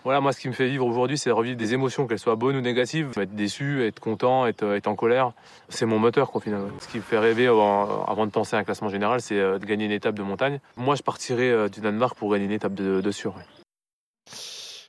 Voilà, 0.03 0.21
moi, 0.21 0.31
ce 0.31 0.39
qui 0.39 0.47
me 0.47 0.53
fait 0.53 0.67
vivre 0.67 0.85
aujourd'hui, 0.85 1.17
c'est 1.17 1.29
revivre 1.29 1.57
des 1.57 1.73
émotions, 1.73 2.07
qu'elles 2.07 2.19
soient 2.19 2.35
bonnes 2.35 2.55
ou 2.55 2.61
négatives. 2.61 3.11
Être 3.17 3.35
déçu, 3.35 3.83
être 3.83 3.99
content, 3.99 4.47
être, 4.47 4.63
être 4.63 4.87
en 4.87 4.95
colère, 4.95 5.33
c'est 5.67 5.85
mon 5.85 5.99
moteur, 5.99 6.31
quoi, 6.31 6.39
finalement. 6.39 6.69
Ce 6.79 6.87
qui 6.87 6.97
me 6.97 7.03
fait 7.03 7.19
rêver 7.19 7.47
avant, 7.47 8.25
de 8.25 8.31
penser 8.31 8.55
à 8.55 8.59
un 8.59 8.63
classement 8.63 8.89
général, 8.89 9.21
c'est 9.21 9.39
euh, 9.39 9.59
de 9.59 9.65
gagner 9.65 9.85
une 9.85 9.91
étape 9.91 10.15
de 10.15 10.23
montagne. 10.23 10.59
Moi, 10.77 10.95
je 10.95 11.03
partirais 11.03 11.49
euh, 11.49 11.67
du 11.67 11.81
Danemark 11.81 12.17
pour 12.17 12.31
gagner 12.31 12.45
une 12.45 12.51
étape 12.51 12.73
de 12.73 13.11
sur. 13.11 13.35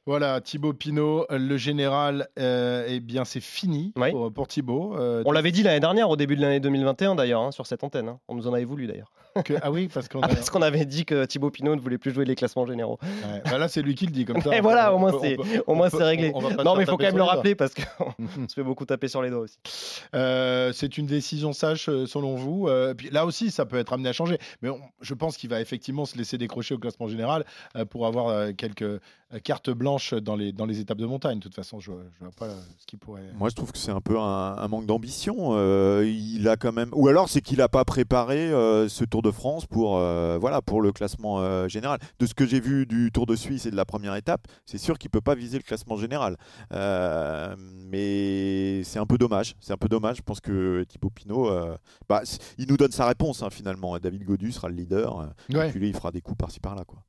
Voilà, 0.06 0.40
Thibaut 0.40 0.72
Pinot, 0.72 1.26
le 1.30 1.56
général, 1.56 2.28
euh, 2.38 2.86
eh 2.88 3.00
bien 3.00 3.24
c'est 3.24 3.40
fini 3.40 3.92
pour, 4.34 4.48
Thibaut. 4.48 4.96
Euh, 4.96 5.22
On 5.26 5.32
l'avait 5.32 5.52
dit 5.52 5.62
l'année 5.62 5.80
dernière, 5.80 6.08
au 6.08 6.16
début 6.16 6.36
de 6.36 6.40
l'année 6.40 6.60
2021 6.60 7.14
d'ailleurs, 7.14 7.42
hein, 7.42 7.52
sur 7.52 7.66
cette 7.66 7.84
antenne. 7.84 8.08
Hein. 8.08 8.18
On 8.28 8.34
nous 8.34 8.48
en 8.48 8.54
avait 8.54 8.64
voulu 8.64 8.86
d'ailleurs. 8.86 9.12
Ah 9.62 9.70
oui, 9.70 9.88
parce 9.92 10.08
qu'on 10.08 10.20
ah, 10.22 10.28
qu'on 10.50 10.62
avait 10.62 10.84
dit 10.84 11.04
que 11.04 11.24
Thibaut 11.24 11.50
Pinot 11.50 11.76
ne 11.76 11.80
voulait 11.80 11.98
plus 11.98 12.12
jouer 12.12 12.24
les 12.24 12.34
classements 12.34 12.66
généraux. 12.66 12.98
Bah 13.44 13.58
là, 13.58 13.68
c'est 13.68 13.82
lui 13.82 13.94
qui 13.94 14.06
le 14.06 14.12
dit 14.12 14.24
comme 14.24 14.40
ça. 14.40 14.54
Et 14.56 14.60
voilà, 14.60 14.94
au 14.94 14.98
moins 14.98 15.12
c'est 15.20 15.36
au 15.66 15.74
moins 15.74 15.90
c'est 15.90 16.02
réglé. 16.02 16.32
Non, 16.32 16.76
mais 16.76 16.84
il 16.84 16.86
faut 16.86 16.96
quand 16.96 17.04
même 17.04 17.16
le 17.16 17.22
rappeler 17.22 17.54
parce 17.54 17.74
qu'on 17.74 18.14
se 18.48 18.54
fait 18.54 18.62
beaucoup 18.62 18.84
taper 18.84 19.08
sur 19.08 19.22
les 19.22 19.30
doigts 19.30 19.40
aussi. 19.40 19.58
Euh, 20.14 20.72
c'est 20.72 20.98
une 20.98 21.06
décision 21.06 21.52
sage 21.52 21.84
selon 22.06 22.34
vous. 22.34 22.68
puis 22.96 23.10
là 23.10 23.26
aussi, 23.26 23.50
ça 23.50 23.64
peut 23.64 23.78
être 23.78 23.92
amené 23.92 24.08
à 24.08 24.12
changer. 24.12 24.38
Mais 24.62 24.70
je 25.00 25.14
pense 25.14 25.36
qu'il 25.36 25.50
va 25.50 25.60
effectivement 25.60 26.04
se 26.04 26.16
laisser 26.16 26.38
décrocher 26.38 26.74
au 26.74 26.78
classement 26.78 27.08
général 27.08 27.44
pour 27.90 28.06
avoir 28.06 28.54
quelques 28.54 29.00
cartes 29.44 29.70
blanches 29.70 30.12
dans 30.14 30.34
les, 30.34 30.52
dans 30.52 30.66
les 30.66 30.80
étapes 30.80 30.98
de 30.98 31.06
montagne. 31.06 31.38
De 31.38 31.44
toute 31.44 31.54
façon, 31.54 31.78
je, 31.78 31.92
je 31.92 32.24
vois 32.24 32.32
pas 32.36 32.48
ce 32.78 32.86
qui 32.86 32.96
pourrait. 32.96 33.30
Moi, 33.34 33.48
je 33.48 33.54
trouve 33.54 33.70
que 33.70 33.78
c'est 33.78 33.92
un 33.92 34.00
peu 34.00 34.18
un, 34.18 34.68
manque 34.68 34.86
d'ambition. 34.86 35.56
il 36.02 36.48
a 36.48 36.56
quand 36.56 36.72
même, 36.72 36.90
ou 36.92 37.08
alors 37.08 37.28
c'est 37.28 37.40
qu'il 37.40 37.58
n'a 37.58 37.68
pas 37.68 37.84
préparé 37.84 38.48
ce 38.88 39.04
Tour 39.04 39.20
de 39.22 39.29
de 39.30 39.34
France 39.34 39.66
pour, 39.66 39.98
voilà, 39.98 40.62
pour 40.62 40.82
le 40.82 40.92
classement 40.92 41.68
général. 41.68 41.98
De 42.18 42.26
ce 42.26 42.34
que 42.34 42.46
j'ai 42.46 42.60
vu 42.60 42.86
du 42.86 43.10
Tour 43.12 43.26
de 43.26 43.36
Suisse 43.36 43.66
et 43.66 43.70
de 43.70 43.76
la 43.76 43.84
première 43.84 44.14
étape, 44.14 44.46
c'est 44.66 44.78
sûr 44.78 44.98
qu'il 44.98 45.08
ne 45.08 45.12
peut 45.12 45.20
pas 45.20 45.34
viser 45.34 45.58
le 45.58 45.62
classement 45.62 45.96
général. 45.96 46.36
mais 46.70 48.82
c'est 48.84 48.98
un 48.98 49.06
peu 49.06 49.18
dommage. 49.18 49.54
C'est 49.60 49.72
un 49.72 49.78
peu 49.78 49.88
dommage. 49.88 50.18
Je 50.18 50.22
pense 50.22 50.40
que 50.40 50.84
Thibaut 50.88 51.10
Pinot, 51.10 51.50
bah, 52.08 52.22
il 52.58 52.68
nous 52.68 52.76
donne 52.76 52.92
sa 52.92 53.06
réponse 53.06 53.42
hein, 53.42 53.50
finalement. 53.50 53.98
David 53.98 54.24
Godu 54.24 54.52
sera 54.52 54.68
le 54.68 54.74
leader. 54.74 55.28
Et 55.48 55.70
puis 55.70 55.80
lui, 55.80 55.88
il 55.88 55.94
fera 55.94 56.10
des 56.10 56.20
coups 56.20 56.38
par-ci 56.38 56.60
par-là. 56.60 56.84
Quoi. 56.84 57.02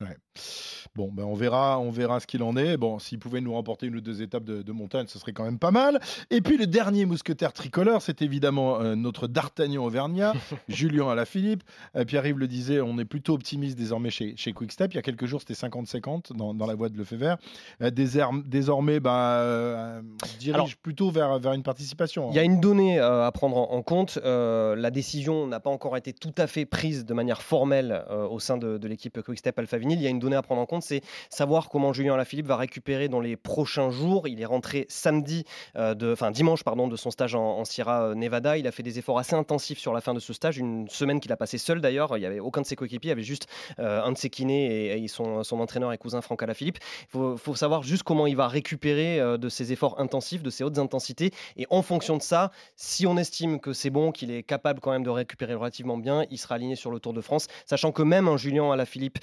Bon, 0.96 1.12
ben 1.12 1.24
on 1.24 1.36
verra, 1.36 1.80
on 1.80 1.92
verra 1.92 2.20
ce 2.20 2.28
qu'il 2.28 2.44
en 2.44 2.56
est. 2.58 2.78
Bon, 2.78 3.00
s'il 3.00 3.20
pouvait 3.20 3.42
nous 3.42 3.54
remporter 3.54 3.88
une 3.88 3.96
ou 3.96 4.02
deux 4.02 4.22
étapes 4.22 4.44
de, 4.44 4.72
montagne, 4.72 5.06
ce 5.08 5.20
serait 5.20 5.34
quand 5.34 5.44
même 5.44 5.60
pas 5.60 5.72
mal. 5.72 6.00
Et 6.30 6.42
puis 6.42 6.58
le 6.58 6.68
dernier 6.68 7.06
mousquetaire 7.06 7.54
tricolore, 7.54 8.02
c'est 8.02 8.22
évidemment 8.22 8.80
euh, 8.80 8.96
notre 8.96 9.28
D'Artagnan 9.28 9.86
Auvergnat, 9.86 10.34
Julien 10.68 11.10
Alaphilippe. 11.10 11.64
Euh, 12.02 12.06
Pierre-Yves 12.06 12.38
le 12.38 12.48
disait, 12.48 12.82
on 12.82 12.98
est 12.98 13.06
plutôt 13.06 13.34
optimiste 13.34 13.78
désormais 13.78 14.10
chez, 14.10 14.36
chez 14.36 14.54
Quickstep. 14.54 14.94
Il 14.94 14.96
y 14.96 15.00
a 15.00 15.02
quelques 15.02 15.26
jours, 15.26 15.42
c'était 15.42 15.54
50-50 15.54 16.34
dans, 16.36 16.54
dans, 16.54 16.66
la 16.66 16.76
voie 16.76 16.90
de 16.90 16.98
Lefebvre. 16.98 17.38
Euh, 17.82 17.92
désormais, 17.92 19.00
ben, 19.00 20.04
on 20.24 20.40
dirige 20.40 20.78
plutôt 20.78 21.12
vers, 21.12 21.40
vers 21.40 21.54
une 21.54 21.64
participation. 21.64 22.30
Il 22.32 22.36
y 22.36 22.40
a 22.40 22.44
une 22.44 22.60
donnée 22.60 23.00
à 23.00 23.32
prendre 23.32 23.58
en, 23.58 23.82
compte. 23.82 24.18
la 24.24 24.92
décision 24.92 25.48
n'a 25.48 25.60
pas 25.60 25.70
encore 25.70 25.98
été 25.98 26.14
tout 26.14 26.34
à 26.38 26.48
fait 26.48 26.66
prise 26.66 27.06
de 27.06 27.14
manière 27.14 27.42
formelle 27.42 28.04
au 28.10 28.40
sein 28.40 28.58
de, 28.58 28.78
de 28.78 28.88
l'équipe 28.88 29.22
Quickstep 29.22 29.58
Alpha 29.58 29.78
Vinyl. 29.78 30.00
Il 30.00 30.04
y 30.04 30.08
a 30.08 30.10
une 30.10 30.20
donnée 30.20 30.36
à 30.36 30.42
prendre 30.42 30.62
en 30.62 30.66
compte, 30.66 30.84
c'est 30.84 31.02
savoir 31.30 31.70
comment 31.70 31.94
Julien 31.94 32.14
Alaphilippe 32.14 32.48
va 32.48 32.58
récupérer 32.58 33.10
dans 33.10 33.20
les 33.20 33.36
prochains 33.36 33.90
jours. 33.90 34.28
Il 34.28 34.42
est 34.42 34.46
rentré 34.46 34.86
samedi, 34.90 35.46
euh, 35.76 35.94
de, 35.94 36.14
enfin 36.14 36.32
dimanche 36.32 36.64
pardon, 36.64 36.88
de 36.88 36.96
son 36.96 37.12
stage 37.12 37.36
en, 37.36 37.66
Sierra 37.66 38.04
euh, 38.04 38.16
Nevada. 38.16 38.58
Il 38.58 38.68
a 38.68 38.72
fait 38.72 38.84
des 38.84 39.00
efforts 39.00 39.20
assez 39.20 39.36
intensifs 39.36 39.80
sur 39.80 39.94
la 39.94 40.02
fin 40.02 40.14
de 40.14 40.20
ce 40.20 40.34
stage, 40.34 40.58
une 40.58 40.88
semaine 40.90 41.20
qu'il 41.20 41.32
a 41.32 41.38
passé 41.38 41.58
seul 41.58 41.82
d'ailleurs. 41.82 41.91
Il 41.92 42.20
n'y 42.20 42.26
avait 42.26 42.40
aucun 42.40 42.62
de 42.62 42.66
ses 42.66 42.76
coéquipiers, 42.76 43.10
il 43.10 43.12
y 43.12 43.14
avait 43.14 43.24
juste 43.24 43.48
euh, 43.80 44.02
un 44.02 44.12
de 44.12 44.18
ses 44.18 44.30
kinés 44.30 45.04
et, 45.04 45.08
son, 45.08 45.44
son, 45.44 45.60
entraîneur 45.60 45.92
et 45.94 45.98
cousin 45.98 46.22
Franck 46.22 46.44
Alaphilippe. 46.44 46.78
Il 47.14 47.38
faut, 47.38 47.56
savoir 47.56 47.84
juste 47.84 48.04
comment 48.04 48.28
il 48.28 48.36
va 48.36 48.48
récupérer 48.48 49.20
de 49.38 49.50
ses 49.50 49.72
efforts 49.72 50.00
intensifs, 50.00 50.42
de 50.42 50.50
ses 50.50 50.64
hautes 50.64 50.78
intensités. 50.78 51.32
Et 51.58 51.68
en 51.70 51.82
fonction 51.82 52.18
de 52.18 52.22
ça, 52.22 52.52
si 52.76 53.06
on 53.06 53.18
estime 53.18 53.60
que 53.60 53.74
c'est 53.74 53.90
bon, 53.90 54.12
qu'il 54.12 54.32
est 54.32 54.44
capable 54.44 54.80
quand 54.80 54.92
même 54.92 55.04
de 55.04 55.10
récupérer 55.10 55.54
relativement 55.54 55.98
bien, 55.98 56.26
il 56.32 56.38
sera 56.38 56.56
aligné 56.56 56.76
sur 56.76 56.92
le 56.92 57.00
Tour 57.00 57.14
de 57.14 57.22
France, 57.22 57.48
sachant 57.66 57.92
que 57.92 58.02
même 58.04 58.28
un 58.28 58.38
Julien 58.38 58.72
Alaphilippe 58.72 59.20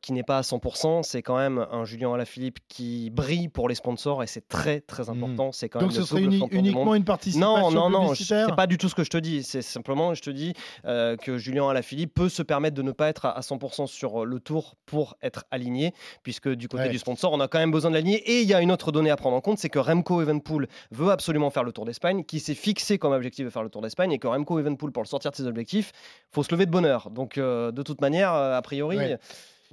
qui 0.00 0.12
n'est 0.12 0.22
pas 0.22 0.38
à 0.38 0.42
100%, 0.42 1.02
c'est 1.02 1.22
quand 1.22 1.36
même 1.36 1.66
un 1.70 1.84
Julien 1.84 2.12
Alaphilippe 2.14 2.58
qui 2.68 3.10
brille 3.10 3.48
pour 3.48 3.68
les 3.68 3.74
sponsors 3.74 4.22
et 4.22 4.26
c'est 4.26 4.46
très 4.48 4.80
très 4.80 5.04
mmh. 5.04 5.10
important. 5.10 5.52
C'est 5.52 5.68
quand 5.68 5.80
Donc 5.80 5.92
ce 5.92 6.04
serait 6.04 6.22
uniquement 6.22 6.94
une 6.94 7.04
participation 7.04 7.70
Non, 7.70 7.70
non, 7.70 7.90
non, 7.90 8.14
c'est 8.14 8.54
pas 8.54 8.66
du 8.66 8.78
tout 8.78 8.88
ce 8.88 8.94
que 8.94 9.04
je 9.04 9.10
te 9.10 9.16
dis. 9.16 9.42
C'est 9.42 9.62
simplement, 9.62 10.14
je 10.14 10.22
te 10.22 10.30
dis 10.30 10.54
euh, 10.84 11.16
que 11.16 11.38
Julien 11.38 11.68
Alaphilippe 11.68 11.95
peut 12.04 12.28
se 12.28 12.42
permettre 12.42 12.76
de 12.76 12.82
ne 12.82 12.92
pas 12.92 13.08
être 13.08 13.26
à 13.26 13.40
100% 13.40 13.86
sur 13.86 14.26
le 14.26 14.40
tour 14.40 14.74
pour 14.84 15.16
être 15.22 15.44
aligné, 15.50 15.94
puisque 16.22 16.48
du 16.48 16.68
côté 16.68 16.88
du 16.88 16.98
sponsor, 16.98 17.32
on 17.32 17.40
a 17.40 17.48
quand 17.48 17.58
même 17.58 17.70
besoin 17.70 17.90
de 17.90 17.96
l'aligner. 17.96 18.18
Et 18.30 18.42
il 18.42 18.48
y 18.48 18.54
a 18.54 18.60
une 18.60 18.70
autre 18.70 18.92
donnée 18.92 19.10
à 19.10 19.16
prendre 19.16 19.36
en 19.36 19.40
compte, 19.40 19.58
c'est 19.58 19.70
que 19.70 19.78
Remco 19.78 20.20
Evenpool 20.20 20.68
veut 20.90 21.10
absolument 21.10 21.50
faire 21.50 21.64
le 21.64 21.72
Tour 21.72 21.86
d'Espagne, 21.86 22.24
qui 22.24 22.40
s'est 22.40 22.54
fixé 22.54 22.98
comme 22.98 23.12
objectif 23.12 23.44
de 23.44 23.50
faire 23.50 23.62
le 23.62 23.70
Tour 23.70 23.82
d'Espagne, 23.82 24.12
et 24.12 24.18
que 24.18 24.26
Remco 24.26 24.58
Evenpool, 24.58 24.92
pour 24.92 25.02
le 25.02 25.08
sortir 25.08 25.30
de 25.30 25.36
ses 25.36 25.46
objectifs, 25.46 25.92
faut 26.30 26.42
se 26.42 26.52
lever 26.52 26.66
de 26.66 26.70
bonheur. 26.70 27.10
Donc 27.10 27.38
euh, 27.38 27.72
de 27.72 27.82
toute 27.82 28.00
manière, 28.00 28.34
euh, 28.34 28.56
a 28.56 28.62
priori. 28.62 28.98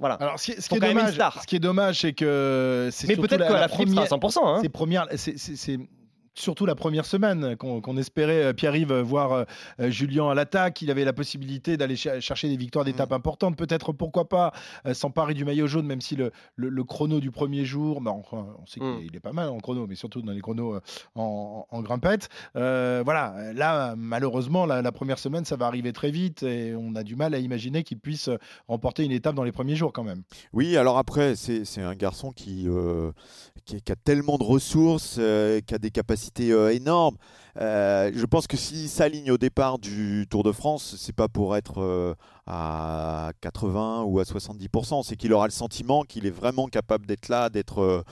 Voilà. 0.00 0.16
Alors, 0.16 0.40
ce 0.40 0.46
qui, 0.46 0.74
est 0.74 0.80
dommage, 0.80 1.14
ce 1.14 1.46
qui 1.46 1.56
est 1.56 1.60
dommage, 1.60 2.00
c'est 2.00 2.12
que 2.14 2.88
c'est 2.90 3.06
Mais 3.06 3.16
peut-être 3.16 3.46
que 3.46 3.52
la, 3.52 3.60
la 3.60 3.68
première, 3.68 4.02
à 4.02 4.06
100%. 4.06 4.38
Hein. 4.44 4.58
C'est 4.60 4.68
première, 4.68 5.06
c'est 5.14 5.78
surtout 6.34 6.66
la 6.66 6.74
première 6.74 7.06
semaine 7.06 7.56
qu'on 7.56 7.96
espérait 7.96 8.44
euh, 8.44 8.52
Pierre-Yves 8.52 8.92
voir 8.92 9.32
euh, 9.32 9.44
euh, 9.80 9.90
Julien 9.90 10.28
à 10.28 10.34
l'attaque. 10.34 10.82
Il 10.82 10.90
avait 10.90 11.04
la 11.04 11.12
possibilité 11.12 11.76
d'aller 11.76 11.96
chercher 11.96 12.48
des 12.48 12.56
victoires 12.56 12.84
d'étape 12.84 13.10
mm. 13.10 13.14
importantes. 13.14 13.56
Peut-être, 13.56 13.92
pourquoi 13.92 14.28
pas, 14.28 14.52
s'emparer 14.92 15.34
du 15.34 15.44
maillot 15.44 15.66
jaune, 15.66 15.86
même 15.86 16.00
si 16.00 16.16
le, 16.16 16.32
le, 16.56 16.84
chrono 16.84 17.20
du 17.20 17.30
premier 17.30 17.64
jour, 17.64 18.00
bah, 18.00 18.12
on 18.12 18.66
sait 18.66 18.80
qu'il 18.80 18.88
mm. 18.88 19.14
est 19.14 19.20
pas 19.20 19.32
mal 19.32 19.48
en 19.48 19.58
chrono, 19.58 19.86
mais 19.86 19.94
surtout 19.94 20.22
dans 20.22 20.32
les 20.32 20.40
chronos 20.40 20.80
en, 21.14 21.66
en, 21.70 21.82
grimpette. 21.82 22.28
voilà, 22.54 23.52
là, 23.54 23.94
malheureusement, 23.96 24.66
la, 24.66 24.92
première 24.92 25.18
semaine, 25.18 25.44
ça 25.44 25.56
va 25.56 25.66
arriver 25.66 25.92
très 25.92 26.10
vite 26.10 26.42
et 26.42 26.74
on 26.74 26.94
a 26.94 27.02
du 27.02 27.16
mal 27.16 27.34
à 27.34 27.38
imaginer 27.38 27.82
qu'il 27.82 27.98
puisse 27.98 28.30
remporter 28.68 29.04
une 29.04 29.12
étape 29.12 29.34
dans 29.34 29.44
les 29.44 29.52
premiers 29.52 29.76
jours 29.76 29.92
quand 29.92 30.04
même. 30.04 30.22
Oui, 30.52 30.76
alors 30.76 30.98
après, 30.98 31.36
c'est 31.36 31.82
un 31.82 31.94
garçon 31.94 32.32
qui, 32.32 32.66
qui, 33.64 33.82
qui, 33.82 33.92
a 33.92 33.96
tellement 33.96 34.38
de 34.38 34.44
ressources, 34.44 35.14
qui 35.14 35.74
a 35.74 35.78
des 35.78 35.90
capacités 35.90 36.23
euh, 36.40 36.74
énorme. 36.74 37.16
Euh, 37.60 38.10
je 38.14 38.26
pense 38.26 38.48
que 38.48 38.56
s'il 38.56 38.88
s'aligne 38.88 39.30
au 39.30 39.38
départ 39.38 39.78
du 39.78 40.26
Tour 40.28 40.42
de 40.42 40.50
France, 40.50 40.96
c'est 40.98 41.14
pas 41.14 41.28
pour 41.28 41.56
être 41.56 41.80
euh, 41.80 42.14
à 42.46 43.30
80 43.42 44.02
ou 44.02 44.18
à 44.18 44.24
70%, 44.24 45.04
c'est 45.04 45.14
qu'il 45.16 45.32
aura 45.32 45.46
le 45.46 45.52
sentiment 45.52 46.02
qu'il 46.02 46.26
est 46.26 46.30
vraiment 46.30 46.66
capable 46.66 47.06
d'être 47.06 47.28
là, 47.28 47.50
d'être 47.50 48.04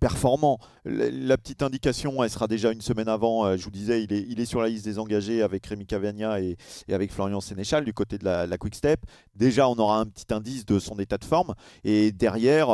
performant. 0.00 0.58
La, 0.84 1.36
petite 1.36 1.62
indication, 1.62 2.24
elle 2.24 2.30
sera 2.30 2.48
déjà 2.48 2.72
une 2.72 2.80
semaine 2.80 3.08
avant. 3.08 3.56
je 3.56 3.62
vous 3.62 3.70
disais, 3.70 4.02
il 4.02 4.40
est, 4.40 4.44
sur 4.44 4.60
la 4.60 4.68
liste 4.68 4.84
des 4.84 4.98
engagés 4.98 5.42
avec 5.42 5.64
Rémi 5.66 5.86
Cavagna 5.86 6.40
et, 6.40 6.56
avec 6.90 7.12
Florian 7.12 7.40
Sénéchal 7.40 7.84
du 7.84 7.92
côté 7.92 8.18
de 8.18 8.24
la, 8.24 8.46
la, 8.46 8.58
Quick 8.58 8.74
Step. 8.74 9.00
Déjà, 9.36 9.68
on 9.68 9.76
aura 9.76 10.00
un 10.00 10.06
petit 10.06 10.32
indice 10.34 10.66
de 10.66 10.80
son 10.80 10.98
état 10.98 11.18
de 11.18 11.24
forme. 11.24 11.54
Et 11.84 12.10
derrière, 12.10 12.68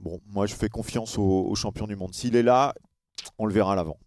bon, 0.00 0.20
moi, 0.32 0.46
je 0.46 0.54
fais 0.54 0.70
confiance 0.70 1.18
au, 1.18 1.46
au 1.48 1.54
champion 1.54 1.86
du 1.86 1.96
monde. 1.96 2.14
S'il 2.14 2.36
est 2.36 2.42
là, 2.42 2.74
on 3.38 3.46
le 3.46 3.54
verra 3.54 3.72
à 3.72 3.76
l'avant. 3.76 3.98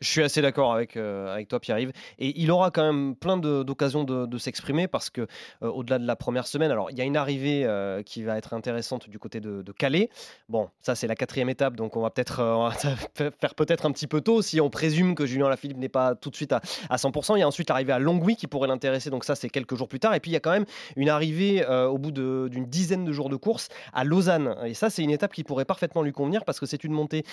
Je 0.00 0.08
suis 0.08 0.22
assez 0.22 0.42
d'accord 0.42 0.74
avec, 0.74 0.96
euh, 0.96 1.32
avec 1.32 1.48
toi, 1.48 1.60
Pierre-Yves. 1.60 1.92
Et 2.18 2.38
il 2.40 2.50
aura 2.50 2.70
quand 2.70 2.84
même 2.84 3.14
plein 3.14 3.36
d'occasions 3.36 4.04
de, 4.04 4.38
s'exprimer 4.38 4.86
parce 4.86 5.08
que, 5.08 5.22
euh, 5.62 5.68
au-delà 5.68 5.98
de 5.98 6.06
la 6.06 6.16
première 6.16 6.46
semaine, 6.46 6.70
alors 6.70 6.90
il 6.90 6.98
y 6.98 7.00
a 7.00 7.04
une 7.04 7.16
arrivée 7.16 7.64
euh, 7.64 8.02
qui 8.02 8.22
va 8.22 8.36
être 8.36 8.52
intéressante 8.52 9.08
du 9.08 9.18
côté 9.18 9.40
de, 9.40 9.64
Calais. 9.78 10.10
Bon, 10.48 10.68
ça, 10.80 10.94
c'est 10.94 11.06
la 11.06 11.14
quatrième 11.14 11.48
étape, 11.48 11.76
donc 11.76 11.96
on 11.96 12.02
va 12.02 12.10
peut-être 12.10 12.72
faire 13.14 13.54
peut-être 13.54 13.86
un 13.86 13.92
petit 13.92 14.06
peu 14.06 14.20
tôt 14.20 14.42
si 14.42 14.60
on 14.60 14.70
présume 14.70 15.14
que 15.14 15.26
Julien 15.26 15.48
Lafilippe 15.48 15.78
n'est 15.78 15.88
pas 15.88 16.14
tout 16.14 16.30
de 16.30 16.36
suite 16.36 16.52
à, 16.52 16.60
à 16.90 16.96
100%. 16.96 17.36
Il 17.36 17.40
y 17.40 17.42
a 17.42 17.48
ensuite 17.48 17.68
l'arrivée 17.68 17.92
à 17.92 17.98
Longwy 17.98 18.36
qui 18.36 18.46
pourrait 18.46 18.68
l'intéresser, 18.68 19.10
donc 19.10 19.24
ça, 19.24 19.34
c'est 19.34 19.48
quelques 19.48 19.76
jours 19.76 19.88
plus 19.88 20.00
tard. 20.00 20.14
Et 20.14 20.20
puis, 20.20 20.30
il 20.30 20.34
y 20.34 20.36
a 20.36 20.40
quand 20.40 20.50
même 20.50 20.66
une 20.96 21.08
arrivée 21.08 21.66
au 21.66 21.98
bout 21.98 22.10
d'une 22.10 22.66
dizaine 22.66 23.04
de 23.04 23.12
jours 23.12 23.28
de 23.28 23.36
course 23.36 23.68
à 23.92 24.04
Lausanne. 24.04 24.56
Et 24.64 24.74
ça, 24.74 24.90
c'est 24.90 25.02
une 25.02 25.10
étape 25.10 25.32
qui 25.32 25.44
pourrait 25.44 25.64
parfaitement 25.64 26.02
lui 26.02 26.12
convenir 26.12 26.44
parce 26.44 26.60
que 26.60 26.66
c'est 26.66 26.84
une 26.84 26.92
montée 26.92 27.24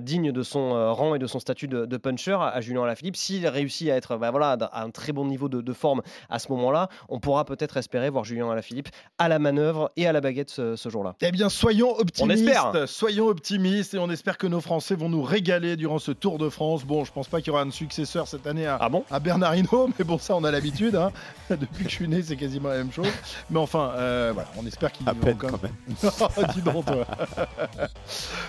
digne 0.00 0.32
de 0.32 0.42
son 0.42 0.94
rang 0.94 1.14
et 1.14 1.18
de 1.18 1.26
son 1.26 1.40
statut 1.40 1.68
de, 1.68 1.86
de 1.86 1.96
puncher 2.00 2.36
à, 2.40 2.60
Julien 2.60 2.84
Alaphilippe. 2.84 3.16
S'il 3.16 3.46
réussit 3.46 3.90
à 3.90 3.96
être 3.96 4.16
bah, 4.16 4.30
voilà, 4.30 4.52
à 4.72 4.82
un 4.82 4.90
très 4.90 5.12
bon 5.12 5.26
niveau 5.26 5.48
de, 5.48 5.72
forme 5.72 6.02
à 6.28 6.38
ce 6.38 6.50
moment-là, 6.52 6.88
on 7.08 7.20
pourra 7.20 7.44
peut-être 7.44 7.76
espérer 7.76 8.10
voir 8.10 8.24
Julien 8.24 8.50
Alaphilippe 8.50 8.88
à 9.18 9.28
la 9.28 9.38
manœuvre 9.38 9.90
et 9.96 10.06
à 10.06 10.12
la 10.12 10.20
baguette 10.20 10.50
ce, 10.50 10.76
jour-là. 10.88 11.14
Eh 11.20 11.30
bien, 11.30 11.48
soyons 11.48 11.96
optimistes. 11.96 12.86
Soyons 12.86 13.28
optimistes 13.28 13.94
et 13.94 13.98
on 13.98 14.10
espère 14.10 14.38
que 14.38 14.46
nos 14.46 14.60
Français 14.60 14.94
vont 14.94 15.08
nous 15.08 15.22
régaler 15.22 15.76
durant 15.76 15.98
ce 15.98 16.10
Tour 16.12 16.38
de 16.38 16.48
France. 16.48 16.84
Bon, 16.84 17.04
je 17.04 17.12
pense 17.12 17.28
pas 17.28 17.38
qu'il 17.38 17.48
y 17.48 17.50
aura 17.50 17.62
un 17.62 17.70
successeur 17.70 18.26
cette 18.26 18.46
année 18.46 18.66
à, 18.66 18.78
ah 18.80 18.88
bon? 18.88 19.04
à 19.10 19.20
Bernard 19.20 19.54
Hinault, 19.54 19.90
mais 19.98 20.04
bon, 20.04 20.18
ça, 20.18 20.34
on 20.36 20.44
a 20.44 20.50
l'habitude. 20.50 20.96
Hein. 20.96 21.12
Depuis 21.50 21.84
que 21.84 21.90
je 21.90 21.94
suis 21.94 22.08
né, 22.08 22.22
c'est 22.22 22.36
quasiment 22.36 22.68
la 22.70 22.78
même 22.78 22.92
chose. 22.92 23.08
Mais 23.50 23.58
enfin, 23.58 23.92
euh, 23.96 24.30
voilà, 24.34 24.48
on 24.56 24.66
espère 24.66 24.92
qu'il 24.92 25.08
à 25.08 25.14
peine 25.14 25.36
quand 25.36 25.62
même. 25.62 25.72
dis 26.54 26.62
donc, 26.62 26.84
toi. 26.84 27.06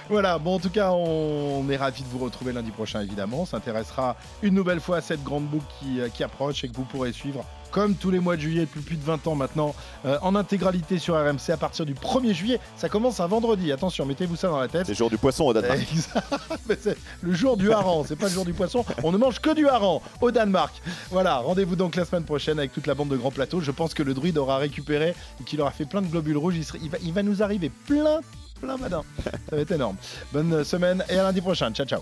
voilà, 0.09 0.37
bon, 0.39 0.55
en 0.55 0.59
tout 0.59 0.69
cas, 0.69 0.91
on 0.91 1.69
est 1.69 1.77
ravis 1.77 2.03
de 2.03 2.07
vous 2.07 2.19
retrouver 2.19 2.53
lundi 2.53 2.71
prochain, 2.71 3.01
évidemment 3.01 3.40
s'intéressera 3.45 4.15
une 4.41 4.53
nouvelle 4.53 4.79
fois 4.79 4.97
à 4.97 5.01
cette 5.01 5.23
grande 5.23 5.45
boucle 5.45 5.65
qui, 5.79 5.99
euh, 5.99 6.09
qui 6.09 6.23
approche 6.23 6.63
et 6.63 6.69
que 6.69 6.75
vous 6.75 6.85
pourrez 6.85 7.11
suivre 7.11 7.45
comme 7.71 7.95
tous 7.95 8.11
les 8.11 8.19
mois 8.19 8.35
de 8.35 8.41
juillet 8.41 8.61
depuis 8.61 8.81
plus 8.81 8.97
de 8.97 9.03
20 9.03 9.27
ans 9.27 9.35
maintenant, 9.35 9.73
euh, 10.05 10.17
en 10.21 10.35
intégralité 10.35 10.99
sur 10.99 11.15
RMC 11.15 11.51
à 11.51 11.57
partir 11.57 11.85
du 11.85 11.93
1er 11.93 12.33
juillet. 12.33 12.59
Ça 12.75 12.89
commence 12.89 13.19
un 13.19 13.27
vendredi. 13.27 13.71
Attention, 13.71 14.05
mettez-vous 14.05 14.35
ça 14.35 14.49
dans 14.49 14.59
la 14.59 14.67
tête. 14.67 14.85
C'est 14.85 14.91
le 14.91 14.97
jour 14.97 15.09
du 15.09 15.17
poisson 15.17 15.45
au 15.45 15.53
Danemark. 15.53 15.79
c'est 16.79 16.97
le 17.21 17.33
jour 17.33 17.57
du 17.57 17.71
hareng, 17.71 18.03
c'est 18.07 18.15
pas 18.15 18.27
le 18.27 18.33
jour 18.33 18.45
du 18.45 18.53
poisson. 18.53 18.85
On 19.03 19.11
ne 19.11 19.17
mange 19.17 19.39
que 19.39 19.55
du 19.55 19.67
hareng 19.67 20.01
au 20.19 20.31
Danemark. 20.31 20.81
Voilà, 21.09 21.37
rendez-vous 21.37 21.75
donc 21.75 21.95
la 21.95 22.05
semaine 22.05 22.25
prochaine 22.25 22.59
avec 22.59 22.73
toute 22.73 22.87
la 22.87 22.93
bande 22.93 23.09
de 23.09 23.17
Grand 23.17 23.31
Plateau. 23.31 23.61
Je 23.61 23.71
pense 23.71 23.93
que 23.93 24.03
le 24.03 24.13
druide 24.13 24.37
aura 24.37 24.57
récupéré 24.57 25.15
et 25.39 25.43
qu'il 25.43 25.61
aura 25.61 25.71
fait 25.71 25.85
plein 25.85 26.01
de 26.01 26.07
globules 26.07 26.37
rouges. 26.37 26.55
Il, 26.81 26.89
va, 26.89 26.97
il 27.01 27.13
va 27.13 27.23
nous 27.23 27.41
arriver 27.41 27.71
plein, 27.87 28.19
plein, 28.59 28.77
madame. 28.77 29.03
Ça 29.23 29.55
va 29.55 29.61
être 29.61 29.71
énorme. 29.71 29.95
Bonne 30.33 30.63
semaine 30.63 31.03
et 31.09 31.17
à 31.17 31.23
lundi 31.23 31.41
prochain. 31.41 31.71
Ciao, 31.71 31.85
ciao. 31.85 32.01